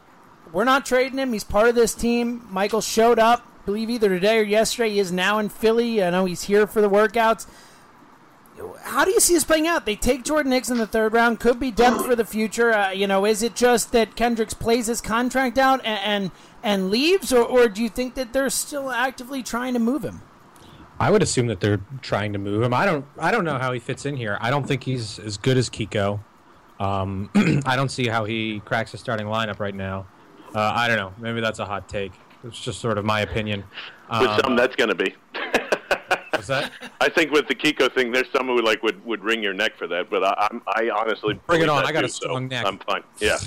We're 0.51 0.63
not 0.65 0.85
trading 0.85 1.17
him. 1.17 1.33
He's 1.33 1.43
part 1.45 1.69
of 1.69 1.75
this 1.75 1.95
team. 1.95 2.45
Michael 2.51 2.81
showed 2.81 3.17
up, 3.19 3.47
believe 3.65 3.89
either 3.89 4.09
today 4.09 4.39
or 4.39 4.43
yesterday. 4.43 4.91
He 4.91 4.99
is 4.99 5.11
now 5.11 5.39
in 5.39 5.49
Philly. 5.49 6.03
I 6.03 6.09
know 6.09 6.25
he's 6.25 6.43
here 6.43 6.67
for 6.67 6.81
the 6.81 6.89
workouts. 6.89 7.47
How 8.83 9.03
do 9.03 9.11
you 9.11 9.19
see 9.19 9.33
this 9.33 9.43
playing 9.43 9.67
out? 9.67 9.85
They 9.85 9.97
take 9.97 10.23
Jordan 10.23 10.53
Hicks 10.53 10.69
in 10.69 10.77
the 10.77 10.87
third 10.87 11.13
round. 11.13 11.39
Could 11.41 11.59
be 11.59 11.71
depth 11.71 12.05
for 12.05 12.15
the 12.15 12.23
future. 12.23 12.73
Uh, 12.73 12.91
you 12.91 13.05
know, 13.05 13.25
is 13.25 13.43
it 13.43 13.53
just 13.55 13.91
that 13.91 14.15
Kendricks 14.15 14.53
plays 14.53 14.87
his 14.87 15.01
contract 15.01 15.57
out 15.57 15.81
and 15.83 15.99
and, 16.23 16.31
and 16.63 16.89
leaves, 16.89 17.33
or, 17.33 17.43
or 17.43 17.67
do 17.67 17.83
you 17.83 17.89
think 17.89 18.15
that 18.15 18.31
they're 18.31 18.49
still 18.49 18.91
actively 18.91 19.43
trying 19.43 19.73
to 19.73 19.79
move 19.79 20.03
him? 20.03 20.21
I 20.97 21.11
would 21.11 21.21
assume 21.21 21.47
that 21.47 21.59
they're 21.59 21.81
trying 22.01 22.31
to 22.31 22.39
move 22.39 22.63
him. 22.63 22.73
I 22.73 22.85
don't. 22.85 23.05
I 23.17 23.31
don't 23.31 23.43
know 23.43 23.57
how 23.57 23.73
he 23.73 23.79
fits 23.79 24.05
in 24.05 24.15
here. 24.15 24.37
I 24.39 24.49
don't 24.49 24.65
think 24.65 24.83
he's 24.83 25.19
as 25.19 25.35
good 25.35 25.57
as 25.57 25.69
Kiko. 25.69 26.21
Um, 26.79 27.29
I 27.65 27.75
don't 27.75 27.89
see 27.89 28.07
how 28.07 28.23
he 28.23 28.61
cracks 28.61 28.93
the 28.93 28.97
starting 28.97 29.27
lineup 29.27 29.59
right 29.59 29.75
now. 29.75 30.07
Uh, 30.53 30.71
I 30.73 30.87
don't 30.87 30.97
know. 30.97 31.13
Maybe 31.17 31.41
that's 31.41 31.59
a 31.59 31.65
hot 31.65 31.89
take. 31.89 32.13
It's 32.45 32.59
just 32.59 32.79
sort 32.79 32.97
of 32.97 33.05
my 33.05 33.21
opinion. 33.21 33.63
With 34.09 34.29
Um, 34.29 34.39
some, 34.43 34.55
that's 34.55 34.75
going 34.75 34.89
to 34.89 34.95
be. 34.95 35.15
what's 36.31 36.47
that? 36.47 36.71
I 37.01 37.09
think 37.09 37.31
with 37.31 37.47
the 37.47 37.55
Kiko 37.55 37.91
thing, 37.93 38.11
there's 38.11 38.29
someone 38.31 38.57
who 38.57 38.63
like 38.63 38.83
would, 38.83 39.03
would 39.05 39.23
wring 39.23 39.41
your 39.41 39.53
neck 39.53 39.75
for 39.77 39.87
that. 39.87 40.09
But 40.09 40.23
I, 40.23 40.47
I'm, 40.51 40.61
I 40.67 40.89
honestly 40.95 41.39
Bring 41.47 41.61
it 41.61 41.69
on. 41.69 41.85
I 41.85 41.91
got 41.91 42.01
too, 42.01 42.05
a 42.05 42.09
strong 42.09 42.43
so 42.49 42.55
neck. 42.55 42.65
I'm 42.65 42.77
fine. 42.79 43.03
Yeah. 43.19 43.37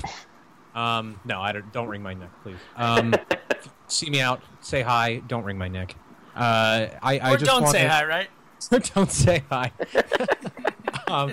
Um, 0.74 1.20
no, 1.24 1.40
I 1.40 1.52
don't. 1.52 1.72
Don't 1.72 1.88
ring 1.88 2.02
my 2.02 2.14
neck, 2.14 2.30
please. 2.42 2.56
Um, 2.76 3.14
see 3.88 4.10
me 4.10 4.20
out. 4.20 4.42
Say 4.60 4.82
hi. 4.82 5.22
Don't 5.28 5.44
ring 5.44 5.58
my 5.58 5.68
neck. 5.68 5.94
Uh, 6.34 6.88
I, 7.02 7.18
I 7.18 7.34
or 7.34 7.36
just 7.36 7.50
don't 7.50 7.66
say 7.68 7.82
wanna- 7.86 7.94
hi, 7.94 8.04
right? 8.04 8.28
don't 8.94 9.10
say 9.10 9.42
hi. 9.50 9.70
um, 11.06 11.32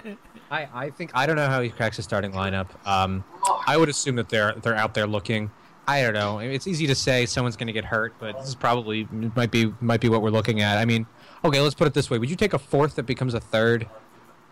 I, 0.51 0.67
I 0.73 0.89
think 0.91 1.11
I 1.15 1.25
don't 1.25 1.35
know 1.35 1.47
how 1.47 1.61
he 1.61 1.69
cracks 1.69 1.97
the 1.97 2.03
starting 2.03 2.31
lineup. 2.31 2.67
Um, 2.87 3.23
I 3.67 3.77
would 3.77 3.89
assume 3.89 4.15
that 4.17 4.29
they're 4.29 4.53
they're 4.53 4.75
out 4.75 4.93
there 4.93 5.07
looking. 5.07 5.49
I 5.87 6.01
don't 6.01 6.13
know. 6.13 6.39
It's 6.39 6.67
easy 6.67 6.87
to 6.87 6.95
say 6.95 7.25
someone's 7.25 7.55
going 7.55 7.67
to 7.67 7.73
get 7.73 7.85
hurt, 7.85 8.13
but 8.19 8.37
this 8.39 8.47
is 8.47 8.55
probably 8.55 9.07
might 9.35 9.51
be 9.51 9.71
might 9.81 10.01
be 10.01 10.09
what 10.09 10.21
we're 10.21 10.31
looking 10.31 10.61
at. 10.61 10.77
I 10.77 10.85
mean, 10.85 11.05
okay, 11.43 11.61
let's 11.61 11.75
put 11.75 11.85
it 11.87 11.93
this 11.93 12.09
way: 12.09 12.17
Would 12.17 12.29
you 12.29 12.35
take 12.35 12.53
a 12.53 12.59
fourth 12.59 12.95
that 12.95 13.03
becomes 13.03 13.33
a 13.35 13.39
third, 13.39 13.87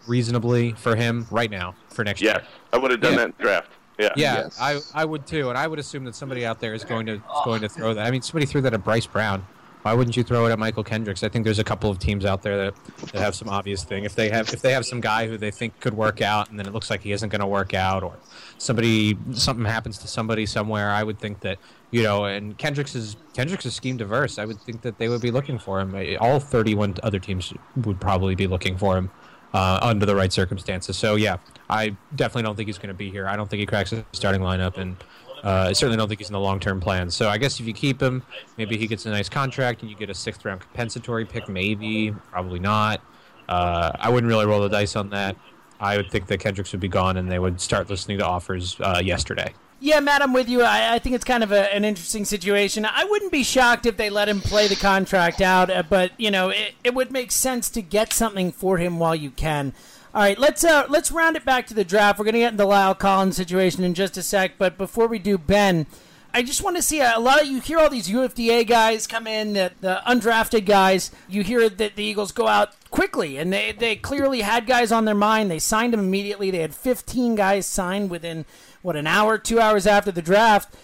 reasonably 0.08 0.74
for 0.74 0.96
him 0.96 1.26
right 1.32 1.50
now 1.50 1.76
for 1.89 2.04
next 2.04 2.22
Yes, 2.22 2.36
year? 2.36 2.41
Yes, 2.43 2.52
I 2.74 2.78
would 2.78 2.91
have 2.91 3.02
done 3.02 3.13
Yeah. 3.13 3.17
that 3.19 3.38
draft. 3.38 3.72
Yeah. 4.00 4.10
Yeah, 4.15 4.36
Yes. 4.36 4.58
I, 4.60 4.80
I 4.93 5.06
would 5.06 5.26
too, 5.28 5.50
and 5.50 5.58
I 5.58 5.67
would 5.67 5.78
assume 5.80 6.04
that 6.06 6.15
somebody 6.15 6.46
out 6.46 6.60
there 6.60 6.74
is 6.74 6.84
going 6.84 7.06
to 7.06 7.13
is 7.13 7.22
going 7.46 7.62
to 7.62 7.69
throw 7.69 7.93
that. 7.93 8.06
I 8.06 8.12
mean, 8.12 8.22
somebody 8.22 8.46
threw 8.46 8.62
that 8.62 8.74
at 8.74 8.84
Bryce 8.84 9.06
Brown. 9.06 9.46
Why 9.84 9.93
wouldn't 9.93 10.15
you 10.15 10.24
throw 10.24 10.46
it 10.46 10.52
at 10.52 10.58
Mychal 10.58 10.86
Kendricks? 10.86 11.24
I 11.24 11.30
think 11.30 11.43
there's 11.43 11.60
a 11.60 11.63
couple 11.63 11.89
of 11.89 12.00
teams 12.00 12.24
out 12.24 12.41
there 12.41 12.58
that, 12.58 12.86
that 13.12 13.15
have 13.15 13.36
some 13.36 13.50
obvious 13.50 13.84
thing. 13.84 14.06
If 14.06 14.15
they 14.15 14.30
have 14.30 14.52
if 14.54 14.62
they 14.62 14.72
have 14.72 14.86
some 14.86 15.02
guy 15.02 15.28
who 15.28 15.38
they 15.38 15.52
think 15.52 15.80
could 15.82 15.93
work 15.93 16.22
out, 16.22 16.50
and 16.50 16.58
then 16.58 16.65
it 16.65 16.74
looks 16.74 16.89
like 16.89 17.02
he 17.02 17.12
isn't 17.12 17.30
going 17.30 17.41
to 17.41 17.48
work 17.48 17.74
out, 17.74 18.02
or 18.02 18.17
somebody 18.58 19.17
something 19.34 19.65
happens 19.65 19.98
to 20.00 20.08
somebody 20.08 20.46
somewhere, 20.46 20.89
I 20.89 21.04
would 21.04 21.19
think 21.19 21.41
that 21.41 21.60
you 21.91 22.02
know. 22.02 22.26
And 22.26 22.58
Kendricks 22.58 22.96
is 22.96 23.17
Kendricks 23.34 23.65
is 23.65 23.76
scheme 23.76 23.98
diverse. 23.98 24.39
I 24.39 24.46
would 24.46 24.62
think 24.62 24.82
that 24.84 24.98
they 24.98 25.10
would 25.10 25.22
be 25.22 25.32
looking 25.32 25.60
for 25.60 25.82
him. 25.82 25.96
All 26.19 26.39
31 26.39 26.96
other 27.04 27.19
teams 27.19 27.54
would 27.76 28.00
probably 28.00 28.36
be 28.36 28.48
looking 28.48 28.78
for 28.78 28.98
him 28.98 29.12
uh, 29.54 29.80
under 29.82 30.06
the 30.06 30.15
right 30.15 30.32
circumstances. 30.32 30.98
So 30.98 31.15
yeah, 31.15 31.38
I 31.69 31.96
definitely 32.15 32.43
don't 32.43 32.56
think 32.56 32.67
he's 32.67 32.78
going 32.78 32.88
to 32.88 32.93
be 32.93 33.12
here. 33.12 33.28
I 33.28 33.36
don't 33.36 33.50
think 33.50 33.60
he 33.60 33.65
cracks 33.65 33.91
the 33.91 34.06
starting 34.13 34.41
lineup, 34.41 34.78
and 34.78 34.98
uh, 35.43 35.67
I 35.69 35.73
certainly 35.73 35.97
don't 35.97 36.08
think 36.08 36.19
he's 36.19 36.29
in 36.29 36.34
the 36.34 36.39
long-term 36.39 36.79
plan. 36.79 37.10
So 37.10 37.27
I 37.27 37.38
guess 37.38 37.60
if 37.60 37.67
you 37.67 37.73
keep 37.73 38.01
him, 38.01 38.23
maybe 38.58 38.77
he 38.77 38.88
gets 38.88 39.06
a 39.06 39.10
nice 39.10 39.29
contract 39.29 39.82
and 39.82 39.91
you 39.91 39.97
get 39.97 40.10
a 40.10 40.13
sixth-round 40.13 40.62
compensatory 40.62 41.25
pick. 41.25 41.49
Maybe, 41.49 42.12
probably 42.32 42.60
not. 42.60 43.01
Uh, 43.49 43.91
I 43.99 44.10
wouldn't 44.10 44.29
really 44.29 44.45
roll 44.45 44.62
the 44.62 44.69
dice 44.69 44.95
on 44.95 45.10
that. 45.10 45.36
I 45.79 45.97
would 45.97 46.10
think 46.10 46.27
that 46.27 46.39
Kendricks 46.39 46.71
would 46.71 46.79
be 46.79 46.88
gone, 46.88 47.17
and 47.17 47.29
they 47.29 47.39
would 47.39 47.60
start 47.60 47.89
listening 47.89 48.19
to 48.19 48.25
offers 48.25 48.77
uh, 48.79 49.01
yesterday. 49.03 49.53
Yeah, 49.82 49.99
Matt, 49.99 50.21
I'm 50.21 50.32
with 50.32 50.47
you. 50.47 50.62
I, 50.62 50.93
I 50.93 50.99
think 50.99 51.13
it's 51.13 51.25
kind 51.25 51.43
of 51.43 51.51
a, 51.51 51.75
an 51.75 51.84
interesting 51.84 52.23
situation. 52.23 52.86
I 52.86 53.03
wouldn't 53.03 53.34
be 53.34 53.43
shocked 53.43 53.86
if 53.86 53.97
they 53.97 54.10
let 54.10 54.29
him 54.29 54.39
play 54.39 54.69
the 54.69 54.77
contract 54.77 55.41
out, 55.41 55.69
uh, 55.69 55.84
but 55.89 56.17
you 56.17 56.32
know, 56.32 56.47
it, 56.49 56.75
it 56.86 56.93
would 56.93 57.12
make 57.12 57.34
sense 57.34 57.69
to 57.71 57.82
get 57.82 58.13
something 58.13 58.53
for 58.53 58.77
him 58.77 58.97
while 58.97 59.13
you 59.13 59.29
can. 59.29 59.73
All 60.13 60.21
right, 60.21 60.38
let's 60.38 60.63
uh, 60.63 60.86
let's 60.89 61.12
round 61.12 61.38
it 61.38 61.43
back 61.43 61.65
to 61.67 61.73
the 61.73 61.84
draft. 61.84 62.19
We're 62.19 62.26
gonna 62.26 62.38
get 62.38 62.54
into 62.54 62.58
the 62.58 62.67
Lyle 62.67 62.93
Collins 62.93 63.36
situation 63.36 63.84
in 63.84 63.95
just 63.95 64.15
a 64.15 64.21
sec, 64.21 64.60
but 64.60 64.78
before 64.78 65.08
we 65.08 65.17
do, 65.17 65.39
Ben, 65.39 65.88
I 66.32 66.43
just 66.43 66.62
want 66.62 66.76
to 66.76 66.84
see 66.84 66.99
a, 66.99 67.17
a 67.17 67.19
lot 67.19 67.41
of 67.41 67.47
you 67.47 67.60
hear 67.60 67.80
all 67.80 67.89
these 67.89 68.10
UFDA 68.10 68.67
guys 68.67 69.08
come 69.08 69.26
in, 69.26 69.54
the, 69.54 69.71
the 69.82 70.04
undrafted 70.06 70.67
guys. 70.67 71.10
You 71.28 71.41
hear 71.41 71.67
that 71.67 71.95
the 71.95 72.04
Eagles 72.04 72.32
go 72.32 72.47
out 72.47 72.76
quickly, 72.91 73.38
and 73.38 73.52
they 73.52 73.71
they 73.71 73.95
clearly 73.95 74.41
had 74.41 74.67
guys 74.67 74.91
on 74.91 75.06
their 75.06 75.15
mind. 75.15 75.49
They 75.49 75.58
signed 75.58 75.93
them 75.93 76.02
immediately. 76.02 76.52
They 76.52 76.60
had 76.60 76.76
15 76.76 77.34
guys 77.34 77.65
signed 77.65 78.12
within 78.12 78.45
what 78.84 78.95
an 78.95 79.08
hour, 79.08 79.39
two 79.39 79.60
hours 79.60 79.88
after 79.88 80.12
the 80.12 80.21
draft. 80.21 80.76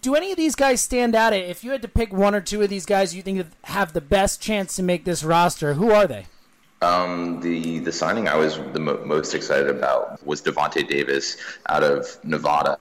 Do 0.00 0.16
any 0.16 0.32
of 0.32 0.36
these 0.36 0.56
guys 0.56 0.80
stand 0.80 1.14
out? 1.14 1.32
If 1.32 1.62
you 1.62 1.70
had 1.70 1.82
to 1.82 1.88
pick 1.88 2.12
one 2.12 2.34
or 2.34 2.40
two 2.40 2.62
of 2.62 2.68
these 2.68 2.86
guys 2.86 3.14
you 3.14 3.22
think 3.22 3.46
have 3.64 3.92
the 3.92 4.00
best 4.00 4.42
chance 4.42 4.74
to 4.74 4.82
make 4.82 5.04
this 5.04 5.22
roster, 5.22 5.74
who 5.74 5.92
are 5.92 6.08
they? 6.08 6.26
Um, 6.82 7.40
the 7.40 7.78
the 7.78 7.92
signing 7.92 8.28
I 8.28 8.36
was 8.36 8.58
the 8.72 8.80
mo- 8.80 9.02
most 9.04 9.34
excited 9.34 9.68
about 9.70 10.24
was 10.26 10.42
Devante 10.42 10.86
Davis 10.86 11.36
out 11.68 11.84
of 11.84 12.18
Nevada, 12.24 12.76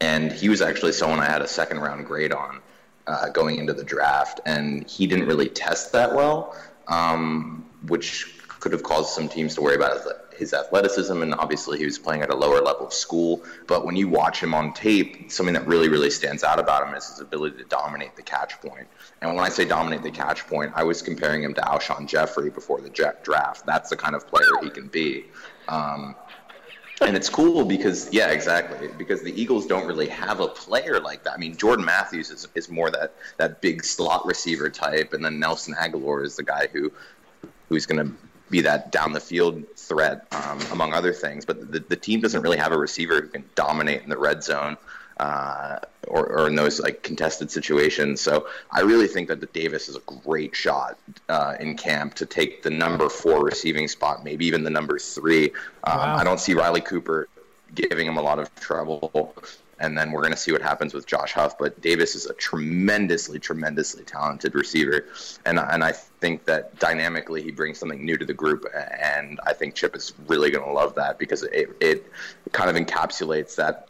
and 0.00 0.30
he 0.30 0.48
was 0.48 0.60
actually 0.60 0.92
someone 0.92 1.20
I 1.20 1.26
had 1.26 1.42
a 1.42 1.48
second 1.48 1.80
round 1.80 2.04
grade 2.06 2.32
on 2.32 2.60
uh, 3.06 3.30
going 3.30 3.56
into 3.56 3.72
the 3.72 3.84
draft, 3.84 4.40
and 4.44 4.88
he 4.88 5.06
didn't 5.06 5.26
really 5.26 5.48
test 5.48 5.92
that 5.92 6.14
well, 6.14 6.54
um, 6.88 7.64
which 7.86 8.34
could 8.60 8.72
have 8.72 8.82
caused 8.82 9.10
some 9.10 9.28
teams 9.28 9.54
to 9.54 9.62
worry 9.62 9.76
about 9.76 9.94
his, 9.94 10.12
his 10.36 10.52
athleticism, 10.54 11.22
and 11.22 11.34
obviously 11.34 11.78
he 11.78 11.84
was 11.84 11.98
playing 11.98 12.22
at 12.22 12.30
a 12.30 12.34
lower 12.34 12.60
level 12.60 12.86
of 12.86 12.92
school. 12.92 13.42
But 13.66 13.84
when 13.84 13.96
you 13.96 14.08
watch 14.08 14.42
him 14.42 14.54
on 14.54 14.72
tape, 14.72 15.30
something 15.30 15.54
that 15.54 15.66
really 15.66 15.88
really 15.88 16.10
stands 16.10 16.44
out 16.44 16.58
about 16.58 16.86
him 16.86 16.94
is 16.94 17.08
his 17.08 17.20
ability 17.20 17.58
to 17.58 17.64
dominate 17.64 18.16
the 18.16 18.22
catch 18.22 18.60
point. 18.60 18.86
And 19.20 19.34
when 19.34 19.44
I 19.44 19.48
say 19.48 19.64
dominate 19.64 20.02
the 20.02 20.10
catch 20.10 20.46
point, 20.46 20.72
I 20.74 20.84
was 20.84 21.02
comparing 21.02 21.42
him 21.42 21.54
to 21.54 21.60
Alshon 21.60 22.06
Jeffery 22.06 22.50
before 22.50 22.80
the 22.80 22.90
draft. 22.90 23.66
That's 23.66 23.90
the 23.90 23.96
kind 23.96 24.14
of 24.14 24.26
player 24.28 24.48
he 24.62 24.70
can 24.70 24.88
be. 24.88 25.24
Um, 25.68 26.14
and 27.02 27.14
it's 27.14 27.28
cool 27.28 27.64
because, 27.64 28.08
yeah, 28.10 28.30
exactly. 28.30 28.88
Because 28.96 29.22
the 29.22 29.38
Eagles 29.38 29.66
don't 29.66 29.86
really 29.86 30.08
have 30.08 30.40
a 30.40 30.48
player 30.48 30.98
like 30.98 31.24
that. 31.24 31.34
I 31.34 31.36
mean, 31.36 31.54
Jordan 31.54 31.84
Matthews 31.84 32.30
is, 32.30 32.48
is 32.54 32.70
more 32.70 32.90
that, 32.90 33.14
that 33.36 33.60
big 33.60 33.84
slot 33.84 34.24
receiver 34.24 34.70
type, 34.70 35.12
and 35.12 35.22
then 35.22 35.38
Nelson 35.38 35.74
Agholor 35.74 36.24
is 36.24 36.36
the 36.36 36.42
guy 36.42 36.68
who 36.72 36.90
who's 37.68 37.84
going 37.84 38.06
to 38.06 38.14
be 38.50 38.60
that 38.62 38.92
down 38.92 39.12
the 39.12 39.20
field 39.20 39.64
threat, 39.76 40.26
um, 40.32 40.60
among 40.72 40.92
other 40.92 41.12
things. 41.12 41.44
But 41.44 41.72
the, 41.72 41.80
the 41.80 41.96
team 41.96 42.20
doesn't 42.20 42.42
really 42.42 42.58
have 42.58 42.72
a 42.72 42.78
receiver 42.78 43.20
who 43.20 43.28
can 43.28 43.44
dominate 43.54 44.02
in 44.02 44.08
the 44.08 44.18
red 44.18 44.42
zone 44.42 44.76
uh, 45.18 45.78
or, 46.06 46.26
or 46.26 46.46
in 46.46 46.54
those 46.54 46.80
like 46.80 47.02
contested 47.02 47.50
situations. 47.50 48.20
So 48.20 48.48
I 48.70 48.80
really 48.80 49.08
think 49.08 49.28
that 49.28 49.40
the 49.40 49.46
Davis 49.46 49.88
is 49.88 49.96
a 49.96 50.00
great 50.00 50.54
shot 50.54 50.98
uh, 51.28 51.54
in 51.58 51.76
camp 51.76 52.14
to 52.14 52.26
take 52.26 52.62
the 52.62 52.70
number 52.70 53.08
four 53.08 53.42
receiving 53.42 53.88
spot, 53.88 54.24
maybe 54.24 54.46
even 54.46 54.62
the 54.62 54.70
number 54.70 54.98
three. 54.98 55.52
Um, 55.84 55.98
Wow. 55.98 56.16
I 56.16 56.24
don't 56.24 56.40
see 56.40 56.54
Riley 56.54 56.80
Cooper 56.82 57.28
giving 57.74 58.06
him 58.06 58.16
a 58.16 58.22
lot 58.22 58.38
of 58.38 58.54
trouble. 58.56 59.34
And 59.78 59.96
then 59.96 60.10
we're 60.10 60.22
going 60.22 60.32
to 60.32 60.38
see 60.38 60.52
what 60.52 60.62
happens 60.62 60.94
with 60.94 61.06
Josh 61.06 61.32
Huff. 61.32 61.58
But 61.58 61.80
Davis 61.80 62.14
is 62.14 62.26
a 62.26 62.34
tremendously, 62.34 63.38
tremendously 63.38 64.04
talented 64.04 64.54
receiver, 64.54 65.06
and 65.44 65.58
and 65.58 65.84
I 65.84 65.92
think 65.92 66.44
that 66.46 66.78
dynamically 66.78 67.42
he 67.42 67.50
brings 67.50 67.78
something 67.78 68.04
new 68.04 68.16
to 68.16 68.24
the 68.24 68.34
group, 68.34 68.66
and 68.74 69.40
I 69.46 69.52
think 69.52 69.74
Chip 69.74 69.94
is 69.96 70.12
really 70.26 70.50
going 70.50 70.64
to 70.64 70.72
love 70.72 70.94
that 70.96 71.18
because 71.18 71.42
it 71.42 71.76
it 71.80 72.06
kind 72.52 72.70
of 72.70 72.76
encapsulates 72.76 73.56
that 73.56 73.88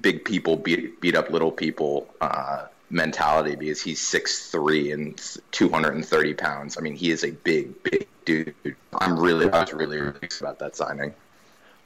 big 0.00 0.24
people 0.24 0.56
beat 0.56 1.00
beat 1.00 1.16
up 1.16 1.30
little 1.30 1.52
people. 1.52 2.08
Uh, 2.20 2.66
mentality 2.90 3.54
because 3.54 3.82
he's 3.82 4.00
six 4.00 4.48
three 4.50 4.92
and 4.92 5.20
230 5.50 6.34
pounds. 6.34 6.78
I 6.78 6.80
mean, 6.80 6.94
he 6.94 7.10
is 7.10 7.22
a 7.22 7.32
big, 7.32 7.82
big 7.82 8.08
dude. 8.24 8.54
I'm 8.94 9.18
really, 9.18 9.50
I 9.50 9.60
was 9.60 9.72
really, 9.72 9.98
really 9.98 10.18
excited 10.22 10.44
about 10.44 10.58
that 10.60 10.76
signing. 10.76 11.14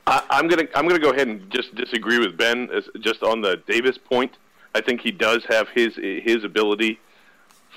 I, 0.07 0.25
I'm 0.31 0.49
gonna 0.49 0.69
I'm 0.75 0.87
gonna 0.89 1.01
go 1.01 1.11
ahead 1.11 1.29
and 1.29 1.51
just 1.51 1.75
disagree 1.75 2.19
with 2.19 2.37
Ben 2.37 2.69
as, 2.71 2.89
just 3.01 3.23
on 3.23 3.41
the 3.41 3.63
Davis 3.69 3.99
point. 3.99 4.33
I 4.75 4.81
think 4.81 5.01
he 5.01 5.11
does 5.11 5.45
have 5.49 5.69
his 5.69 5.95
his 5.97 6.45
ability 6.45 6.99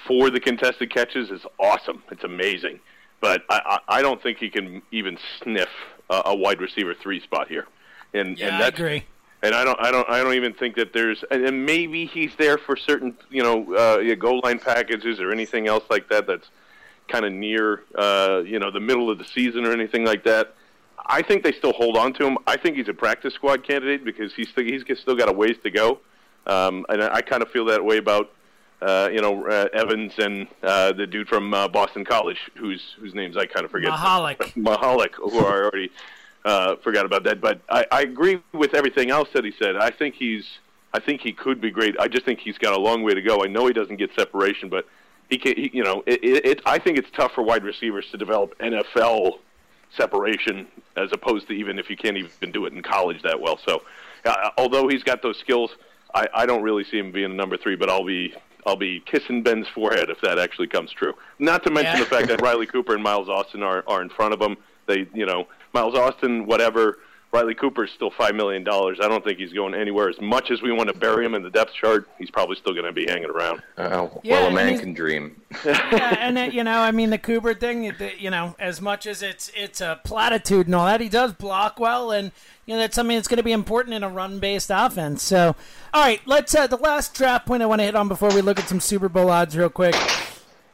for 0.07 0.29
the 0.29 0.39
contested 0.39 0.91
catches 0.91 1.29
is 1.31 1.41
awesome. 1.59 2.03
It's 2.11 2.23
amazing, 2.23 2.79
but 3.21 3.43
I, 3.49 3.79
I, 3.87 3.97
I 3.97 4.01
don't 4.01 4.21
think 4.21 4.37
he 4.37 4.49
can 4.49 4.81
even 4.91 5.17
sniff 5.41 5.69
a, 6.09 6.23
a 6.25 6.35
wide 6.35 6.61
receiver 6.61 6.93
three 6.93 7.19
spot 7.21 7.47
here. 7.47 7.67
And 8.13 8.37
Yeah, 8.37 8.47
and 8.47 8.55
I 8.55 8.59
that's, 8.59 8.79
agree. 8.79 9.05
And 9.43 9.53
I 9.53 9.63
don't 9.63 9.79
I 9.79 9.91
don't 9.91 10.09
I 10.09 10.23
don't 10.23 10.33
even 10.33 10.53
think 10.53 10.75
that 10.75 10.93
there's 10.93 11.23
and, 11.29 11.65
maybe 11.65 12.05
he's 12.05 12.35
there 12.37 12.57
for 12.57 12.75
certain 12.75 13.15
you 13.29 13.43
know 13.43 13.75
uh, 13.75 13.99
yeah, 13.99 14.15
goal 14.15 14.41
line 14.43 14.59
packages 14.59 15.19
or 15.19 15.31
anything 15.31 15.67
else 15.67 15.83
like 15.89 16.09
that 16.09 16.25
that's 16.25 16.47
kind 17.07 17.25
of 17.25 17.31
near 17.31 17.83
uh, 17.95 18.41
you 18.45 18.57
know 18.57 18.71
the 18.71 18.79
middle 18.79 19.11
of 19.11 19.19
the 19.19 19.25
season 19.25 19.65
or 19.65 19.71
anything 19.71 20.03
like 20.03 20.23
that. 20.23 20.55
I 21.05 21.21
think 21.21 21.43
they 21.43 21.51
still 21.51 21.73
hold 21.73 21.97
on 21.97 22.13
to 22.13 22.25
him. 22.25 22.37
I 22.47 22.57
think 22.57 22.77
he's 22.77 22.87
a 22.87 22.93
practice 22.93 23.33
squad 23.33 23.63
candidate 23.63 24.03
because 24.03 24.33
he's 24.33 24.49
still, 24.49 24.63
he's 24.63 24.83
still 24.99 25.15
got 25.15 25.29
a 25.29 25.33
ways 25.33 25.57
to 25.63 25.69
go, 25.69 25.99
um, 26.47 26.85
and 26.89 27.03
I, 27.03 27.15
I 27.15 27.21
kind 27.21 27.41
of 27.41 27.49
feel 27.51 27.65
that 27.65 27.83
way 27.83 27.97
about 27.97 28.31
uh, 28.81 29.09
you 29.11 29.21
know 29.21 29.45
uh, 29.47 29.67
Evans 29.73 30.13
and 30.17 30.47
uh, 30.63 30.93
the 30.93 31.07
dude 31.07 31.27
from 31.27 31.53
uh, 31.53 31.67
Boston 31.67 32.05
College 32.05 32.39
whose 32.55 32.95
whose 32.99 33.13
names 33.13 33.37
I 33.37 33.45
kind 33.45 33.65
of 33.65 33.71
forget. 33.71 33.91
Mihalik. 33.91 34.37
Mihalik, 34.55 35.13
who 35.15 35.39
I 35.39 35.43
already 35.43 35.91
uh, 36.43 36.75
forgot 36.77 37.05
about 37.05 37.23
that. 37.23 37.41
But 37.41 37.61
I, 37.69 37.85
I 37.91 38.01
agree 38.01 38.41
with 38.53 38.73
everything 38.73 39.11
else 39.11 39.29
that 39.33 39.45
he 39.45 39.53
said. 39.59 39.75
I 39.75 39.91
think 39.91 40.15
he's 40.15 40.45
I 40.93 40.99
think 40.99 41.21
he 41.21 41.33
could 41.33 41.59
be 41.59 41.71
great. 41.71 41.99
I 41.99 42.07
just 42.07 42.25
think 42.25 42.39
he's 42.39 42.57
got 42.57 42.73
a 42.73 42.79
long 42.79 43.03
way 43.03 43.13
to 43.13 43.21
go. 43.21 43.43
I 43.43 43.47
know 43.47 43.67
he 43.67 43.73
doesn't 43.73 43.97
get 43.97 44.11
separation, 44.15 44.69
but 44.69 44.87
he 45.29 45.37
can. 45.37 45.55
He, 45.57 45.69
you 45.73 45.83
know, 45.83 46.03
it, 46.05 46.23
it, 46.23 46.45
it, 46.45 46.61
I 46.65 46.79
think 46.79 46.97
it's 46.97 47.09
tough 47.11 47.33
for 47.33 47.43
wide 47.43 47.63
receivers 47.63 48.05
to 48.11 48.17
develop 48.17 48.57
NFL 48.59 49.39
separation 49.97 50.67
as 50.95 51.09
opposed 51.11 51.47
to 51.47 51.53
even 51.53 51.79
if 51.79 51.89
you 51.89 51.97
can't 51.97 52.17
even 52.17 52.51
do 52.51 52.65
it 52.65 52.73
in 52.73 52.81
college 52.81 53.21
that 53.23 53.39
well. 53.39 53.59
So, 53.65 53.83
uh, 54.25 54.49
although 54.57 54.87
he's 54.87 55.03
got 55.03 55.21
those 55.21 55.37
skills, 55.39 55.71
I, 56.13 56.27
I 56.33 56.45
don't 56.45 56.63
really 56.63 56.83
see 56.83 56.97
him 56.97 57.11
being 57.11 57.31
a 57.31 57.35
number 57.35 57.57
three. 57.57 57.75
But 57.75 57.89
I'll 57.89 58.05
be 58.05 58.33
I'll 58.65 58.75
be 58.75 59.01
kissing 59.05 59.43
Ben's 59.43 59.67
forehead 59.67 60.09
if 60.09 60.19
that 60.21 60.39
actually 60.39 60.67
comes 60.67 60.91
true. 60.91 61.13
Not 61.39 61.63
to 61.63 61.71
mention 61.71 61.93
Yeah. 61.97 61.99
the 62.03 62.09
fact 62.09 62.27
that 62.29 62.41
Riley 62.41 62.65
Cooper 62.65 62.93
and 62.93 63.03
Miles 63.03 63.29
Austin 63.29 63.63
are 63.63 63.83
are 63.87 64.01
in 64.01 64.09
front 64.09 64.33
of 64.33 64.41
him. 64.41 64.57
They, 64.87 65.07
you 65.13 65.25
know, 65.25 65.47
Miles 65.73 65.95
Austin, 65.95 66.45
whatever. 66.45 66.99
Riley 67.35 67.53
Cooper's 67.53 67.91
still 67.91 68.11
five 68.11 68.33
million 68.33 68.63
dollars. 68.63 68.99
I 69.01 69.09
don't 69.09 69.21
think 69.23 69.39
he's 69.39 69.51
going 69.51 69.73
anywhere. 69.75 70.07
As 70.09 70.19
much 70.21 70.51
as 70.51 70.61
we 70.61 70.71
want 70.71 70.87
to 70.87 70.95
bury 70.97 71.25
him 71.25 71.35
in 71.35 71.43
the 71.43 71.49
depth 71.49 71.73
chart, 71.73 72.07
he's 72.17 72.31
probably 72.31 72.55
still 72.55 72.71
going 72.73 72.85
to 72.85 72.93
be 72.93 73.05
hanging 73.07 73.29
around. 73.29 73.61
Uh, 73.77 74.07
Yeah, 74.23 74.39
well, 74.39 74.47
a 74.47 74.51
man 74.51 74.79
can 74.79 74.93
dream. 74.93 75.41
yeah, 75.65 76.15
and 76.19 76.37
it, 76.37 76.53
you 76.53 76.63
know, 76.63 76.79
I 76.79 76.91
mean, 76.91 77.09
the 77.09 77.17
Cooper 77.17 77.53
thing, 77.53 77.83
it- 77.83 77.97
the- 77.99 78.17
you 78.17 78.29
know, 78.29 78.55
as 78.57 78.79
much 78.79 79.05
as 79.05 79.21
it's 79.21 79.51
it's 79.53 79.81
a 79.81 79.99
platitude 80.05 80.67
and 80.67 80.75
all 80.75 80.85
that, 80.85 81.01
he 81.01 81.09
does 81.09 81.33
block 81.33 81.77
well, 81.77 82.11
and 82.11 82.31
you 82.65 82.73
know 82.73 82.79
that's 82.79 82.95
something 82.95 83.17
that's 83.17 83.27
going 83.27 83.37
to 83.37 83.43
be 83.43 83.51
important 83.51 83.93
in 83.95 84.03
a 84.03 84.09
run-based 84.09 84.71
offense. 84.73 85.21
So, 85.21 85.55
all 85.93 86.01
right, 86.03 86.21
let's 86.25 86.55
uh, 86.55 86.67
the 86.67 86.77
last 86.77 87.13
draft 87.13 87.45
point 87.45 87.61
I 87.61 87.65
want 87.65 87.79
to 87.79 87.85
hit 87.85 87.95
on 87.95 88.07
before 88.07 88.33
we 88.33 88.41
look 88.41 88.59
at 88.59 88.69
some 88.69 88.79
Super 88.79 89.09
Bowl 89.09 89.29
odds 89.29 89.57
real 89.57 89.69
quick. 89.69 89.95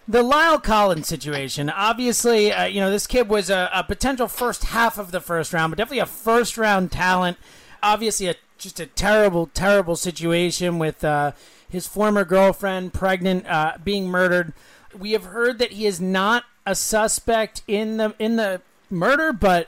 The 0.08 0.24
La'el 0.24 0.62
Collins 0.62 1.08
situation. 1.08 1.70
Obviously, 1.70 2.52
uh, 2.52 2.66
you 2.66 2.82
know, 2.82 2.90
this 2.90 3.08
kid 3.08 3.30
was 3.30 3.50
a, 3.50 3.70
a 3.74 3.84
potential 3.84 4.28
first 4.28 4.66
half 4.66 4.98
of 4.98 5.12
the 5.12 5.22
first 5.22 5.54
round, 5.54 5.72
but 5.72 5.78
definitely 5.78 6.00
a 6.00 6.06
first 6.06 6.58
round 6.58 6.92
talent. 6.92 7.38
Obviously, 7.84 8.28
a, 8.28 8.36
just 8.58 8.80
a 8.80 8.88
terrible, 8.88 9.48
terrible 9.54 9.96
situation 9.96 10.80
with 10.80 11.04
uh, 11.04 11.32
his 11.70 11.88
former 11.88 12.26
girlfriend 12.26 12.94
pregnant, 12.94 13.48
uh, 13.48 13.78
being 13.84 14.08
murdered. 14.08 14.54
We 14.98 15.12
have 15.12 15.26
heard 15.26 15.60
that 15.60 15.74
he 15.74 15.86
is 15.86 16.02
not 16.02 16.44
a 16.66 16.76
suspect 16.76 17.64
in 17.68 17.98
the 17.98 18.14
in 18.20 18.36
the 18.36 18.62
murder, 18.90 19.32
but 19.32 19.68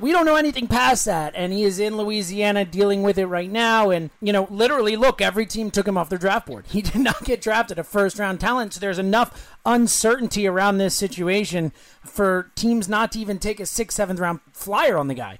we 0.00 0.12
don't 0.12 0.24
know 0.24 0.36
anything 0.36 0.66
past 0.66 1.04
that. 1.04 1.34
And 1.36 1.52
he 1.52 1.62
is 1.62 1.78
in 1.78 1.96
louisiana 1.96 2.64
dealing 2.64 3.02
with 3.02 3.18
it 3.18 3.26
right 3.26 3.50
now. 3.50 3.90
And 3.90 4.10
you 4.20 4.32
know 4.32 4.48
literally 4.50 4.96
look 4.96 5.20
every 5.20 5.46
team 5.46 5.70
took 5.70 5.86
him 5.86 5.96
off 5.96 6.08
their 6.08 6.18
draft 6.18 6.46
board. 6.46 6.66
He 6.70 6.82
did 6.82 7.00
not 7.02 7.24
get 7.24 7.42
drafted 7.42 7.78
a 7.78 7.84
first 7.84 8.18
round 8.18 8.40
talent. 8.40 8.74
So 8.74 8.80
there's 8.80 8.98
enough 8.98 9.56
uncertainty 9.66 10.46
around 10.46 10.78
this 10.78 10.94
situation 10.94 11.72
for 12.04 12.50
teams 12.54 12.88
not 12.88 13.12
to 13.12 13.20
even 13.20 13.38
take 13.38 13.60
a 13.60 13.66
sixth 13.66 13.96
seventh 13.96 14.18
round 14.18 14.40
flyer 14.52 14.96
on 14.96 15.08
the 15.08 15.14
guy. 15.14 15.38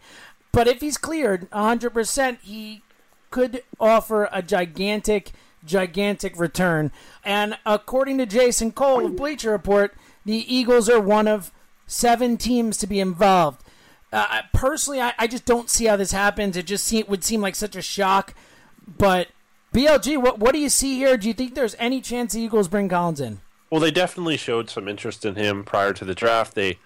But 0.52 0.68
if 0.68 0.80
he's 0.80 0.98
cleared 0.98 1.50
100% 1.50 2.38
he 2.42 2.82
could 3.30 3.62
offer 3.78 4.28
a 4.32 4.42
gigantic 4.42 5.30
gigantic 5.64 6.38
return. 6.38 6.90
And 7.24 7.56
according 7.64 8.18
to 8.18 8.26
jason 8.26 8.72
cole 8.72 9.06
of 9.06 9.16
bleacher 9.16 9.50
report 9.50 9.94
the 10.24 10.54
eagles 10.54 10.88
are 10.88 11.00
one 11.00 11.28
of 11.28 11.52
seven 11.86 12.36
teams 12.36 12.76
to 12.78 12.86
be 12.86 13.00
involved 13.00 13.62
uh, 14.12 14.42
personally, 14.52 15.00
I, 15.00 15.12
I 15.18 15.26
just 15.26 15.44
don't 15.44 15.70
see 15.70 15.86
how 15.86 15.96
this 15.96 16.12
happens. 16.12 16.56
It 16.56 16.66
just 16.66 16.84
seem, 16.84 17.04
would 17.08 17.24
seem 17.24 17.40
like 17.40 17.54
such 17.54 17.76
a 17.76 17.82
shock. 17.82 18.34
But 18.98 19.28
BLG, 19.72 20.20
what 20.20 20.38
what 20.38 20.52
do 20.52 20.58
you 20.58 20.68
see 20.68 20.96
here? 20.96 21.16
Do 21.16 21.28
you 21.28 21.34
think 21.34 21.54
there's 21.54 21.76
any 21.78 22.00
chance 22.00 22.32
the 22.32 22.40
Eagles 22.40 22.68
bring 22.68 22.88
Collins 22.88 23.20
in? 23.20 23.40
Well, 23.70 23.80
they 23.80 23.92
definitely 23.92 24.36
showed 24.36 24.68
some 24.68 24.88
interest 24.88 25.24
in 25.24 25.36
him 25.36 25.64
prior 25.64 25.92
to 25.92 26.04
the 26.04 26.14
draft. 26.14 26.54
They 26.54 26.78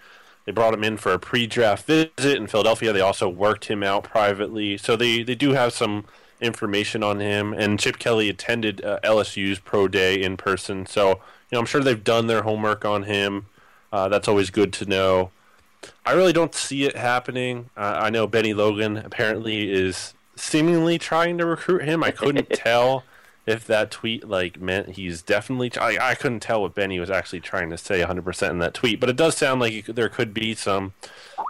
they 0.44 0.52
brought 0.52 0.74
him 0.74 0.84
in 0.84 0.98
for 0.98 1.12
a 1.12 1.18
pre-draft 1.18 1.86
visit 1.86 2.36
in 2.36 2.46
Philadelphia. 2.46 2.92
They 2.92 3.00
also 3.00 3.28
worked 3.28 3.66
him 3.66 3.82
out 3.82 4.04
privately, 4.04 4.76
so 4.76 4.94
they 4.94 5.22
they 5.22 5.34
do 5.34 5.52
have 5.52 5.72
some 5.72 6.04
information 6.42 7.02
on 7.02 7.20
him. 7.20 7.54
And 7.54 7.80
Chip 7.80 7.98
Kelly 7.98 8.28
attended 8.28 8.84
uh, 8.84 9.00
LSU's 9.02 9.60
pro 9.60 9.88
day 9.88 10.22
in 10.22 10.36
person, 10.36 10.84
so 10.84 11.08
you 11.08 11.16
know 11.52 11.60
I'm 11.60 11.66
sure 11.66 11.80
they've 11.80 12.04
done 12.04 12.26
their 12.26 12.42
homework 12.42 12.84
on 12.84 13.04
him. 13.04 13.46
Uh, 13.90 14.08
that's 14.08 14.28
always 14.28 14.50
good 14.50 14.72
to 14.74 14.84
know. 14.84 15.30
I 16.04 16.12
really 16.12 16.32
don't 16.32 16.54
see 16.54 16.84
it 16.84 16.96
happening. 16.96 17.70
Uh, 17.76 17.98
I 18.02 18.10
know 18.10 18.26
Bennie 18.26 18.54
Logan 18.54 18.96
apparently 18.96 19.72
is 19.72 20.14
seemingly 20.36 20.98
trying 20.98 21.38
to 21.38 21.46
recruit 21.46 21.84
him. 21.84 22.02
I 22.02 22.10
couldn't 22.10 22.50
tell 22.52 23.04
if 23.46 23.66
that 23.66 23.90
tweet 23.90 24.26
like 24.26 24.60
meant 24.60 24.90
he's 24.90 25.22
definitely. 25.22 25.70
I, 25.78 26.10
I 26.10 26.14
couldn't 26.14 26.40
tell 26.40 26.62
what 26.62 26.74
Bennie 26.74 27.00
was 27.00 27.10
actually 27.10 27.40
trying 27.40 27.70
to 27.70 27.78
say 27.78 28.00
100% 28.00 28.50
in 28.50 28.58
that 28.58 28.74
tweet, 28.74 29.00
but 29.00 29.08
it 29.10 29.16
does 29.16 29.36
sound 29.36 29.60
like 29.60 29.84
could- 29.84 29.96
there 29.96 30.08
could 30.08 30.32
be 30.34 30.54
some 30.54 30.92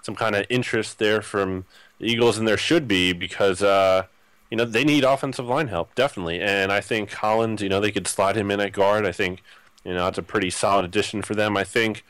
some 0.03 0.15
kind 0.15 0.35
of 0.35 0.47
interest 0.49 0.99
there 0.99 1.23
from 1.23 1.65
the 1.99 2.07
Eagles, 2.07 2.39
and 2.39 2.47
there 2.49 2.57
should 2.57 2.89
be 2.89 3.13
because 3.13 3.63
uh, 3.63 4.05
you 4.51 4.57
know 4.57 4.65
they 4.65 4.85
need 4.85 5.05
offensive 5.05 5.47
line 5.47 5.69
help 5.69 5.95
definitely, 5.95 6.41
and 6.41 6.73
I 6.73 6.81
think 6.81 7.11
Collins, 7.11 7.63
you 7.63 7.69
know, 7.69 7.81
they 7.81 7.93
could 7.93 8.07
slide 8.07 8.37
him 8.37 8.51
in 8.51 8.61
at 8.61 8.73
guard. 8.73 9.07
I 9.07 9.13
think 9.13 9.43
you 9.85 9.95
know 9.95 10.07
it's 10.09 10.19
a 10.19 10.23
pretty 10.23 10.51
solid 10.51 10.85
addition 10.85 11.23
for 11.23 11.35
them. 11.35 11.57
I 11.57 11.65
think 11.65 12.05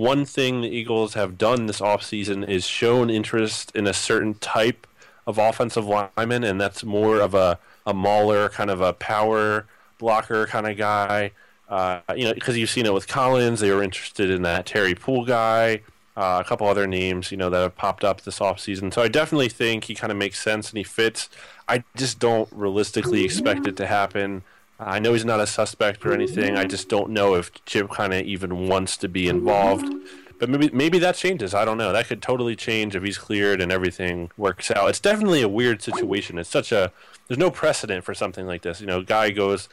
one 0.00 0.24
thing 0.24 0.62
the 0.62 0.68
Eagles 0.68 1.12
have 1.12 1.36
done 1.36 1.66
this 1.66 1.78
offseason 1.78 2.48
is 2.48 2.66
shown 2.66 3.10
interest 3.10 3.70
in 3.74 3.86
a 3.86 3.92
certain 3.92 4.32
type 4.32 4.86
of 5.26 5.36
offensive 5.36 5.84
lineman, 5.86 6.42
and 6.42 6.58
that's 6.58 6.82
more 6.82 7.20
of 7.20 7.34
a, 7.34 7.58
a 7.86 7.92
mauler, 7.92 8.48
kind 8.48 8.70
of 8.70 8.80
a 8.80 8.94
power 8.94 9.66
blocker 9.98 10.46
kind 10.46 10.66
of 10.66 10.78
guy. 10.78 11.32
Uh, 11.68 12.00
you 12.16 12.24
know, 12.24 12.32
because 12.32 12.56
you've 12.56 12.70
seen 12.70 12.86
it 12.86 12.94
with 12.94 13.08
Collins, 13.08 13.60
they 13.60 13.70
were 13.70 13.82
interested 13.82 14.30
in 14.30 14.40
that 14.42 14.64
Terry 14.64 14.94
Poole 14.94 15.26
guy, 15.26 15.82
uh, 16.16 16.42
a 16.42 16.48
couple 16.48 16.66
other 16.66 16.86
names, 16.86 17.30
you 17.30 17.36
know, 17.36 17.50
that 17.50 17.60
have 17.60 17.76
popped 17.76 18.02
up 18.02 18.22
this 18.22 18.38
offseason. 18.38 18.92
So 18.92 19.02
I 19.02 19.08
definitely 19.08 19.50
think 19.50 19.84
he 19.84 19.94
kind 19.94 20.10
of 20.10 20.16
makes 20.16 20.42
sense 20.42 20.70
and 20.70 20.78
he 20.78 20.84
fits. 20.84 21.28
I 21.68 21.84
just 21.94 22.18
don't 22.18 22.48
realistically 22.52 23.22
expect 23.22 23.66
it 23.66 23.76
to 23.76 23.86
happen. 23.86 24.44
I 24.80 24.98
know 24.98 25.12
he's 25.12 25.24
not 25.24 25.40
a 25.40 25.46
suspect 25.46 26.04
or 26.06 26.12
anything. 26.12 26.56
I 26.56 26.64
just 26.64 26.88
don't 26.88 27.10
know 27.10 27.34
if 27.34 27.52
Chip 27.66 27.90
kind 27.90 28.14
of 28.14 28.22
even 28.24 28.66
wants 28.66 28.96
to 28.98 29.08
be 29.08 29.28
involved. 29.28 29.92
But 30.38 30.48
maybe 30.48 30.70
maybe 30.72 30.98
that 31.00 31.16
changes. 31.16 31.52
I 31.52 31.66
don't 31.66 31.76
know. 31.76 31.92
That 31.92 32.06
could 32.06 32.22
totally 32.22 32.56
change 32.56 32.96
if 32.96 33.02
he's 33.02 33.18
cleared 33.18 33.60
and 33.60 33.70
everything 33.70 34.30
works 34.38 34.70
out. 34.70 34.88
It's 34.88 34.98
definitely 34.98 35.42
a 35.42 35.48
weird 35.48 35.82
situation. 35.82 36.38
It's 36.38 36.48
such 36.48 36.72
a 36.72 36.92
there's 37.28 37.38
no 37.38 37.50
precedent 37.50 38.04
for 38.04 38.14
something 38.14 38.46
like 38.46 38.62
this. 38.62 38.80
You 38.80 38.86
know, 38.86 39.02
guy 39.02 39.30
goes 39.30 39.68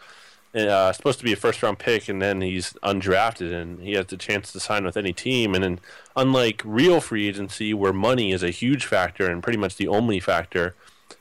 uh, 0.53 0.91
supposed 0.91 1.19
to 1.19 1.25
be 1.25 1.33
a 1.33 1.37
first 1.37 1.63
round 1.63 1.79
pick 1.79 2.09
and 2.09 2.21
then 2.21 2.41
he's 2.41 2.73
undrafted 2.83 3.53
and 3.53 3.79
he 3.79 3.93
has 3.93 4.07
the 4.07 4.17
chance 4.17 4.51
to 4.51 4.59
sign 4.59 4.83
with 4.83 4.97
any 4.97 5.13
team. 5.13 5.55
And 5.55 5.63
then 5.63 5.79
unlike 6.15 6.61
real 6.65 6.99
free 6.99 7.29
agency 7.29 7.73
where 7.73 7.93
money 7.93 8.31
is 8.33 8.43
a 8.43 8.49
huge 8.49 8.85
factor 8.85 9.29
and 9.29 9.41
pretty 9.41 9.57
much 9.57 9.77
the 9.77 9.87
only 9.87 10.19
factor, 10.19 10.75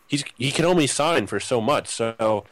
he's 0.09 0.25
he 0.37 0.51
can 0.51 0.65
only 0.65 0.89
sign 0.89 1.29
for 1.29 1.39
so 1.39 1.61
much. 1.61 1.89
So 1.89 2.45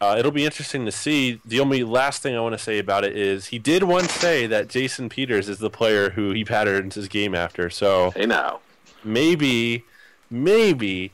uh, 0.00 0.16
it'll 0.18 0.30
be 0.32 0.44
interesting 0.44 0.84
to 0.86 0.92
see. 0.92 1.40
The 1.44 1.60
only 1.60 1.82
last 1.84 2.22
thing 2.22 2.36
I 2.36 2.40
want 2.40 2.52
to 2.54 2.58
say 2.58 2.78
about 2.78 3.04
it 3.04 3.16
is 3.16 3.46
he 3.46 3.58
did 3.58 3.82
once 3.82 4.12
say 4.12 4.46
that 4.46 4.68
Jason 4.68 5.08
Peters 5.08 5.48
is 5.48 5.58
the 5.58 5.70
player 5.70 6.10
who 6.10 6.30
he 6.32 6.44
patterns 6.44 6.94
his 6.94 7.08
game 7.08 7.34
after. 7.34 7.68
So 7.70 8.12
Hey 8.12 8.26
now, 8.26 8.60
maybe, 9.04 9.84
maybe 10.30 11.12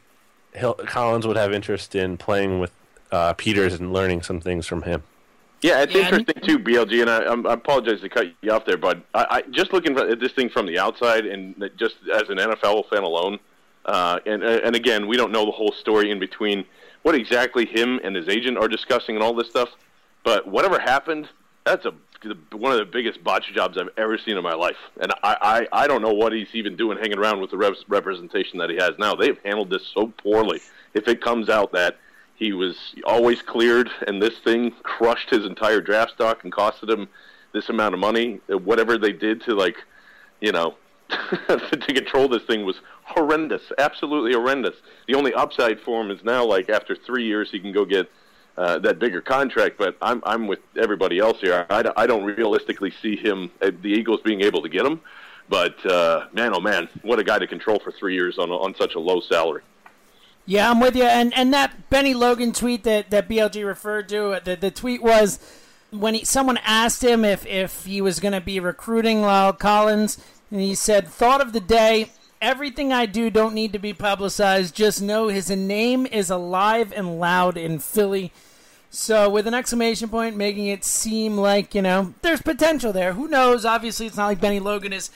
he'll, 0.55 0.75
Collins 0.75 1.27
would 1.27 1.37
have 1.37 1.53
interest 1.53 1.95
in 1.95 2.17
playing 2.17 2.61
with 2.61 2.73
uh, 3.11 3.33
Peters 3.35 3.75
and 3.75 3.93
learning 3.93 4.23
some 4.23 4.41
things 4.41 4.67
from 4.67 4.83
him. 4.83 5.03
Yeah, 5.63 5.81
it's 5.83 5.95
Yeah, 5.95 6.15
interesting 6.15 6.43
too, 6.47 6.59
BLG, 6.59 7.01
and 7.01 7.09
I, 7.11 7.23
I'm- 7.23 7.47
apologize 7.47 8.03
to 8.03 8.09
cut 8.11 8.27
you 8.43 8.51
off 8.53 8.67
there, 8.67 8.77
but 8.77 9.03
I, 9.15 9.27
I 9.31 9.43
just 9.51 9.73
looking 9.73 9.99
at 9.99 10.21
this 10.21 10.33
thing 10.33 10.51
from 10.51 10.67
the 10.67 10.79
outside, 10.79 11.25
and 11.25 11.71
just 11.77 11.97
as 12.13 12.29
an 12.29 12.37
NFL 12.37 12.91
fan 12.91 13.03
alone, 13.03 13.39
uh, 13.87 14.19
and 14.27 14.43
and 14.43 14.77
again, 14.77 15.07
we 15.07 15.17
don't 15.17 15.33
know 15.33 15.47
the 15.47 15.53
whole 15.53 15.73
story 15.73 16.11
in 16.11 16.19
between 16.19 16.67
what 17.05 17.15
exactly 17.15 17.67
him 17.67 18.01
and 18.03 18.17
his 18.17 18.29
agent 18.29 18.59
are 18.59 18.67
discussing 18.67 19.15
and 19.15 19.23
all 19.23 19.35
this 19.35 19.49
stuff, 19.49 19.69
but 20.25 20.49
whatever 20.49 20.79
happened, 20.79 21.29
that's 21.65 21.85
a 21.85 21.93
one 22.53 22.73
of 22.73 22.79
the 22.79 22.87
biggest 22.87 23.23
botch 23.23 23.53
jobs 23.55 23.77
I've 23.77 23.91
ever 23.99 24.17
seen 24.17 24.39
in 24.39 24.43
my 24.43 24.55
life, 24.55 24.79
and 24.99 25.13
I, 25.23 25.67
I, 25.73 25.83
I 25.83 25.87
don't 25.87 26.01
know 26.01 26.15
what 26.15 26.33
he's 26.33 26.49
even 26.55 26.75
doing 26.75 26.97
hanging 26.97 27.19
around 27.19 27.43
with 27.43 27.51
the 27.51 27.59
rep- 27.59 27.75
representation 27.87 28.59
that 28.61 28.71
he 28.71 28.77
has 28.77 28.93
now. 28.99 29.15
They've 29.15 29.39
handled 29.45 29.69
this 29.69 29.87
so 29.93 30.07
poorly. 30.07 30.63
If 30.95 31.07
it 31.07 31.21
comes 31.21 31.51
out 31.51 31.73
that 31.73 31.99
he 32.37 32.55
was 32.55 32.95
always 33.05 33.43
cleared, 33.43 33.91
and 34.07 34.23
this 34.23 34.39
thing 34.39 34.71
crushed 34.83 35.29
his 35.29 35.45
entire 35.45 35.83
draft 35.83 36.13
stock 36.13 36.45
and 36.45 36.53
costed 36.53 36.89
him 36.89 37.09
this 37.53 37.69
amount 37.69 37.93
of 37.93 38.01
money. 38.01 38.41
Whatever 38.49 38.97
they 38.97 39.13
did 39.13 39.43
to 39.43 39.55
like, 39.55 39.77
you 40.41 40.51
know, 40.51 40.77
to 41.49 41.93
control 41.95 42.29
this 42.29 42.43
thing 42.45 42.65
was 42.65 42.77
horrendous, 43.03 43.63
absolutely 43.79 44.33
horrendous. 44.33 44.75
The 45.09 45.15
only 45.15 45.35
upside 45.35 45.81
for 45.81 46.01
him 46.01 46.11
is 46.11 46.23
now, 46.25 46.45
like 46.45 46.69
after 46.69 46.97
three 46.97 47.25
years, 47.25 47.51
he 47.51 47.61
can 47.61 47.73
go 47.73 47.85
get 47.85 48.11
uh, 48.57 48.79
that 48.79 48.99
bigger 48.99 49.21
contract. 49.21 49.79
But 49.79 49.97
I'm 50.01 50.23
I'm 50.25 50.47
with 50.47 50.61
everybody 50.77 51.19
else 51.19 51.41
here. 51.41 51.67
I, 51.71 51.91
I 51.97 52.07
don't 52.07 52.25
realistically 52.25 52.93
see 53.03 53.17
him, 53.17 53.51
uh, 53.61 53.71
the 53.83 53.89
Eagles, 53.89 54.21
being 54.23 54.43
able 54.43 54.63
to 54.63 54.69
get 54.69 54.85
him. 54.87 55.01
But 55.49 55.85
uh, 55.85 56.27
man, 56.33 56.53
oh 56.55 56.61
man, 56.61 56.89
what 57.03 57.19
a 57.19 57.25
guy 57.25 57.39
to 57.39 57.47
control 57.47 57.79
for 57.79 57.93
three 57.93 58.15
years 58.15 58.39
on 58.39 58.51
on 58.51 58.75
such 58.77 58.95
a 58.95 59.01
low 59.01 59.21
salary. 59.21 59.63
Yeah, 60.47 60.71
I'm 60.71 60.81
with 60.81 60.95
you. 60.95 61.05
And 61.05 61.33
and 61.35 61.53
that 61.55 61.89
Bennie 61.91 62.15
Logan 62.15 62.53
tweet 62.53 62.85
that, 62.85 63.11
that 63.11 63.29
BLG 63.29 63.67
referred 63.67 64.09
to, 64.11 64.33
uh, 64.33 64.41
the, 64.41 64.57
the 64.57 64.71
tweet 64.71 65.03
was 65.03 65.39
when 65.91 66.15
he, 66.15 66.25
someone 66.25 66.59
asked 66.65 67.03
him 67.03 67.25
if, 67.25 67.47
if 67.47 67.85
he 67.85 68.01
was 68.01 68.21
going 68.21 68.33
to 68.33 68.41
be 68.41 68.61
recruiting 68.61 69.19
La'el 69.19 69.59
Collins, 69.59 70.19
and 70.55 70.63
he 70.63 70.77
said, 70.77 71.09
"Thought 71.09 71.41
of 71.41 71.53
the 71.53 71.59
day. 71.59 72.13
Everything 72.41 72.93
I 72.93 73.07
do 73.07 73.29
don't 73.29 73.55
need 73.55 73.73
to 73.73 73.79
be 73.81 73.93
publicized. 73.93 74.75
Just 74.75 75.03
know 75.03 75.27
his 75.27 75.51
name 75.51 76.07
is 76.07 76.31
alive 76.31 76.93
and 76.95 77.19
loud 77.19 77.57
in 77.57 77.81
Philly." 77.81 78.33
So 78.89 79.29
with 79.29 79.49
an 79.49 79.55
exclamation 79.55 80.09
point, 80.09 80.37
making 80.37 80.67
it 80.67 80.85
seem 80.85 81.37
like 81.37 81.75
you 81.75 81.83
know 81.83 82.15
there's 82.23 82.41
potential 82.41 82.93
there. 82.93 83.15
Who 83.15 83.27
knows? 83.27 83.65
Obviously, 83.65 84.07
it's 84.07 84.17
not 84.17 84.27
like 84.27 84.41
Bennie 84.41 84.61
Logan 84.61 84.93
is 84.93 85.11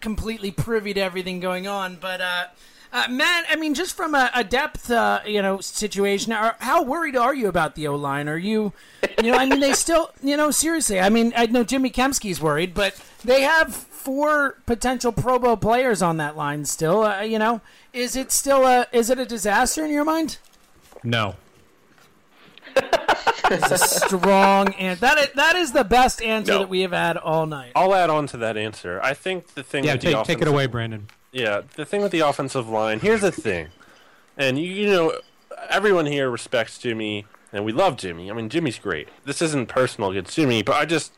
completely 0.00 0.50
privy 0.50 0.94
to 0.94 1.00
everything 1.00 1.40
going 1.40 1.68
on, 1.68 1.98
but. 2.00 2.22
uh 2.22 2.46
uh, 2.92 3.06
Matt, 3.08 3.44
I 3.48 3.54
mean, 3.54 3.74
just 3.74 3.96
from 3.96 4.16
a, 4.16 4.32
a 4.34 4.42
depth, 4.42 4.90
uh, 4.90 5.20
you 5.24 5.40
know, 5.42 5.60
situation, 5.60 6.32
are, 6.32 6.56
how 6.58 6.82
worried 6.82 7.14
are 7.14 7.32
you 7.32 7.46
about 7.46 7.76
the 7.76 7.86
O 7.86 7.94
line? 7.94 8.28
Are 8.28 8.36
you, 8.36 8.72
you 9.22 9.30
know, 9.30 9.38
I 9.38 9.46
mean, 9.46 9.60
they 9.60 9.74
still, 9.74 10.10
you 10.24 10.36
know, 10.36 10.50
seriously. 10.50 10.98
I 10.98 11.08
mean, 11.08 11.32
I 11.36 11.46
know 11.46 11.62
Jimmy 11.62 11.90
Kempski's 11.90 12.40
worried, 12.40 12.74
but 12.74 13.00
they 13.24 13.42
have 13.42 13.74
four 13.74 14.56
potential 14.66 15.12
Pro 15.12 15.38
Bowl 15.38 15.56
players 15.56 16.02
on 16.02 16.16
that 16.18 16.36
line 16.36 16.64
still. 16.64 17.02
Uh, 17.04 17.20
you 17.22 17.38
know, 17.38 17.60
is 17.92 18.16
it 18.16 18.32
still 18.32 18.66
a 18.66 18.86
is 18.92 19.10
it 19.10 19.18
a 19.18 19.26
disaster 19.26 19.84
in 19.84 19.90
your 19.90 20.04
mind? 20.04 20.38
No. 21.02 21.36
It's 23.52 23.70
a 23.72 23.78
strong 23.78 24.74
and 24.74 24.98
that 25.00 25.18
is, 25.18 25.28
that 25.34 25.56
is 25.56 25.72
the 25.72 25.82
best 25.82 26.22
answer 26.22 26.52
No. 26.52 26.58
that 26.60 26.68
we 26.68 26.82
have 26.82 26.92
had 26.92 27.16
all 27.16 27.46
night. 27.46 27.72
I'll 27.74 27.94
add 27.94 28.08
on 28.08 28.28
to 28.28 28.36
that 28.38 28.56
answer. 28.56 29.00
I 29.02 29.12
think 29.12 29.54
the 29.54 29.64
thing 29.64 29.82
Yeah, 29.84 29.94
with 29.94 30.02
take, 30.02 30.14
the 30.14 30.22
take 30.22 30.40
it 30.42 30.46
away, 30.46 30.66
Brandon. 30.66 31.08
Yeah, 31.32 31.62
the 31.74 31.84
thing 31.84 32.00
with 32.02 32.12
the 32.12 32.20
offensive 32.20 32.68
line. 32.68 33.00
Here's 33.00 33.22
the 33.22 33.32
thing, 33.32 33.68
and 34.36 34.58
you, 34.58 34.70
you 34.72 34.86
know, 34.88 35.14
everyone 35.68 36.06
here 36.06 36.30
respects 36.30 36.78
Jimmy, 36.78 37.26
and 37.52 37.64
we 37.64 37.72
love 37.72 37.96
Jimmy. 37.96 38.30
I 38.30 38.34
mean, 38.34 38.48
Jimmy's 38.48 38.78
great. 38.78 39.08
This 39.24 39.40
isn't 39.42 39.66
personal 39.68 40.10
against 40.10 40.34
Jimmy, 40.36 40.62
but 40.62 40.76
I 40.76 40.84
just, 40.86 41.12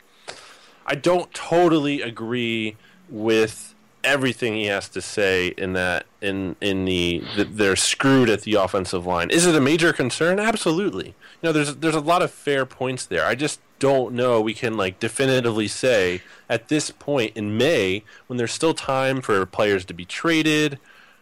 I 0.87 0.95
don't 0.95 1.33
totally 1.33 2.03
agree 2.03 2.77
with 3.09 3.75
everything 4.05 4.55
he 4.55 4.67
has 4.67 4.89
to 4.89 5.01
say 5.01 5.49
in 5.57 5.75
that 5.75 6.07
in 6.21 6.57
in 6.61 6.85
the 6.85 7.23
that 7.37 7.57
they're 7.57 7.77
screwed 7.77 8.29
at 8.29 8.43
the 8.43 8.55
offensive 8.55 9.07
line. 9.07 9.31
Is 9.31 9.47
it 9.47 9.55
a 9.55 9.61
major 9.61 9.93
concern? 9.93 10.41
Absolutely. 10.41 11.09
You 11.09 11.15
know, 11.49 11.53
there's 11.53 11.77
there's 11.77 11.95
a 11.95 12.01
lot 12.01 12.23
of 12.23 12.31
fair 12.31 12.67
points 12.67 13.07
there. 13.07 13.25
I 13.25 13.35
just 13.35 13.61
don't 13.79 14.15
know 14.15 14.41
we 14.41 14.55
can 14.55 14.77
like 14.77 15.01
definitively 15.01 15.67
say 15.67 16.23
at 16.49 16.69
this 16.69 16.91
point 16.91 17.37
in 17.37 17.57
May 17.57 18.05
when 18.27 18.37
there's 18.37 18.53
still 18.53 18.75
time 18.75 19.21
for 19.21 19.45
players 19.47 19.85
to 19.87 19.95
be 19.95 20.05
traded. 20.05 20.79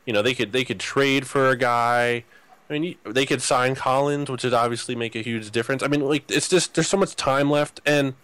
You 0.07 0.13
know, 0.13 0.23
they 0.23 0.35
could 0.35 0.53
they 0.53 0.65
could 0.65 0.81
trade 0.81 1.27
for 1.27 1.49
a 1.49 1.57
guy. 1.57 2.25
I 2.69 2.79
mean, 2.79 2.97
they 3.05 3.27
could 3.27 3.43
sign 3.43 3.75
Collins, 3.75 4.31
which 4.31 4.45
would 4.45 4.55
obviously 4.55 4.95
make 4.95 5.17
a 5.17 5.23
huge 5.23 5.51
difference. 5.51 5.83
I 5.83 5.89
mean, 5.89 6.03
like 6.03 6.31
it's 6.31 6.49
just 6.49 6.75
there's 6.75 6.89
so 6.89 6.97
much 6.97 7.17
time 7.17 7.51
left, 7.51 7.81
and 7.85 8.15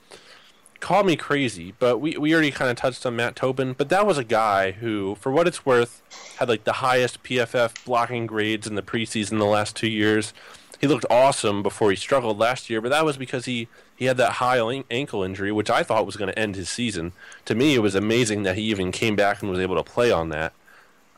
call 0.80 1.04
me 1.04 1.16
crazy, 1.16 1.74
but 1.78 1.98
we, 1.98 2.16
we 2.16 2.32
already 2.32 2.50
kind 2.50 2.70
of 2.70 2.76
touched 2.76 3.04
on 3.06 3.16
Matt 3.16 3.36
Tobin, 3.36 3.72
but 3.72 3.88
that 3.88 4.06
was 4.06 4.18
a 4.18 4.24
guy 4.24 4.72
who, 4.72 5.14
for 5.16 5.32
what 5.32 5.46
it's 5.46 5.64
worth, 5.64 6.02
had 6.38 6.48
like 6.48 6.64
the 6.64 6.74
highest 6.74 7.22
PFF 7.22 7.84
blocking 7.84 8.26
grades 8.26 8.66
in 8.66 8.74
the 8.74 8.82
preseason 8.82 9.38
the 9.38 9.44
last 9.44 9.76
two 9.76 9.88
years. 9.88 10.32
He 10.80 10.86
looked 10.86 11.06
awesome 11.08 11.62
before 11.62 11.90
he 11.90 11.96
struggled 11.96 12.38
last 12.38 12.68
year, 12.68 12.80
but 12.80 12.90
that 12.90 13.04
was 13.04 13.16
because 13.16 13.46
he, 13.46 13.68
he 13.96 14.04
had 14.04 14.18
that 14.18 14.32
high 14.32 14.58
an- 14.58 14.84
ankle 14.90 15.22
injury, 15.22 15.50
which 15.50 15.70
I 15.70 15.82
thought 15.82 16.04
was 16.04 16.16
going 16.16 16.30
to 16.30 16.38
end 16.38 16.54
his 16.54 16.68
season. 16.68 17.12
To 17.46 17.54
me, 17.54 17.74
it 17.74 17.80
was 17.80 17.94
amazing 17.94 18.42
that 18.42 18.56
he 18.56 18.62
even 18.64 18.92
came 18.92 19.16
back 19.16 19.40
and 19.40 19.50
was 19.50 19.60
able 19.60 19.76
to 19.76 19.82
play 19.82 20.12
on 20.12 20.28
that. 20.30 20.52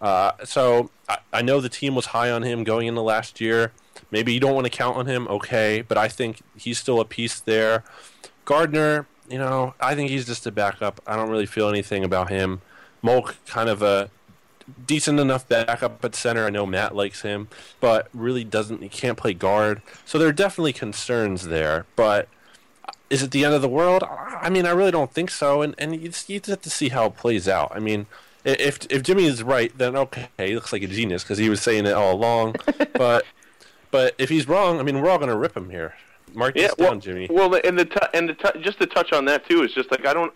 Uh, 0.01 0.33
so 0.45 0.91
I, 1.09 1.19
I 1.33 1.43
know 1.43 1.61
the 1.61 1.69
team 1.69 1.97
was 1.97 2.07
high 2.07 2.31
on 2.31 2.43
him 2.43 2.63
going 2.63 2.87
into 2.87 3.01
last 3.01 3.41
year. 3.41 3.73
Maybe 4.13 4.33
you 4.33 4.39
don't 4.41 4.55
want 4.55 4.65
to 4.67 4.71
count 4.71 4.97
on 4.97 5.07
him, 5.07 5.27
okay, 5.29 5.83
but 5.87 5.99
I 5.99 6.09
think 6.09 6.41
he's 6.57 6.79
still 6.79 7.01
a 7.01 7.05
piece 7.05 7.41
there. 7.41 7.83
Gardner, 8.45 9.07
you 9.31 9.39
know, 9.39 9.75
I 9.81 9.95
think 9.95 10.11
he's 10.11 10.27
just 10.27 10.47
a 10.47 10.53
backup. 10.53 11.01
I 11.07 11.17
don't 11.17 11.31
really 11.31 11.47
feel 11.47 11.69
anything 11.69 12.05
about 12.05 12.31
him. 12.31 12.61
Molk, 13.03 13.37
kind 13.47 13.69
of 13.69 13.83
a 13.83 14.11
decent 14.87 15.19
enough 15.21 15.49
backup 15.49 16.05
at 16.05 16.15
center. 16.15 16.47
I 16.47 16.51
know 16.51 16.67
Matt 16.67 16.95
likes 16.95 17.23
him, 17.23 17.49
but 17.81 18.09
really 18.13 18.45
doesn't. 18.45 18.83
He 18.83 18.89
can't 18.89 19.19
play 19.19 19.35
guard. 19.35 19.83
So 20.05 20.19
there 20.19 20.29
are 20.29 20.33
definitely 20.33 20.73
concerns 20.73 21.49
there. 21.49 21.87
But 21.97 22.29
is 23.11 23.23
it 23.23 23.31
the 23.31 23.45
end 23.45 23.55
of 23.55 23.63
the 23.63 23.69
world? 23.69 24.05
I 24.09 24.51
mean, 24.51 24.67
I 24.67 24.71
really 24.71 24.91
don't 24.91 25.13
think 25.13 25.31
so. 25.31 25.63
And 25.63 25.75
and 25.79 25.95
you 25.95 26.09
just, 26.09 26.29
you 26.29 26.39
just 26.39 26.51
have 26.51 26.63
to 26.63 26.71
see 26.71 26.89
how 26.89 27.07
it 27.07 27.17
plays 27.17 27.49
out. 27.49 27.73
I 27.75 27.79
mean, 27.79 28.07
if 28.45 28.87
if 28.91 29.03
Jimmy 29.03 29.27
is 29.27 29.43
right, 29.43 29.77
then 29.77 29.97
okay, 29.97 30.29
he 30.39 30.55
looks 30.55 30.73
like 30.73 30.83
a 30.83 30.87
genius 30.87 31.23
because 31.23 31.39
he 31.39 31.49
was 31.49 31.61
saying 31.61 31.87
it 31.87 31.93
all 31.93 32.15
along. 32.15 32.57
but 32.95 33.25
but 33.91 34.15
if 34.19 34.29
he's 34.29 34.49
wrong, 34.49 34.81
I 34.81 34.83
mean, 34.83 35.01
we're 35.01 35.11
all 35.11 35.19
going 35.19 35.31
to 35.31 35.37
rip 35.37 35.57
him 35.57 35.71
here. 35.71 35.95
Mark 36.35 36.55
this 36.55 36.73
well, 36.79 36.91
down, 36.93 37.01
Jimmy. 37.01 37.29
Well, 37.31 37.55
and 37.65 37.79
the 37.79 37.85
t- 37.85 37.97
and 38.15 38.29
the 38.29 38.35
t- 38.35 38.61
just 38.61 38.79
to 38.81 38.87
touch 38.87 39.13
on 39.13 39.25
that 39.27 39.49
too 39.49 39.63
is 39.63 39.73
just 39.73 39.91
like 39.91 40.07
I 40.07 40.13
don't 40.13 40.33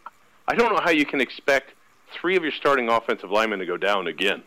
I 0.48 0.54
don't 0.54 0.74
know 0.74 0.80
how 0.82 0.90
you 0.90 1.06
can 1.06 1.20
expect 1.20 1.70
three 2.12 2.36
of 2.36 2.42
your 2.42 2.52
starting 2.52 2.88
offensive 2.88 3.30
linemen 3.30 3.58
to 3.60 3.66
go 3.66 3.76
down 3.76 4.06
again. 4.06 4.42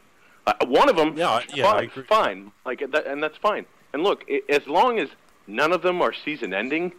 Uh, 0.45 0.53
one 0.67 0.89
of 0.89 0.95
them, 0.95 1.17
Yeah, 1.17 1.41
yeah, 1.53 1.67
I 1.67 1.71
fine, 1.73 1.83
agree. 1.85 2.03
fine, 2.03 2.51
like 2.65 2.91
that, 2.91 3.07
and 3.07 3.23
that's 3.23 3.37
fine. 3.37 3.65
And 3.93 4.03
look, 4.03 4.23
i 4.29 4.41
as 4.49 4.67
long 4.67 4.99
as 4.99 5.09
none 5.47 5.71
of 5.71 5.81
them 5.81 6.01
are 6.01 6.13
season-ending, 6.13 6.91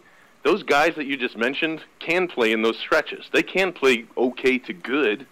those 0.43 0.63
guys 0.63 0.95
that 0.95 1.05
you 1.05 1.15
just 1.15 1.37
mentioned 1.37 1.81
can 1.99 2.27
play 2.27 2.51
in 2.51 2.61
those 2.61 2.77
stretches. 2.77 3.25
They 3.31 3.43
can 3.43 3.71
play 3.71 4.05
okay 4.17 4.57
to 4.59 4.73
good 4.73 5.25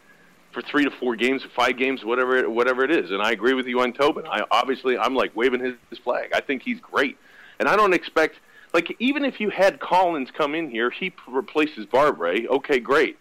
for 0.54 0.62
three 0.62 0.86
to 0.86 0.92
four 0.92 1.18
games, 1.18 1.44
five 1.56 1.78
games, 1.78 2.06
whatever 2.06 2.38
it, 2.38 2.50
whatever 2.50 2.86
it 2.86 2.92
is. 2.92 3.12
And 3.12 3.22
I 3.22 3.32
agree 3.32 3.54
with 3.54 3.68
you 3.68 3.82
on 3.82 3.92
Tobin. 3.92 4.26
I 4.26 4.44
obviously 4.52 4.98
I'm 4.98 5.16
like 5.16 5.36
waving 5.36 5.60
his, 5.60 5.74
his 5.90 6.00
flag. 6.00 6.32
I 6.34 6.40
think 6.40 6.62
he's 6.62 6.80
great, 6.80 7.18
and 7.60 7.68
I 7.68 7.76
don't 7.76 7.94
expect 7.94 8.36
like 8.76 8.94
even 9.00 9.24
if 9.24 9.40
you 9.40 9.50
had 9.50 9.80
Collins 9.80 10.32
come 10.32 10.54
in 10.54 10.70
here, 10.70 10.90
he 10.90 11.14
replaces 11.30 11.86
Barbre. 11.86 12.46
Okay, 12.50 12.78
great. 12.82 13.18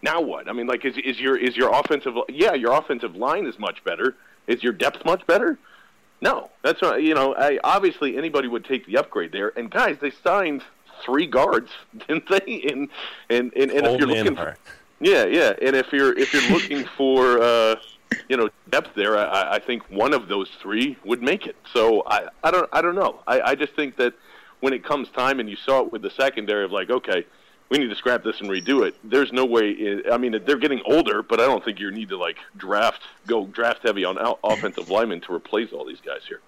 Now 0.00 0.22
what? 0.22 0.48
I 0.48 0.52
mean, 0.54 0.66
like 0.66 0.86
is 0.86 0.96
is 0.96 1.20
your 1.20 1.36
is 1.36 1.58
your 1.58 1.78
offensive? 1.78 2.14
Yeah, 2.30 2.54
your 2.54 2.72
offensive 2.72 3.14
line 3.14 3.44
is 3.44 3.58
much 3.58 3.84
better. 3.84 4.16
Is 4.46 4.62
your 4.62 4.72
depth 4.72 5.04
much 5.04 5.26
better? 5.26 5.58
No, 6.22 6.50
that's 6.62 6.80
not. 6.80 7.02
You 7.02 7.12
know, 7.12 7.34
I, 7.34 7.58
obviously 7.62 8.16
anybody 8.16 8.48
would 8.48 8.64
take 8.64 8.86
the 8.86 8.96
upgrade 8.96 9.30
there. 9.30 9.52
And 9.58 9.70
guys, 9.70 9.98
they 10.00 10.10
signed 10.10 10.62
three 11.04 11.26
guards, 11.26 11.70
didn't 12.08 12.26
they? 12.30 12.62
And 12.70 12.88
and 13.28 13.52
and, 13.54 13.70
and 13.70 13.86
if 13.86 13.98
you're 13.98 14.08
looking, 14.08 14.36
heart. 14.36 14.58
yeah, 15.00 15.26
yeah, 15.26 15.52
and 15.60 15.76
if 15.76 15.92
you're 15.92 16.18
if 16.18 16.32
you're 16.32 16.50
looking 16.50 16.82
for 16.96 17.42
uh, 17.42 17.76
you 18.30 18.38
know 18.38 18.48
depth 18.70 18.94
there, 18.94 19.18
I, 19.18 19.56
I 19.56 19.58
think 19.58 19.82
one 19.90 20.14
of 20.14 20.28
those 20.28 20.48
three 20.62 20.96
would 21.04 21.22
make 21.22 21.46
it. 21.46 21.56
So 21.74 22.04
I, 22.06 22.28
I 22.42 22.50
don't 22.50 22.70
I 22.72 22.80
don't 22.80 22.94
know. 22.94 23.20
I, 23.26 23.40
I 23.42 23.54
just 23.54 23.74
think 23.74 23.96
that 23.96 24.14
when 24.64 24.72
it 24.72 24.82
comes 24.82 25.10
time, 25.10 25.40
and 25.40 25.50
you 25.50 25.56
saw 25.56 25.82
it 25.84 25.92
with 25.92 26.00
the 26.00 26.10
secondary 26.10 26.64
of 26.64 26.72
like, 26.72 26.88
okay, 26.88 27.26
we 27.68 27.76
need 27.76 27.88
to 27.88 27.94
scrap 27.96 28.24
this 28.24 28.40
and 28.40 28.48
redo 28.48 28.86
it. 28.86 28.94
There's 29.04 29.30
no 29.30 29.44
way. 29.44 30.00
I 30.10 30.16
mean, 30.16 30.40
they're 30.46 30.56
getting 30.56 30.80
older, 30.86 31.22
but 31.22 31.38
I 31.38 31.44
don't 31.44 31.62
think 31.62 31.78
you 31.78 31.90
need 31.90 32.08
to 32.08 32.16
like 32.16 32.38
draft 32.56 33.02
go 33.26 33.46
draft 33.46 33.82
heavy 33.82 34.06
on 34.06 34.16
offensive 34.42 34.88
linemen 34.88 35.20
to 35.22 35.34
replace 35.34 35.70
all 35.70 35.84
these 35.84 36.00
guys 36.00 36.22
here. 36.26 36.40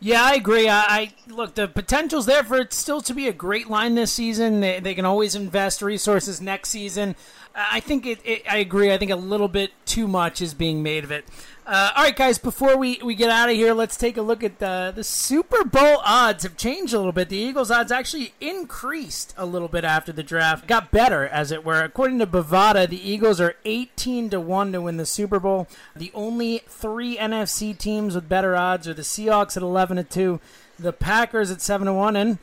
Yeah, 0.00 0.24
I 0.24 0.34
agree. 0.34 0.68
I, 0.68 0.84
I 0.88 1.14
look 1.28 1.54
the 1.54 1.68
potential's 1.68 2.26
there 2.26 2.42
for 2.42 2.56
it 2.56 2.72
still 2.72 3.02
to 3.02 3.14
be 3.14 3.28
a 3.28 3.32
great 3.32 3.68
line 3.68 3.94
this 3.94 4.12
season. 4.12 4.60
They, 4.60 4.80
they 4.80 4.94
can 4.94 5.04
always 5.04 5.34
invest 5.34 5.82
resources 5.82 6.40
next 6.40 6.70
season. 6.70 7.14
I 7.54 7.80
think 7.80 8.06
it, 8.06 8.18
it. 8.24 8.42
I 8.50 8.56
agree. 8.56 8.92
I 8.92 8.98
think 8.98 9.10
a 9.10 9.16
little 9.16 9.48
bit 9.48 9.70
too 9.84 10.08
much 10.08 10.40
is 10.40 10.54
being 10.54 10.82
made 10.82 11.04
of 11.04 11.12
it. 11.12 11.24
Uh, 11.64 11.92
all 11.94 12.02
right, 12.02 12.16
guys. 12.16 12.38
Before 12.38 12.76
we, 12.76 12.98
we 13.04 13.14
get 13.14 13.30
out 13.30 13.48
of 13.48 13.54
here, 13.54 13.72
let's 13.72 13.96
take 13.96 14.16
a 14.16 14.22
look 14.22 14.42
at 14.42 14.58
the 14.58 14.92
the 14.94 15.04
Super 15.04 15.62
Bowl 15.62 15.98
odds 16.04 16.42
have 16.42 16.56
changed 16.56 16.92
a 16.92 16.96
little 16.96 17.12
bit. 17.12 17.28
The 17.28 17.36
Eagles 17.36 17.70
odds 17.70 17.92
actually 17.92 18.34
increased 18.40 19.32
a 19.36 19.46
little 19.46 19.68
bit 19.68 19.84
after 19.84 20.12
the 20.12 20.24
draft, 20.24 20.66
got 20.66 20.90
better 20.90 21.24
as 21.24 21.52
it 21.52 21.64
were. 21.64 21.84
According 21.84 22.18
to 22.18 22.26
Bovada, 22.26 22.88
the 22.88 23.08
Eagles 23.08 23.40
are 23.40 23.54
eighteen 23.64 24.28
to 24.30 24.40
one 24.40 24.72
to 24.72 24.80
win 24.80 24.96
the 24.96 25.06
Super 25.06 25.38
Bowl. 25.38 25.68
The 25.94 26.10
only 26.14 26.62
three 26.66 27.16
NFC 27.16 27.78
teams 27.78 28.16
with 28.16 28.28
better 28.28 28.56
odds 28.56 28.88
are 28.88 28.94
the 28.94 29.02
Seahawks 29.02 29.56
at 29.56 29.62
eleven 29.62 29.98
to 29.98 30.04
two, 30.04 30.40
the 30.80 30.92
Packers 30.92 31.52
at 31.52 31.60
seven 31.60 31.86
to 31.86 31.92
one, 31.92 32.16
and 32.16 32.38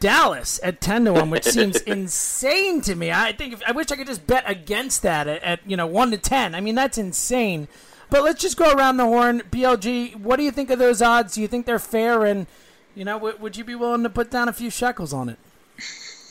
Dallas 0.00 0.58
at 0.64 0.80
ten 0.80 1.04
to 1.04 1.12
one, 1.12 1.30
which 1.30 1.44
seems 1.46 1.76
insane 1.82 2.80
to 2.82 2.96
me. 2.96 3.12
I 3.12 3.30
think 3.30 3.52
if, 3.52 3.62
I 3.64 3.70
wish 3.70 3.92
I 3.92 3.96
could 3.96 4.08
just 4.08 4.26
bet 4.26 4.42
against 4.50 5.02
that 5.02 5.28
at, 5.28 5.44
at 5.44 5.60
you 5.64 5.76
know 5.76 5.86
one 5.86 6.10
to 6.10 6.18
ten. 6.18 6.56
I 6.56 6.60
mean 6.60 6.74
that's 6.74 6.98
insane. 6.98 7.68
But 8.12 8.24
let's 8.24 8.42
just 8.42 8.58
go 8.58 8.70
around 8.70 8.98
the 8.98 9.06
horn. 9.06 9.40
BLG, 9.50 10.16
what 10.16 10.36
do 10.36 10.42
you 10.42 10.50
think 10.50 10.68
of 10.68 10.78
those 10.78 11.00
odds? 11.00 11.34
Do 11.34 11.40
you 11.40 11.48
think 11.48 11.64
they're 11.64 11.78
fair? 11.78 12.26
And 12.26 12.46
you 12.94 13.06
know, 13.06 13.14
w- 13.14 13.38
would 13.40 13.56
you 13.56 13.64
be 13.64 13.74
willing 13.74 14.02
to 14.02 14.10
put 14.10 14.30
down 14.30 14.50
a 14.50 14.52
few 14.52 14.68
shekels 14.68 15.14
on 15.14 15.30
it? 15.30 15.38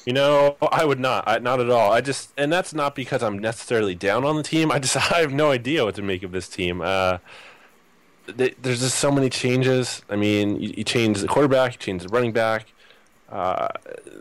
You 0.05 0.13
know, 0.13 0.57
I 0.71 0.85
would 0.85 0.99
not. 0.99 1.23
I, 1.27 1.39
not 1.39 1.59
at 1.59 1.71
all. 1.71 1.91
I 1.91 2.01
just, 2.01 2.33
and 2.37 2.53
that's 2.53 2.71
not 2.75 2.93
because 2.93 3.23
I'm 3.23 3.39
necessarily 3.39 3.95
down 3.95 4.25
on 4.25 4.35
the 4.35 4.43
team. 4.43 4.71
I 4.71 4.77
just, 4.77 4.95
I 5.11 5.21
have 5.21 5.33
no 5.33 5.49
idea 5.49 5.83
what 5.83 5.95
to 5.95 6.03
make 6.03 6.21
of 6.21 6.31
this 6.31 6.47
team. 6.47 6.81
Uh, 6.81 7.17
they, 8.27 8.51
there's 8.61 8.81
just 8.81 8.99
so 8.99 9.09
many 9.09 9.31
changes. 9.31 10.03
I 10.07 10.17
mean, 10.17 10.61
you, 10.61 10.75
you 10.77 10.83
change 10.83 11.19
the 11.19 11.27
quarterback, 11.27 11.73
you 11.73 11.79
change 11.79 12.03
the 12.03 12.09
running 12.09 12.31
back, 12.31 12.71
uh, 13.31 13.69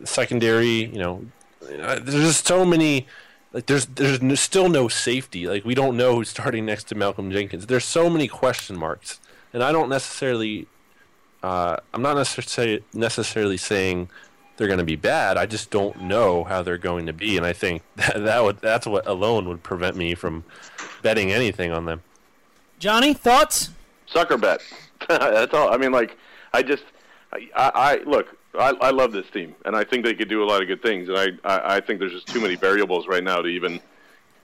secondary. 0.05 0.87
You 0.87 0.99
know, 0.99 1.27
uh, 1.63 1.99
there's 2.01 2.25
just 2.25 2.47
so 2.47 2.65
many 2.65 3.07
like 3.53 3.67
there's 3.67 3.87
there's 3.87 4.23
no, 4.23 4.35
still 4.35 4.69
no 4.69 4.89
safety. 4.89 5.47
Like 5.47 5.65
we 5.65 5.75
don't 5.75 5.97
know 5.97 6.15
who's 6.17 6.29
starting 6.29 6.67
next 6.67 6.85
to 6.85 6.95
Malcolm 6.95 7.31
Jenkins. 7.31 7.67
There's 7.67 7.85
so 7.85 8.09
many 8.09 8.29
question 8.29 8.79
marks, 8.79 9.21
and 9.53 9.63
I 9.63 9.73
don't 9.73 9.89
necessarily. 9.89 10.67
Uh, 11.43 11.77
I'm 11.95 12.03
not 12.03 12.17
necessarily 12.17 12.85
necessarily 12.93 13.57
saying 13.57 14.11
they're 14.57 14.69
going 14.69 14.79
to 14.79 14.85
be 14.85 14.97
bad. 14.97 15.39
I 15.39 15.47
just 15.47 15.71
don't 15.71 16.03
know 16.03 16.45
how 16.45 16.63
they're 16.63 16.77
going 16.77 17.07
to 17.07 17.15
be, 17.15 17.39
and 17.39 17.47
I 17.47 17.55
think 17.55 17.83
that, 17.97 18.23
that 18.25 18.45
would 18.45 18.61
that's 18.61 18.87
what 18.87 19.07
alone 19.07 19.49
would 19.49 19.63
prevent 19.63 19.97
me 19.97 20.15
from 20.15 20.45
betting 21.03 21.33
anything 21.33 21.73
on 21.73 21.87
them. 21.87 22.03
Johnny, 22.79 23.15
thoughts? 23.15 23.71
Sucker 24.07 24.37
bet. 24.37 24.61
that's 25.09 25.55
all. 25.55 25.73
I 25.73 25.77
mean, 25.77 25.93
like 25.93 26.17
I 26.53 26.63
just 26.63 26.85
I, 27.33 27.49
I, 27.57 27.71
I 27.75 27.97
look. 28.05 28.37
I, 28.59 28.75
I 28.81 28.91
love 28.91 29.13
this 29.13 29.27
team, 29.31 29.55
and 29.65 29.77
I 29.77 29.85
think 29.85 30.05
they 30.05 30.15
could 30.15 30.29
do 30.29 30.43
a 30.43 30.47
lot 30.47 30.61
of 30.61 30.69
good 30.69 30.83
things. 30.83 31.09
And 31.09 31.17
I, 31.17 31.27
I, 31.45 31.77
I 31.77 31.81
think 31.81 32.01
there's 32.01 32.13
just 32.13 32.27
too 32.27 32.41
many 32.41 32.57
variables 32.57 33.07
right 33.07 33.23
now 33.23 33.41
to 33.41 33.47
even, 33.47 33.81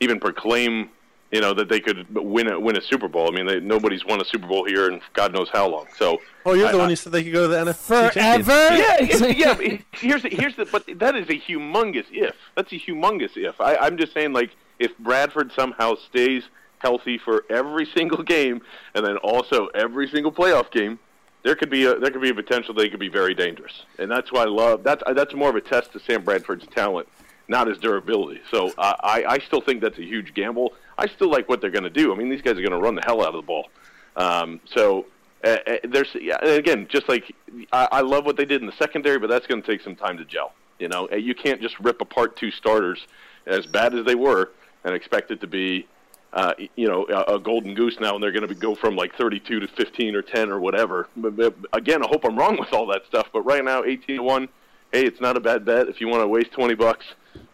even 0.00 0.20
proclaim, 0.20 0.90
you 1.32 1.40
know, 1.40 1.52
that 1.54 1.68
they 1.68 1.80
could 1.80 2.07
win 2.14 2.48
a 2.48 2.59
win 2.59 2.76
a 2.76 2.80
Super 2.80 3.09
Bowl. 3.09 3.28
I 3.28 3.34
mean, 3.34 3.46
they, 3.46 3.59
nobody's 3.59 4.04
won 4.04 4.20
a 4.20 4.24
Super 4.24 4.46
Bowl 4.46 4.64
here 4.64 4.88
in 4.90 5.00
God 5.12 5.32
knows 5.32 5.48
how 5.52 5.68
long. 5.68 5.86
So, 5.96 6.20
oh, 6.44 6.54
you're 6.54 6.68
I, 6.68 6.72
the 6.72 6.78
one 6.78 6.88
who 6.88 6.96
said 6.96 7.12
they 7.12 7.24
could 7.24 7.32
go 7.32 7.42
to 7.42 7.48
the 7.48 7.72
NFC 7.72 8.12
forever. 8.12 8.52
Yeah, 8.52 9.00
yeah. 9.00 9.61
yeah 9.61 9.78
here's 9.92 10.22
the, 10.22 10.28
here's 10.28 10.54
the, 10.54 10.66
but 10.66 10.84
that 11.00 11.16
is 11.16 11.28
a 11.28 11.40
humongous 11.40 12.07
if. 12.12 12.36
That's 12.54 12.72
a 12.72 12.78
humongous 12.78 13.36
if. 13.36 13.61
I, 13.61 13.76
I'm 13.76 13.98
just 13.98 14.14
saying, 14.14 14.32
like, 14.32 14.50
if 14.78 14.96
Bradford 14.98 15.50
somehow 15.52 15.96
stays 16.09 16.44
healthy 16.78 17.18
for 17.18 17.44
every 17.50 17.86
single 17.96 18.22
game, 18.22 18.62
and 18.94 19.04
then 19.04 19.16
also 19.16 19.66
every 19.74 20.09
single 20.09 20.30
playoff 20.30 20.70
game 20.70 21.00
there 21.47 21.55
could 21.55 21.70
be 21.70 21.84
a 21.84 21.97
there 21.97 22.11
could 22.11 22.20
be 22.20 22.30
a 22.30 22.34
potential 22.34 22.74
they 22.74 22.88
could 22.88 22.99
be 22.99 23.09
very 23.09 23.32
dangerous, 23.32 23.84
and 24.01 24.11
that's 24.11 24.32
why 24.32 24.42
I 24.42 24.47
love 24.47 24.82
that's 24.82 25.05
that's 25.14 25.32
more 25.32 25.49
of 25.49 25.55
a 25.55 25.61
test 25.61 25.92
to 25.92 26.01
Sam 26.01 26.24
Bradford's 26.24 26.66
talent, 26.74 27.07
not 27.47 27.68
his 27.68 27.78
durability. 27.78 28.40
So 28.51 28.72
uh, 28.76 28.94
I 29.01 29.24
I 29.28 29.38
still 29.38 29.61
think 29.61 29.80
that's 29.80 29.99
a 29.99 30.05
huge 30.05 30.34
gamble. 30.34 30.74
I 30.99 31.07
still 31.07 31.30
like 31.30 31.49
what 31.49 31.61
they're 31.61 31.70
going 31.70 31.84
to 31.84 31.90
do. 31.90 32.12
I 32.12 32.16
mean, 32.16 32.28
these 32.30 32.42
guys 32.42 32.59
are 32.59 32.62
going 32.62 32.72
to 32.72 32.78
run 32.78 32.97
the 32.97 33.03
hell 33.07 33.20
out 33.22 33.28
of 33.28 33.34
the 33.34 33.42
ball. 33.42 33.68
Um, 34.16 34.61
so 34.74 35.07
uh, 35.44 35.59
there's 35.84 36.09
yeah, 36.20 36.44
again 36.44 36.88
just 36.90 37.09
like 37.09 37.32
I, 37.72 37.88
I 37.92 38.01
love 38.01 38.26
what 38.26 38.36
they 38.36 38.44
did 38.44 38.61
in 38.61 38.66
the 38.66 38.76
secondary, 38.76 39.20
but 39.20 39.30
that's 39.30 39.47
going 39.47 39.62
to 39.62 39.66
take 39.66 39.82
some 39.82 39.94
time 39.94 40.18
to 40.18 40.24
gel. 40.24 40.53
You 40.80 40.88
know, 40.88 41.09
you 41.11 41.36
can't 41.36 41.62
just 41.62 41.78
rip 41.78 42.01
apart 42.01 42.36
two 42.36 42.51
starters 42.51 43.07
as 43.47 43.66
bad 43.66 43.94
as 43.94 44.05
they 44.05 44.16
were 44.16 44.51
and 44.82 44.97
expect 44.97 45.30
it 45.30 45.40
to 45.42 45.47
be 45.47 45.86
uh, 46.33 46.55
you 46.74 46.87
know, 46.87 47.07
a, 47.09 47.37
a 47.37 47.39
golden 47.39 47.74
goose 47.74 47.99
now, 48.01 48.14
and 48.14 48.22
they're 48.22 48.33
going 48.33 48.47
to 48.47 48.55
go 48.55 48.74
from 48.74 48.97
like 48.97 49.14
32 49.16 49.61
to 49.61 49.68
15 49.68 50.14
or 50.14 50.22
10 50.22 50.51
or 50.51 50.61
whatever. 50.61 51.09
But, 51.16 51.37
but 51.37 51.55
again, 51.72 52.05
I 52.05 52.09
hope 52.09 52.24
I'm 52.24 52.37
wrong 52.37 52.59
with 52.59 52.72
all 52.72 52.87
that 52.89 53.07
stuff. 53.07 53.29
But 53.33 53.43
right 53.43 53.64
now, 53.64 53.85
18 53.85 54.16
to 54.16 54.22
one, 54.22 54.49
hey, 54.93 55.07
it's 55.07 55.20
not 55.20 55.37
a 55.37 55.41
bad 55.41 55.64
bet 55.64 55.89
if 55.89 56.01
you 56.01 56.09
want 56.09 56.22
to 56.22 56.29
waste 56.29 56.53
20 56.53 56.74
bucks. 56.74 57.07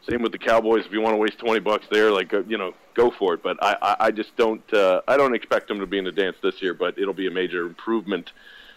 Same 0.09 0.23
with 0.23 0.33
the 0.33 0.39
Cowboys. 0.39 0.85
If 0.85 0.93
you 0.93 1.01
want 1.01 1.15
to 1.15 1.19
waste 1.19 1.39
20 1.39 1.61
bucks 1.61 1.87
there, 1.91 2.11
like 2.11 2.33
uh, 2.35 2.43
you 2.45 2.59
know, 2.59 2.75
go 2.95 3.11
for 3.11 3.35
it. 3.35 3.43
But 3.43 3.63
I, 3.63 3.77
I, 3.81 3.97
I 4.07 4.11
just 4.11 4.37
don't, 4.37 4.63
uh, 4.73 5.03
I 5.07 5.17
don't 5.17 5.35
expect 5.35 5.69
them 5.69 5.79
to 5.79 5.87
be 5.87 5.99
in 5.99 6.05
the 6.05 6.13
dance 6.13 6.37
this 6.43 6.61
year. 6.61 6.75
But 6.75 6.99
it'll 6.99 7.15
be 7.15 7.27
a 7.27 7.31
major 7.31 7.67
improvement. 7.67 8.33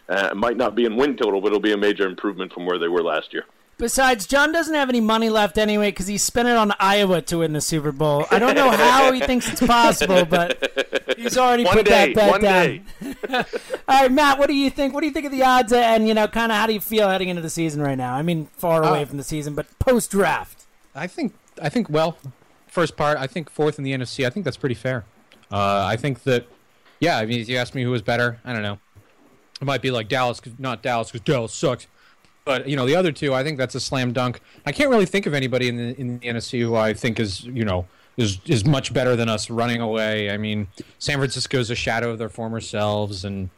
Uh, 0.07 0.29
it 0.31 0.37
might 0.37 0.57
not 0.57 0.75
be 0.75 0.85
in 0.85 0.97
win 0.97 1.17
total, 1.17 1.41
but 1.41 1.47
it'll 1.47 1.59
be 1.59 1.73
a 1.73 1.77
major 1.77 2.05
improvement 2.05 2.53
from 2.53 2.65
where 2.65 2.77
they 2.77 2.87
were 2.87 3.01
last 3.01 3.33
year. 3.33 3.45
Besides, 3.77 4.25
John 4.25 4.53
doesn't 4.53 4.73
have 4.73 4.87
any 4.87 5.01
money 5.01 5.29
left 5.29 5.57
anyway 5.57 5.89
because 5.91 6.07
he 6.07 6.17
spent 6.17 6.47
it 6.47 6.55
on 6.55 6.71
Iowa 6.79 7.21
to 7.23 7.39
win 7.39 7.51
the 7.51 7.59
Super 7.59 7.91
Bowl. 7.91 8.25
I 8.31 8.39
don't 8.39 8.55
know 8.55 8.69
how 8.71 9.11
he 9.11 9.19
thinks 9.19 9.51
it's 9.51 9.59
possible, 9.65 10.23
but 10.23 11.13
he's 11.17 11.37
already 11.37 11.65
one 11.65 11.75
put 11.77 11.85
day, 11.85 12.13
that 12.13 12.15
bet 12.15 12.31
one 12.31 12.41
down. 12.41 12.65
Day. 12.65 12.81
All 13.89 14.01
right, 14.01 14.11
Matt, 14.11 14.39
what 14.39 14.47
do 14.47 14.53
you 14.55 14.69
think? 14.69 14.93
What 14.93 15.01
do 15.01 15.07
you 15.07 15.13
think 15.13 15.25
of 15.25 15.33
the 15.33 15.43
odds? 15.43 15.73
And 15.73 16.07
you 16.07 16.13
know, 16.13 16.25
kind 16.27 16.53
of 16.53 16.57
how 16.57 16.67
do 16.67 16.73
you 16.73 16.79
feel 16.79 17.09
heading 17.09 17.27
into 17.27 17.41
the 17.41 17.49
season 17.49 17.81
right 17.81 17.97
now? 17.97 18.13
I 18.15 18.21
mean, 18.21 18.45
far 18.57 18.81
away 18.81 19.01
Uh, 19.01 19.05
from 19.05 19.17
the 19.17 19.23
season, 19.25 19.55
but 19.55 19.67
post 19.79 20.09
draft. 20.09 20.65
I 20.95 21.07
think 21.07 21.33
I 21.61 21.67
think 21.67 21.89
well, 21.89 22.17
first 22.67 22.95
part 22.95 23.17
I 23.17 23.27
think 23.27 23.49
fourth 23.49 23.77
in 23.77 23.83
the 23.83 23.91
NFC. 23.91 24.25
I 24.25 24.29
think 24.29 24.45
that's 24.45 24.57
pretty 24.57 24.75
fair. 24.75 25.03
Uh, 25.51 25.83
I 25.85 25.97
think 25.97 26.23
that 26.23 26.47
yeah. 27.01 27.17
I 27.17 27.25
mean, 27.25 27.41
if 27.41 27.49
you 27.49 27.57
ask 27.57 27.75
me 27.75 27.83
who 27.83 27.91
was 27.91 28.01
better, 28.01 28.39
I 28.45 28.53
don't 28.53 28.61
know. 28.63 28.79
It 29.59 29.65
might 29.65 29.81
be 29.81 29.91
like 29.91 30.07
Dallas, 30.07 30.39
'cause- 30.39 30.53
not 30.57 30.81
Dallas, 30.81 31.11
because 31.11 31.25
Dallas 31.25 31.53
sucks. 31.53 31.87
But 32.45 32.69
you 32.69 32.75
know, 32.75 32.85
the 32.85 32.95
other 32.95 33.11
two, 33.11 33.33
I 33.33 33.43
think 33.43 33.57
that's 33.57 33.75
a 33.75 33.79
slam 33.79 34.13
dunk. 34.13 34.39
I 34.65 34.71
can't 34.71 34.89
really 34.89 35.07
think 35.07 35.25
of 35.25 35.33
anybody 35.33 35.67
in 35.67 35.77
the 35.77 35.99
in 35.99 36.19
the 36.19 36.27
NFC 36.27 36.61
who 36.61 36.75
I 36.75 36.93
think 36.93 37.19
is 37.19 37.43
you 37.43 37.65
know 37.65 37.87
is 38.17 38.39
is 38.45 38.65
much 38.65 38.93
better 38.93 39.15
than 39.15 39.27
us 39.27 39.49
running 39.49 39.81
away. 39.81 40.29
I 40.29 40.37
mean, 40.37 40.67
San 40.99 41.17
Francisco 41.17 41.57
is 41.59 41.69
a 41.69 41.75
shadow 41.75 42.11
of 42.11 42.19
their 42.19 42.29
former 42.29 42.61
selves, 42.61 43.25
and 43.25 43.49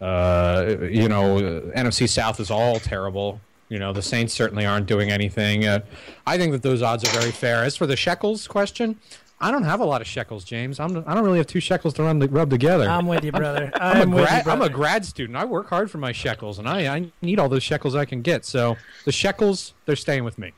uh, 0.00 0.76
you 0.82 1.08
know, 1.08 1.40
NFC 1.76 2.08
South 2.08 2.40
is 2.40 2.50
all 2.50 2.80
terrible. 2.80 3.40
You 3.68 3.78
know, 3.78 3.92
the 3.92 4.02
Saints 4.02 4.34
certainly 4.34 4.66
aren't 4.66 4.86
doing 4.86 5.10
anything. 5.10 5.66
Uh, 5.66 5.80
I 6.26 6.38
think 6.38 6.52
that 6.52 6.62
those 6.62 6.82
odds 6.82 7.04
are 7.04 7.20
very 7.20 7.30
fair. 7.30 7.62
As 7.62 7.76
for 7.76 7.86
the 7.86 7.96
shekels 7.96 8.48
question, 8.48 8.98
I 9.40 9.50
don't 9.50 9.62
have 9.62 9.80
a 9.80 9.84
lot 9.84 10.00
of 10.02 10.06
shekels, 10.06 10.44
James. 10.44 10.78
I'm, 10.78 10.98
I 11.06 11.14
don't 11.14 11.24
really 11.24 11.38
have 11.38 11.46
two 11.46 11.60
shekels 11.60 11.94
to 11.94 12.02
run, 12.02 12.20
rub 12.20 12.50
together. 12.50 12.84
I'm 12.84 13.06
with 13.06 13.24
you, 13.24 13.32
brother. 13.32 13.70
I'm, 13.74 14.02
I'm 14.02 14.12
a 14.12 14.16
grad, 14.16 14.46
you, 14.46 14.52
I'm 14.52 14.62
a 14.62 14.68
grad 14.68 15.06
student. 15.06 15.38
I 15.38 15.46
work 15.46 15.68
hard 15.70 15.90
for 15.90 15.98
my 15.98 16.12
shekels, 16.12 16.58
and 16.58 16.68
I, 16.68 16.94
I 16.94 17.10
need 17.22 17.38
all 17.38 17.48
those 17.48 17.62
shekels 17.62 17.94
I 17.94 18.04
can 18.04 18.20
get. 18.20 18.44
So 18.44 18.76
the 19.06 19.12
shekels, 19.12 19.72
they're 19.86 19.96
staying 19.96 20.24
with 20.24 20.38
me. 20.38 20.52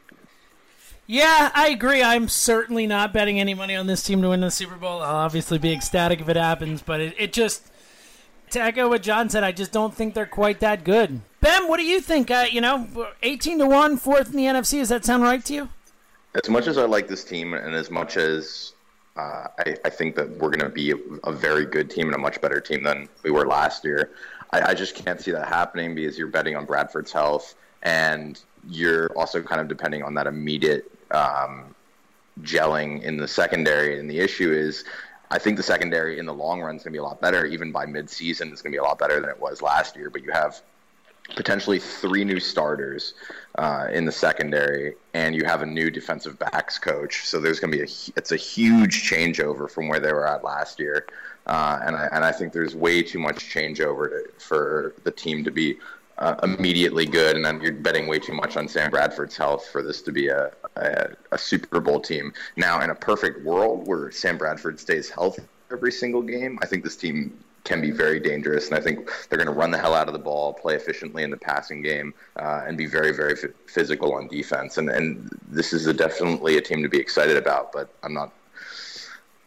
Yeah, 1.07 1.51
I 1.55 1.69
agree. 1.69 2.03
I'm 2.03 2.29
certainly 2.29 2.87
not 2.87 3.13
betting 3.13 3.39
any 3.39 3.55
money 3.55 3.77
on 3.77 3.87
this 3.87 4.03
team 4.03 4.23
to 4.23 4.31
win 4.31 4.41
the 4.41 4.51
Super 4.51 4.77
Bowl. 4.77 5.01
I'll 5.01 5.17
obviously 5.17 5.59
be 5.59 5.73
ecstatic 5.73 6.21
if 6.21 6.29
it 6.29 6.37
happens, 6.37 6.83
but 6.83 7.01
it, 7.01 7.15
it 7.19 7.33
just 7.33 7.71
to 8.51 8.61
echo 8.61 8.89
what 8.89 9.03
John 9.03 9.29
said, 9.29 9.45
I 9.45 9.53
just 9.53 9.73
don't 9.73 9.95
think 9.95 10.15
they're 10.15 10.27
quite 10.27 10.61
that 10.61 10.85
good. 10.85 11.21
Ben, 11.41 11.69
what 11.69 11.79
do 11.79 11.85
you 11.85 12.01
think? 12.01 12.31
Uh, 12.31 12.47
you 12.51 12.61
know, 12.61 13.09
18 13.23 13.59
to 13.59 13.67
one, 13.67 13.97
fourth 13.97 14.31
in 14.31 14.37
the 14.37 14.45
NFC. 14.45 14.79
Does 14.79 14.91
that 14.91 15.05
sound 15.05 15.23
right 15.23 15.45
to 15.45 15.55
you? 15.55 15.69
As 16.35 16.49
much 16.49 16.67
as 16.67 16.79
I 16.79 16.85
like 16.85 17.09
this 17.09 17.25
team, 17.25 17.53
and 17.55 17.75
as 17.75 17.91
much 17.91 18.17
as 18.17 18.73
uh, 19.17 19.49
I, 19.59 19.77
I 19.85 19.91
think 19.91 20.17
that 20.17 20.31
we're 20.31 20.51
going 20.51 20.61
to 20.61 20.71
be 20.71 20.93
a, 20.93 20.97
a 21.25 21.33
very 21.33 21.67
good 21.67 21.91
team 21.91 22.07
and 22.07 22.15
a 22.15 22.19
much 22.19 22.41
better 22.41 22.61
team 22.61 22.83
than 22.83 23.09
we 23.23 23.31
were 23.31 23.47
last 23.47 23.85
year, 23.85 24.11
I, 24.51 24.71
I 24.71 24.75
just 24.75 24.95
can't 24.95 25.21
see 25.21 25.31
that 25.33 25.49
happening 25.49 25.95
because 25.95 26.19
you're 26.19 26.29
betting 26.29 26.57
on 26.57 26.65
Bradford's 26.65 27.13
health, 27.13 27.55
and 27.83 28.41
you're 28.69 29.09
also 29.17 29.43
kind 29.43 29.61
of 29.61 29.69
depending 29.69 30.03
on 30.03 30.15
that 30.15 30.27
immediate 30.27 30.91
um, 31.11 31.75
gelling 32.41 33.03
in 33.03 33.19
the 33.19 33.29
secondary. 33.29 33.99
And 33.99 34.11
the 34.11 34.19
issue 34.19 34.53
is, 34.53 34.85
I 35.31 35.39
think 35.39 35.59
the 35.59 35.63
secondary 35.63 36.19
in 36.19 36.25
the 36.25 36.35
long 36.35 36.63
run 36.63 36.77
is 36.77 36.83
going 36.83 36.93
to 36.93 36.97
be 36.97 36.99
a 36.99 37.03
lot 37.03 37.21
better. 37.21 37.45
Even 37.45 37.73
by 37.73 37.85
mid-season, 37.85 38.53
it's 38.53 38.63
going 38.63 38.73
to 38.73 38.77
be 38.77 38.81
a 38.81 38.85
lot 38.85 38.99
better 38.99 39.21
than 39.21 39.29
it 39.29 39.41
was 39.41 39.61
last 39.61 39.97
year. 39.97 40.09
But 40.09 40.23
you 40.23 40.33
have 40.33 40.63
potentially 41.35 41.79
three 41.79 42.25
new 42.25 42.41
starters 42.41 43.15
uh, 43.57 43.89
in 43.93 44.05
the 44.05 44.13
secondary, 44.13 44.95
and 45.15 45.35
you 45.35 45.45
have 45.45 45.63
a 45.63 45.67
new 45.67 45.91
defensive 45.91 46.39
backs 46.39 46.79
coach. 46.79 47.27
So 47.27 47.41
there's 47.41 47.61
going 47.61 47.73
to 47.73 47.79
be 47.79 47.85
a 47.85 47.89
it's 48.17 48.33
a 48.33 48.37
huge 48.37 49.09
changeover 49.09 49.71
from 49.71 49.89
where 49.89 50.01
they 50.01 50.13
were 50.13 50.27
at 50.27 50.45
last 50.45 50.79
year, 50.79 51.07
uh, 51.47 51.81
and 51.85 51.97
I 51.97 52.09
and 52.13 52.25
I 52.25 52.33
think 52.33 52.53
there's 52.53 52.75
way 52.75 53.03
too 53.03 53.19
much 53.19 53.53
changeover 53.53 54.09
to, 54.11 54.31
for 54.39 54.95
the 55.05 55.11
team 55.11 55.45
to 55.45 55.51
be. 55.51 55.79
Uh, 56.19 56.37
immediately 56.45 57.07
good, 57.07 57.35
and 57.35 57.45
then 57.45 57.61
you're 57.61 57.73
betting 57.73 58.07
way 58.07 58.19
too 58.19 58.35
much 58.35 58.57
on 58.57 58.69
Sam 58.69 58.91
Bradford's 58.91 59.37
health 59.37 59.67
for 59.73 59.83
this 59.83 60.03
to 60.03 60.13
be 60.13 60.29
a, 60.29 60.53
a, 60.77 61.09
a 61.33 61.39
Super 61.39 61.81
Bowl 61.81 61.99
team. 61.99 62.33
Now, 62.55 62.81
in 62.81 62.91
a 62.91 62.95
perfect 62.95 63.43
world 63.45 63.89
where 63.89 64.13
Sam 64.13 64.37
Bradford 64.39 64.79
stays 64.79 65.09
healthy 65.11 65.43
every 65.73 65.91
single 65.91 66.23
game, 66.23 66.59
I 66.63 66.67
think 66.67 66.85
this 66.85 66.97
team 66.97 67.43
can 67.65 67.81
be 67.81 67.91
very 67.91 68.19
dangerous, 68.19 68.69
and 68.69 68.77
I 68.77 68.81
think 68.81 69.11
they're 69.29 69.39
going 69.39 69.53
to 69.53 69.55
run 69.55 69.71
the 69.71 69.79
hell 69.79 69.95
out 69.95 70.09
of 70.09 70.13
the 70.13 70.19
ball, 70.19 70.53
play 70.53 70.75
efficiently 70.75 71.23
in 71.23 71.31
the 71.31 71.37
passing 71.37 71.83
game, 71.83 72.13
uh, 72.37 72.65
and 72.67 72.77
be 72.77 72.87
very, 72.87 73.13
very 73.13 73.33
f- 73.35 73.51
physical 73.67 74.15
on 74.15 74.29
defense. 74.29 74.79
And 74.79 74.89
and 74.89 75.31
this 75.49 75.73
is 75.73 75.87
a 75.87 75.95
definitely 75.95 76.57
a 76.57 76.61
team 76.61 76.83
to 76.83 76.89
be 76.89 76.99
excited 76.99 77.37
about. 77.37 77.73
But 77.73 77.95
I'm 78.03 78.15
not. 78.15 78.33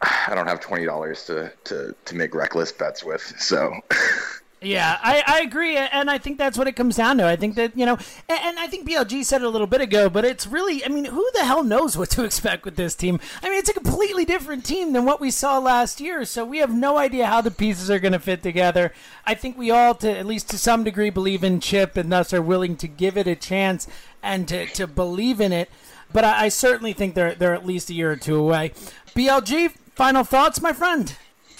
I 0.00 0.34
don't 0.34 0.46
have 0.46 0.60
twenty 0.60 0.86
dollars 0.86 1.24
to, 1.26 1.52
to 1.64 1.94
to 2.04 2.14
make 2.14 2.34
reckless 2.34 2.72
bets 2.72 3.04
with. 3.04 3.22
So 3.38 3.74
Yeah, 4.62 4.98
I, 5.02 5.22
I 5.26 5.40
agree, 5.40 5.76
and 5.76 6.10
I 6.10 6.16
think 6.16 6.38
that's 6.38 6.56
what 6.56 6.66
it 6.66 6.72
comes 6.72 6.96
down 6.96 7.18
to. 7.18 7.26
I 7.26 7.36
think 7.36 7.56
that, 7.56 7.76
you 7.76 7.84
know, 7.84 7.98
and, 8.26 8.40
and, 8.42 8.58
I 8.58 8.66
think 8.66 8.88
BLG 8.88 9.22
said 9.22 9.42
it 9.42 9.44
a 9.44 9.50
little 9.50 9.66
bit 9.66 9.82
ago, 9.82 10.08
but 10.08 10.24
it's 10.24 10.46
really, 10.46 10.82
I 10.82 10.88
mean, 10.88 11.04
who 11.04 11.28
the 11.34 11.44
hell 11.44 11.62
knows 11.62 11.94
what 11.94 12.08
to 12.10 12.24
expect 12.24 12.64
with 12.64 12.76
this 12.76 12.94
team? 12.94 13.20
I 13.42 13.50
mean, 13.50 13.58
it's 13.58 13.68
a 13.68 13.74
completely 13.74 14.24
different 14.24 14.64
team 14.64 14.94
than 14.94 15.04
what 15.04 15.20
we 15.20 15.30
saw 15.30 15.58
last 15.58 16.00
year, 16.00 16.24
so 16.24 16.42
we 16.42 16.58
have 16.58 16.74
no 16.74 16.96
idea 16.96 17.26
how 17.26 17.42
the 17.42 17.50
pieces 17.50 17.90
are 17.90 17.98
going 17.98 18.14
to 18.14 18.18
fit 18.18 18.42
together. 18.42 18.94
I 19.26 19.34
think 19.34 19.58
we 19.58 19.70
all, 19.70 19.94
to 19.96 20.10
at 20.10 20.24
least 20.24 20.48
to 20.50 20.58
some 20.58 20.84
degree, 20.84 21.10
believe 21.10 21.44
in 21.44 21.60
Chip 21.60 21.94
and 21.94 22.10
thus 22.10 22.32
are 22.32 22.40
willing 22.40 22.76
to 22.76 22.88
give 22.88 23.18
it 23.18 23.26
a 23.26 23.36
chance 23.36 23.86
and 24.22 24.48
to, 24.48 24.64
to 24.68 24.86
believe 24.86 25.38
in 25.38 25.52
it, 25.52 25.68
but 26.14 26.24
I, 26.24 26.46
I 26.46 26.48
certainly 26.48 26.94
think 26.94 27.14
they're, 27.14 27.34
they're 27.34 27.54
at 27.54 27.66
least 27.66 27.90
a 27.90 27.94
year 27.94 28.10
or 28.10 28.16
two 28.16 28.36
away. 28.36 28.72
BLG, 29.14 29.72
final 29.94 30.24
thoughts, 30.24 30.62
my 30.62 30.72
friend? 30.72 31.14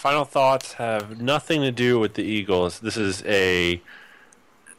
Final 0.07 0.25
thoughts 0.25 0.75
have 0.75 1.21
nothing 1.21 1.63
to 1.63 1.73
do 1.73 1.99
with 1.99 2.15
the 2.15 2.23
Eagles. 2.23 2.79
This 2.79 2.97
is 2.97 3.25
a 3.27 3.83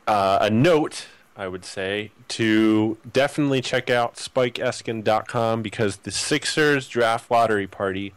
uh, 0.07 0.37
a 0.39 0.49
note, 0.49 1.07
I 1.35 1.49
would 1.49 1.65
say, 1.65 2.11
to 2.29 2.97
definitely 3.11 3.59
check 3.59 3.89
out 3.89 4.15
SpikeEskin.com 4.15 5.61
because 5.61 5.97
the 5.97 6.11
Sixers 6.11 6.87
draft 6.87 7.29
lottery 7.29 7.67
party 7.67 8.13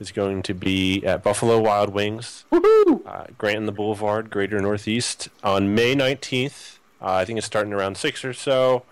is 0.00 0.10
going 0.10 0.42
to 0.42 0.52
be 0.52 1.06
at 1.06 1.22
Buffalo 1.22 1.60
Wild 1.60 1.90
Wings, 1.90 2.44
uh, 2.50 3.26
Grant 3.38 3.58
in 3.58 3.66
the 3.66 3.70
Boulevard, 3.70 4.28
Greater 4.28 4.60
Northeast, 4.60 5.28
on 5.44 5.76
May 5.76 5.94
19th. 5.94 6.78
Uh, 7.00 7.12
I 7.12 7.24
think 7.24 7.38
it's 7.38 7.46
starting 7.46 7.72
around 7.72 7.96
6 7.96 8.24
or 8.24 8.32
so. 8.32 8.82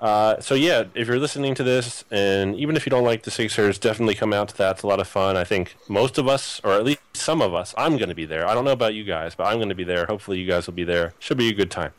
Uh, 0.00 0.40
so 0.40 0.54
yeah, 0.54 0.84
if 0.94 1.08
you're 1.08 1.18
listening 1.18 1.54
to 1.54 1.62
this, 1.62 2.04
and 2.10 2.56
even 2.56 2.74
if 2.74 2.86
you 2.86 2.90
don't 2.90 3.04
like 3.04 3.22
the 3.24 3.30
Sixers, 3.30 3.78
definitely 3.78 4.14
come 4.14 4.32
out 4.32 4.48
to 4.48 4.56
that. 4.56 4.76
It's 4.76 4.82
a 4.82 4.86
lot 4.86 4.98
of 4.98 5.06
fun. 5.06 5.36
I 5.36 5.44
think 5.44 5.76
most 5.88 6.16
of 6.16 6.26
us, 6.26 6.58
or 6.64 6.72
at 6.72 6.84
least 6.84 7.00
some 7.12 7.42
of 7.42 7.52
us, 7.52 7.74
I'm 7.76 7.98
going 7.98 8.08
to 8.08 8.14
be 8.14 8.24
there. 8.24 8.48
I 8.48 8.54
don't 8.54 8.64
know 8.64 8.72
about 8.72 8.94
you 8.94 9.04
guys, 9.04 9.34
but 9.34 9.44
I'm 9.44 9.58
going 9.58 9.68
to 9.68 9.74
be 9.74 9.84
there. 9.84 10.06
Hopefully, 10.06 10.38
you 10.38 10.46
guys 10.46 10.66
will 10.66 10.74
be 10.74 10.84
there. 10.84 11.12
Should 11.18 11.36
be 11.36 11.50
a 11.50 11.52
good 11.52 11.70
time. 11.70 11.92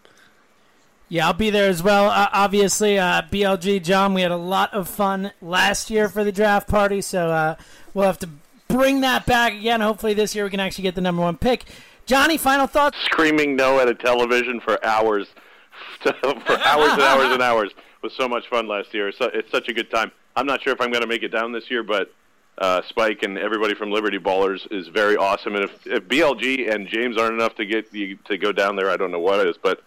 Yeah, 1.10 1.28
I'll 1.28 1.34
be 1.34 1.52
there 1.52 1.70
as 1.70 1.84
well. 1.84 2.10
Uh, 2.10 2.28
obviously, 2.34 2.98
uh, 2.98 3.22
BLG 3.32 3.84
John, 3.84 4.16
we 4.16 4.22
had 4.22 4.32
a 4.32 4.38
lot 4.38 4.74
of 4.74 4.88
fun 4.88 5.32
last 5.40 5.92
year 5.92 6.10
for 6.10 6.24
the 6.24 6.32
draft 6.32 6.68
party, 6.68 7.02
so 7.02 7.28
uh, 7.28 7.56
we'll 7.94 8.06
have 8.06 8.20
to 8.20 8.30
bring 8.68 9.02
that 9.02 9.28
back 9.28 9.54
again. 9.54 9.82
Hopefully, 9.82 10.16
this 10.16 10.34
year 10.34 10.46
we 10.46 10.50
can 10.50 10.60
actually 10.60 10.84
get 10.84 10.96
the 10.96 11.02
number 11.02 11.22
one 11.22 11.38
pick. 11.38 11.66
Johnny, 12.08 12.38
final 12.38 12.66
thoughts? 12.66 12.98
Screaming 13.06 13.56
no 13.56 13.80
at 13.80 13.88
a 13.88 13.94
television 13.94 14.60
for 14.60 14.84
hours, 14.84 15.28
for 16.02 16.58
hours 16.66 16.94
and 16.94 17.02
hours 17.02 17.32
and 17.32 17.42
hours 17.44 17.72
was 18.02 18.14
so 18.14 18.28
much 18.28 18.48
fun 18.50 18.68
last 18.68 18.94
year. 18.94 19.10
It's, 19.10 19.18
it's 19.22 19.52
such 19.52 19.68
a 19.68 19.74
good 19.74 19.92
time. 19.92 20.12
I'm 20.36 20.46
not 20.46 20.62
sure 20.62 20.74
if 20.74 20.82
I'm 20.82 20.92
going 20.92 21.02
to 21.02 21.08
make 21.08 21.24
it 21.24 21.30
down 21.30 21.52
this 21.52 21.70
year, 21.70 21.84
but 21.84 22.14
uh, 22.58 22.82
Spike 22.90 23.24
and 23.24 23.38
everybody 23.38 23.76
from 23.76 23.92
Liberty 23.92 24.18
Ballers 24.18 24.68
is 24.72 24.88
very 24.88 25.18
awesome. 25.18 25.56
And 25.56 25.66
if, 25.66 25.88
if 25.88 26.04
BLG 26.06 26.74
and 26.74 26.88
James 26.88 27.18
aren't 27.18 27.34
enough 27.34 27.56
to 27.56 27.66
get 27.66 27.94
you 27.94 28.18
to 28.26 28.38
go 28.38 28.52
down 28.52 28.76
there, 28.76 28.90
I 28.90 28.98
don't 28.98 29.12
know 29.12 29.20
what 29.20 29.46
is. 29.48 29.58
But 29.62 29.82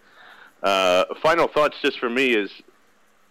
uh, 0.63 1.05
final 1.21 1.47
thoughts 1.47 1.77
just 1.81 1.99
for 1.99 2.09
me 2.09 2.33
is 2.33 2.49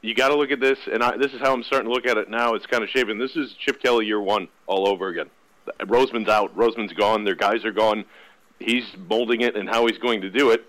you 0.03 0.14
got 0.14 0.28
to 0.28 0.37
look 0.37 0.51
at 0.51 0.61
this, 0.61 0.78
and 0.93 1.03
I, 1.03 1.16
this 1.16 1.32
is 1.32 1.41
how 1.41 1.53
I'm 1.53 1.62
starting 1.62 1.89
to 1.89 1.95
look 1.95 2.07
at 2.07 2.16
it 2.16 2.28
now. 2.28 2.55
It's 2.55 2.66
kind 2.66 2.85
of 2.85 2.91
shaping. 2.91 3.18
This 3.18 3.37
is 3.37 3.55
Chip 3.55 3.80
Kelly 3.80 4.07
year 4.07 4.20
one 4.20 4.49
all 4.66 4.87
over 4.89 5.09
again. 5.09 5.30
Roseman's 5.80 6.28
out. 6.28 6.55
Roseman's 6.55 6.93
gone. 6.93 7.24
Their 7.24 7.35
guys 7.35 7.64
are 7.64 7.72
gone. 7.72 8.05
He's 8.61 8.85
molding 9.09 9.41
it 9.41 9.57
and 9.57 9.68
how 9.68 9.87
he's 9.87 9.99
going 9.99 10.20
to 10.20 10.30
do 10.30 10.51
it. 10.51 10.64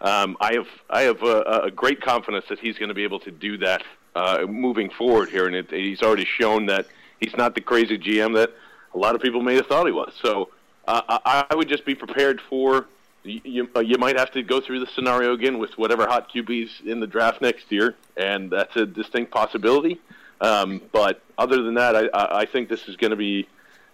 Um, 0.00 0.36
I 0.40 0.54
have 0.54 0.68
I 0.88 1.02
have 1.02 1.22
a, 1.22 1.62
a, 1.64 1.70
great 1.70 2.00
confidence 2.00 2.46
that 2.48 2.58
he's 2.58 2.78
going 2.78 2.88
to 2.88 2.94
be 2.94 3.04
able 3.04 3.20
to 3.20 3.30
do 3.30 3.58
that 3.58 3.82
uh, 4.14 4.46
moving 4.48 4.88
forward 4.88 5.28
here, 5.28 5.46
and 5.46 5.54
it, 5.54 5.70
he's 5.70 6.02
already 6.02 6.24
shown 6.24 6.66
that 6.66 6.86
he's 7.20 7.36
not 7.36 7.54
the 7.54 7.60
crazy 7.60 7.98
GM 7.98 8.34
that 8.34 8.50
a 8.94 8.98
lot 8.98 9.14
of 9.14 9.20
people 9.20 9.42
may 9.42 9.56
have 9.56 9.66
thought 9.66 9.84
he 9.86 9.92
was. 9.92 10.12
So 10.22 10.48
uh, 10.88 11.18
I, 11.50 11.54
would 11.54 11.68
just 11.68 11.84
be 11.84 11.94
prepared 11.94 12.40
for 12.40 12.86
you. 13.24 13.68
You 13.76 13.98
might 13.98 14.18
have 14.18 14.32
to 14.32 14.42
go 14.42 14.60
through 14.60 14.80
the 14.80 14.86
scenario 14.86 15.34
again 15.34 15.58
with 15.58 15.76
whatever 15.76 16.06
hot 16.06 16.32
QBs 16.32 16.86
in 16.86 17.00
the 17.00 17.06
draft 17.06 17.42
next 17.42 17.70
year, 17.70 17.94
and 18.16 18.50
that's 18.50 18.74
a 18.76 18.86
distinct 18.86 19.30
possibility. 19.30 20.00
Um, 20.40 20.80
but 20.92 21.22
other 21.36 21.62
than 21.62 21.74
that, 21.74 21.94
I, 21.94 22.08
I 22.14 22.46
think 22.46 22.70
this 22.70 22.88
is 22.88 22.96
going 22.96 23.10
to 23.10 23.16
be 23.16 23.46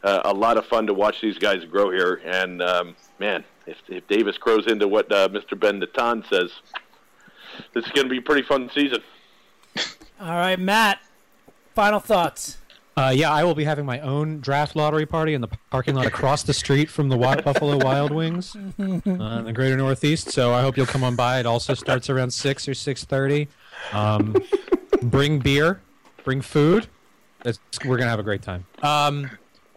uh, 0.04 0.20
a 0.24 0.32
lot 0.32 0.56
of 0.56 0.66
fun 0.66 0.86
to 0.86 0.94
watch 0.94 1.20
these 1.20 1.38
guys 1.38 1.64
grow 1.64 1.90
here, 1.90 2.20
and 2.24 2.62
um, 2.62 2.96
man, 3.18 3.44
if, 3.66 3.76
if 3.88 4.06
Davis 4.08 4.38
grows 4.38 4.66
into 4.66 4.88
what 4.88 5.10
uh, 5.12 5.28
Mr. 5.28 5.58
Ben 5.58 5.78
Natan 5.78 6.24
says, 6.30 6.50
this 7.74 7.84
is 7.84 7.92
going 7.92 8.06
to 8.06 8.10
be 8.10 8.18
a 8.18 8.22
pretty 8.22 8.42
fun 8.42 8.70
season. 8.74 9.00
All 10.20 10.36
right, 10.36 10.58
Matt. 10.58 11.00
Final 11.74 12.00
thoughts. 12.00 12.58
Uh, 12.98 13.12
yeah, 13.14 13.30
I 13.30 13.44
will 13.44 13.54
be 13.54 13.64
having 13.64 13.84
my 13.84 14.00
own 14.00 14.40
draft 14.40 14.74
lottery 14.74 15.04
party 15.04 15.34
in 15.34 15.42
the 15.42 15.48
parking 15.70 15.94
lot 15.94 16.06
across 16.06 16.42
the 16.42 16.54
street 16.54 16.88
from 16.88 17.10
the 17.10 17.18
Buffalo 17.18 17.76
Wild 17.76 18.10
Wings 18.10 18.56
uh, 18.78 18.80
in 18.80 19.44
the 19.44 19.52
Greater 19.54 19.76
Northeast. 19.76 20.30
So 20.30 20.54
I 20.54 20.62
hope 20.62 20.78
you'll 20.78 20.86
come 20.86 21.04
on 21.04 21.14
by. 21.14 21.38
It 21.38 21.44
also 21.44 21.74
starts 21.74 22.08
around 22.08 22.30
six 22.30 22.66
or 22.66 22.72
six 22.72 23.04
thirty. 23.04 23.48
Um, 23.92 24.34
bring 25.02 25.40
beer, 25.40 25.82
bring 26.24 26.40
food. 26.40 26.86
It's, 27.44 27.58
we're 27.84 27.98
gonna 27.98 28.08
have 28.08 28.18
a 28.18 28.22
great 28.22 28.40
time. 28.40 28.64
Um, 28.82 29.30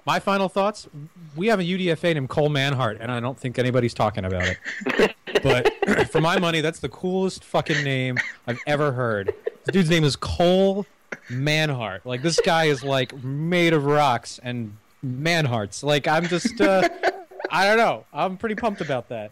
my 0.05 0.19
final 0.19 0.49
thoughts: 0.49 0.87
We 1.35 1.47
have 1.47 1.59
a 1.59 1.63
UDFA 1.63 2.13
named 2.13 2.29
Cole 2.29 2.49
Manhart, 2.49 2.97
and 2.99 3.11
I 3.11 3.19
don't 3.19 3.37
think 3.37 3.59
anybody's 3.59 3.93
talking 3.93 4.25
about 4.25 4.47
it. 4.47 5.15
but 5.43 6.07
for 6.11 6.21
my 6.21 6.39
money, 6.39 6.61
that's 6.61 6.79
the 6.79 6.89
coolest 6.89 7.43
fucking 7.43 7.83
name 7.83 8.17
I've 8.47 8.59
ever 8.67 8.91
heard. 8.91 9.33
The 9.65 9.71
dude's 9.71 9.89
name 9.89 10.03
is 10.03 10.15
Cole 10.15 10.85
Manhart. 11.29 12.05
Like 12.05 12.21
this 12.21 12.39
guy 12.39 12.65
is 12.65 12.83
like 12.83 13.23
made 13.23 13.73
of 13.73 13.85
rocks 13.85 14.39
and 14.41 14.77
manhearts. 15.05 15.83
Like 15.83 16.07
I'm 16.07 16.25
just, 16.25 16.59
uh, 16.59 16.87
I 17.51 17.65
don't 17.65 17.77
know. 17.77 18.05
I'm 18.13 18.37
pretty 18.37 18.55
pumped 18.55 18.81
about 18.81 19.09
that. 19.09 19.31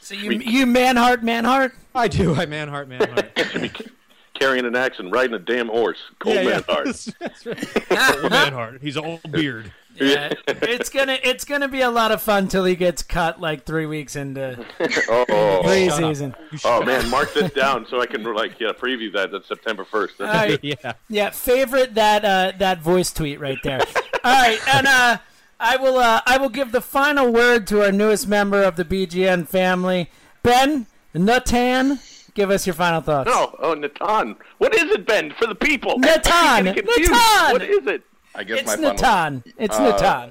So 0.00 0.14
you 0.14 0.32
you 0.32 0.64
manhart 0.64 1.18
manheart? 1.18 1.72
I 1.94 2.08
do. 2.08 2.34
I 2.34 2.46
manhart 2.46 2.86
manheart 2.86 3.90
carrying 4.38 4.64
an 4.64 4.76
axe 4.76 4.98
and 4.98 5.12
riding 5.12 5.34
a 5.34 5.38
damn 5.38 5.68
horse. 5.68 5.98
Cole 6.18 6.34
yeah, 6.34 6.60
Manhart. 6.60 7.06
Yeah. 7.06 7.12
That's 7.20 7.46
right. 7.46 7.58
Cole 7.58 8.30
Manhart. 8.30 8.80
He's 8.80 8.96
an 8.96 9.04
old 9.04 9.30
beard. 9.30 9.72
Yeah, 10.00 10.32
it's 10.46 10.90
gonna 10.90 11.18
it's 11.24 11.44
gonna 11.44 11.66
be 11.66 11.80
a 11.80 11.90
lot 11.90 12.12
of 12.12 12.22
fun 12.22 12.46
till 12.46 12.64
he 12.64 12.76
gets 12.76 13.02
cut 13.02 13.40
like 13.40 13.64
three 13.64 13.86
weeks 13.86 14.14
into 14.14 14.56
oh, 14.80 15.62
preseason. 15.64 16.36
Oh 16.64 16.84
man, 16.84 17.10
mark 17.10 17.34
this 17.34 17.52
down 17.52 17.84
so 17.84 18.00
I 18.00 18.06
can 18.06 18.22
like 18.22 18.60
yeah 18.60 18.70
preview 18.70 19.12
that 19.14 19.34
on 19.34 19.42
September 19.42 19.84
first. 19.84 20.20
Uh, 20.20 20.56
yeah, 20.62 20.92
yeah. 21.08 21.30
Favorite 21.30 21.96
that 21.96 22.24
uh, 22.24 22.52
that 22.58 22.80
voice 22.80 23.12
tweet 23.12 23.40
right 23.40 23.58
there. 23.64 23.80
All 24.22 24.40
right, 24.40 24.60
and 24.72 24.86
uh, 24.86 25.18
I 25.58 25.76
will 25.76 25.98
uh, 25.98 26.20
I 26.26 26.38
will 26.38 26.50
give 26.50 26.70
the 26.70 26.80
final 26.80 27.32
word 27.32 27.66
to 27.68 27.82
our 27.82 27.90
newest 27.90 28.28
member 28.28 28.62
of 28.62 28.76
the 28.76 28.84
BGN 28.84 29.48
family, 29.48 30.10
Ben 30.44 30.86
Natan. 31.12 31.98
Give 32.38 32.52
us 32.52 32.68
your 32.68 32.74
final 32.74 33.00
thoughts. 33.00 33.28
No, 33.28 33.52
oh 33.58 33.74
Natan. 33.74 34.36
What 34.58 34.72
is 34.72 34.84
it, 34.92 35.04
Ben? 35.08 35.32
For 35.32 35.48
the 35.48 35.56
people. 35.56 35.98
Natan. 35.98 36.66
Natan. 36.66 36.86
What 37.50 37.62
is 37.62 37.84
it? 37.88 38.04
I 38.32 38.44
guess 38.44 38.60
it's 38.60 38.68
my 38.68 38.76
Natan. 38.76 38.96
final. 38.96 39.42
It's 39.58 39.76
uh, 39.76 39.90
Natan. 39.90 40.30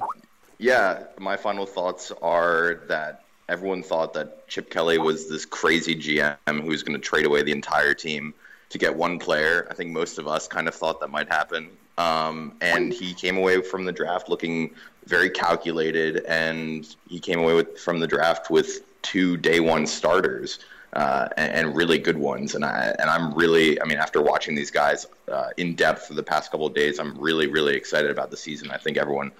Yeah, 0.57 1.03
my 1.19 1.35
final 1.35 1.65
thoughts 1.65 2.13
are 2.21 2.83
that 2.87 3.25
everyone 3.49 3.83
thought 3.83 4.13
that 4.13 4.47
Chip 4.47 4.69
Kelly 4.69 4.97
was 4.97 5.27
this 5.27 5.43
crazy 5.43 5.95
GM 5.95 6.37
who 6.47 6.69
was 6.69 6.81
going 6.81 6.97
to 6.97 7.05
trade 7.05 7.25
away 7.25 7.43
the 7.43 7.51
entire 7.51 7.93
team 7.93 8.33
to 8.69 8.77
get 8.77 8.95
one 8.95 9.19
player. 9.19 9.67
I 9.69 9.73
think 9.73 9.91
most 9.91 10.17
of 10.17 10.29
us 10.29 10.47
kind 10.47 10.69
of 10.69 10.75
thought 10.75 11.01
that 11.01 11.09
might 11.09 11.27
happen. 11.27 11.67
Um, 11.97 12.53
and 12.61 12.93
he 12.93 13.13
came 13.15 13.35
away 13.35 13.61
from 13.61 13.83
the 13.83 13.91
draft 13.91 14.29
looking 14.29 14.73
very 15.05 15.29
calculated, 15.29 16.23
and 16.23 16.87
he 17.09 17.19
came 17.19 17.39
away 17.39 17.53
with, 17.53 17.77
from 17.77 17.99
the 17.99 18.07
draft 18.07 18.49
with 18.49 18.79
two 19.01 19.35
day 19.35 19.59
one 19.59 19.85
starters 19.85 20.59
uh, 20.93 21.27
and, 21.37 21.51
and, 21.51 21.75
really 21.75 21.99
good 21.99 22.17
ones. 22.17 22.55
And 22.55 22.63
I 22.63 22.95
and 22.97 23.09
I'm 23.09 23.33
really, 23.33 23.81
I 23.81 23.85
mean, 23.85 23.97
after 23.97 24.21
watching 24.21 24.55
these 24.55 24.71
guys 24.71 25.05
uh, 25.31 25.49
in 25.57 25.75
depth 25.75 26.07
for 26.07 26.13
the 26.13 26.23
past 26.23 26.49
couple 26.51 26.65
of 26.65 26.73
days, 26.73 26.99
I'm 26.99 27.17
really, 27.19 27.47
really 27.47 27.75
excited 27.75 28.09
about 28.09 28.31
the 28.31 28.37
season. 28.37 28.71
I 28.71 28.77
think 28.77 28.97
everyone 28.97 29.31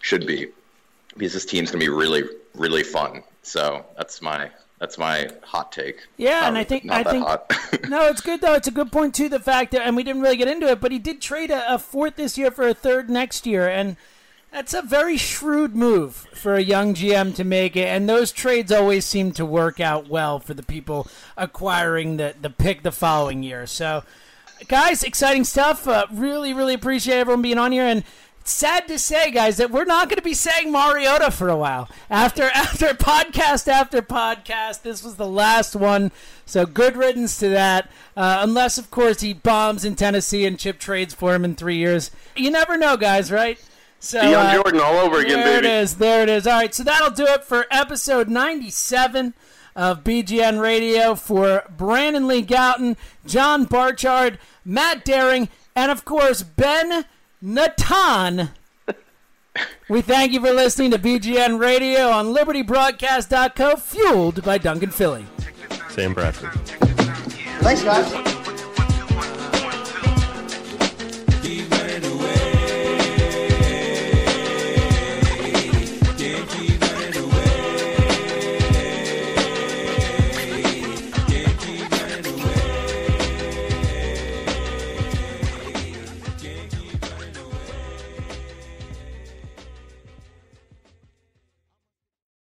should 0.00 0.26
be 0.26 0.48
because 1.16 1.32
this 1.32 1.44
team's 1.44 1.70
gonna 1.70 1.84
be 1.84 1.88
really, 1.88 2.24
really 2.54 2.82
fun. 2.82 3.22
So 3.42 3.84
that's 3.96 4.20
my 4.20 4.50
that's 4.78 4.98
my 4.98 5.30
hot 5.42 5.72
take. 5.72 6.06
Yeah, 6.16 6.48
and 6.48 6.58
I 6.58 6.64
think 6.64 6.90
I 6.90 7.02
think 7.04 7.24
no, 7.88 8.08
it's 8.08 8.20
good 8.20 8.40
though. 8.40 8.54
It's 8.54 8.68
a 8.68 8.72
good 8.72 8.90
point 8.90 9.14
too. 9.14 9.28
The 9.28 9.38
fact 9.38 9.72
that 9.72 9.82
and 9.82 9.94
we 9.94 10.02
didn't 10.02 10.22
really 10.22 10.36
get 10.36 10.48
into 10.48 10.66
it, 10.68 10.80
but 10.80 10.90
he 10.90 10.98
did 10.98 11.20
trade 11.20 11.50
a, 11.50 11.74
a 11.74 11.78
fourth 11.78 12.16
this 12.16 12.36
year 12.36 12.50
for 12.50 12.66
a 12.66 12.74
third 12.74 13.08
next 13.08 13.46
year, 13.46 13.68
and 13.68 13.96
that's 14.52 14.74
a 14.74 14.82
very 14.82 15.16
shrewd 15.16 15.76
move 15.76 16.14
for 16.34 16.54
a 16.54 16.62
young 16.62 16.94
GM 16.94 17.34
to 17.36 17.44
make 17.44 17.76
it, 17.76 17.86
and 17.86 18.08
those 18.08 18.32
trades 18.32 18.72
always 18.72 19.04
seem 19.04 19.32
to 19.32 19.44
work 19.46 19.80
out 19.80 20.08
well 20.08 20.40
for 20.40 20.54
the 20.54 20.62
people 20.62 21.06
acquiring 21.36 22.16
the, 22.16 22.34
the 22.40 22.50
pick 22.50 22.82
the 22.82 22.92
following 22.92 23.42
year. 23.42 23.66
So, 23.66 24.02
guys, 24.68 25.02
exciting 25.02 25.44
stuff. 25.44 25.86
Uh, 25.86 26.06
really, 26.12 26.52
really 26.52 26.74
appreciate 26.74 27.18
everyone 27.18 27.42
being 27.42 27.58
on 27.58 27.72
here, 27.72 27.84
and 27.84 28.02
sad 28.44 28.88
to 28.88 28.98
say, 28.98 29.30
guys, 29.30 29.58
that 29.58 29.70
we're 29.70 29.84
not 29.84 30.08
going 30.08 30.16
to 30.16 30.22
be 30.22 30.34
saying 30.34 30.72
Mariota 30.72 31.30
for 31.30 31.48
a 31.48 31.56
while. 31.56 31.88
After 32.08 32.44
after 32.54 32.88
podcast 32.88 33.68
after 33.68 34.02
podcast, 34.02 34.82
this 34.82 35.04
was 35.04 35.16
the 35.16 35.28
last 35.28 35.76
one. 35.76 36.10
So 36.44 36.66
good 36.66 36.96
riddance 36.96 37.38
to 37.38 37.48
that. 37.50 37.88
Uh, 38.16 38.40
unless, 38.42 38.78
of 38.78 38.90
course, 38.90 39.20
he 39.20 39.32
bombs 39.32 39.84
in 39.84 39.94
Tennessee 39.94 40.44
and 40.44 40.58
Chip 40.58 40.80
trades 40.80 41.14
for 41.14 41.34
him 41.34 41.44
in 41.44 41.54
three 41.54 41.76
years. 41.76 42.10
You 42.34 42.50
never 42.50 42.76
know, 42.76 42.96
guys, 42.96 43.30
right? 43.30 43.58
So 44.00 44.20
Dion 44.20 44.46
uh, 44.46 44.54
Jordan 44.54 44.80
all 44.80 44.96
over 44.96 45.18
again, 45.20 45.40
there 45.40 45.60
baby. 45.60 45.68
it 45.68 45.82
is. 45.82 45.96
There 45.96 46.22
it 46.22 46.28
is. 46.30 46.46
All 46.46 46.54
right, 46.54 46.74
so 46.74 46.82
that'll 46.82 47.10
do 47.10 47.26
it 47.26 47.44
for 47.44 47.66
episode 47.70 48.28
97 48.28 49.34
of 49.76 50.02
BGN 50.02 50.60
Radio 50.60 51.14
for 51.14 51.64
Brandon 51.76 52.26
Lee 52.26 52.42
Gowton, 52.42 52.96
John 53.26 53.64
Barchard, 53.66 54.38
Matt 54.64 55.04
Daring, 55.04 55.48
and 55.76 55.90
of 55.92 56.04
course 56.04 56.42
Ben 56.42 57.04
Natan. 57.42 58.50
we 59.88 60.00
thank 60.00 60.32
you 60.32 60.40
for 60.40 60.52
listening 60.52 60.90
to 60.92 60.98
BGN 60.98 61.60
Radio 61.60 62.08
on 62.08 62.34
LibertyBroadcast.co, 62.34 63.76
fueled 63.76 64.42
by 64.42 64.56
Duncan 64.58 64.90
Philly. 64.90 65.26
Same 65.90 66.14
breath. 66.14 66.38
Thanks, 67.60 67.82
guys. 67.82 68.39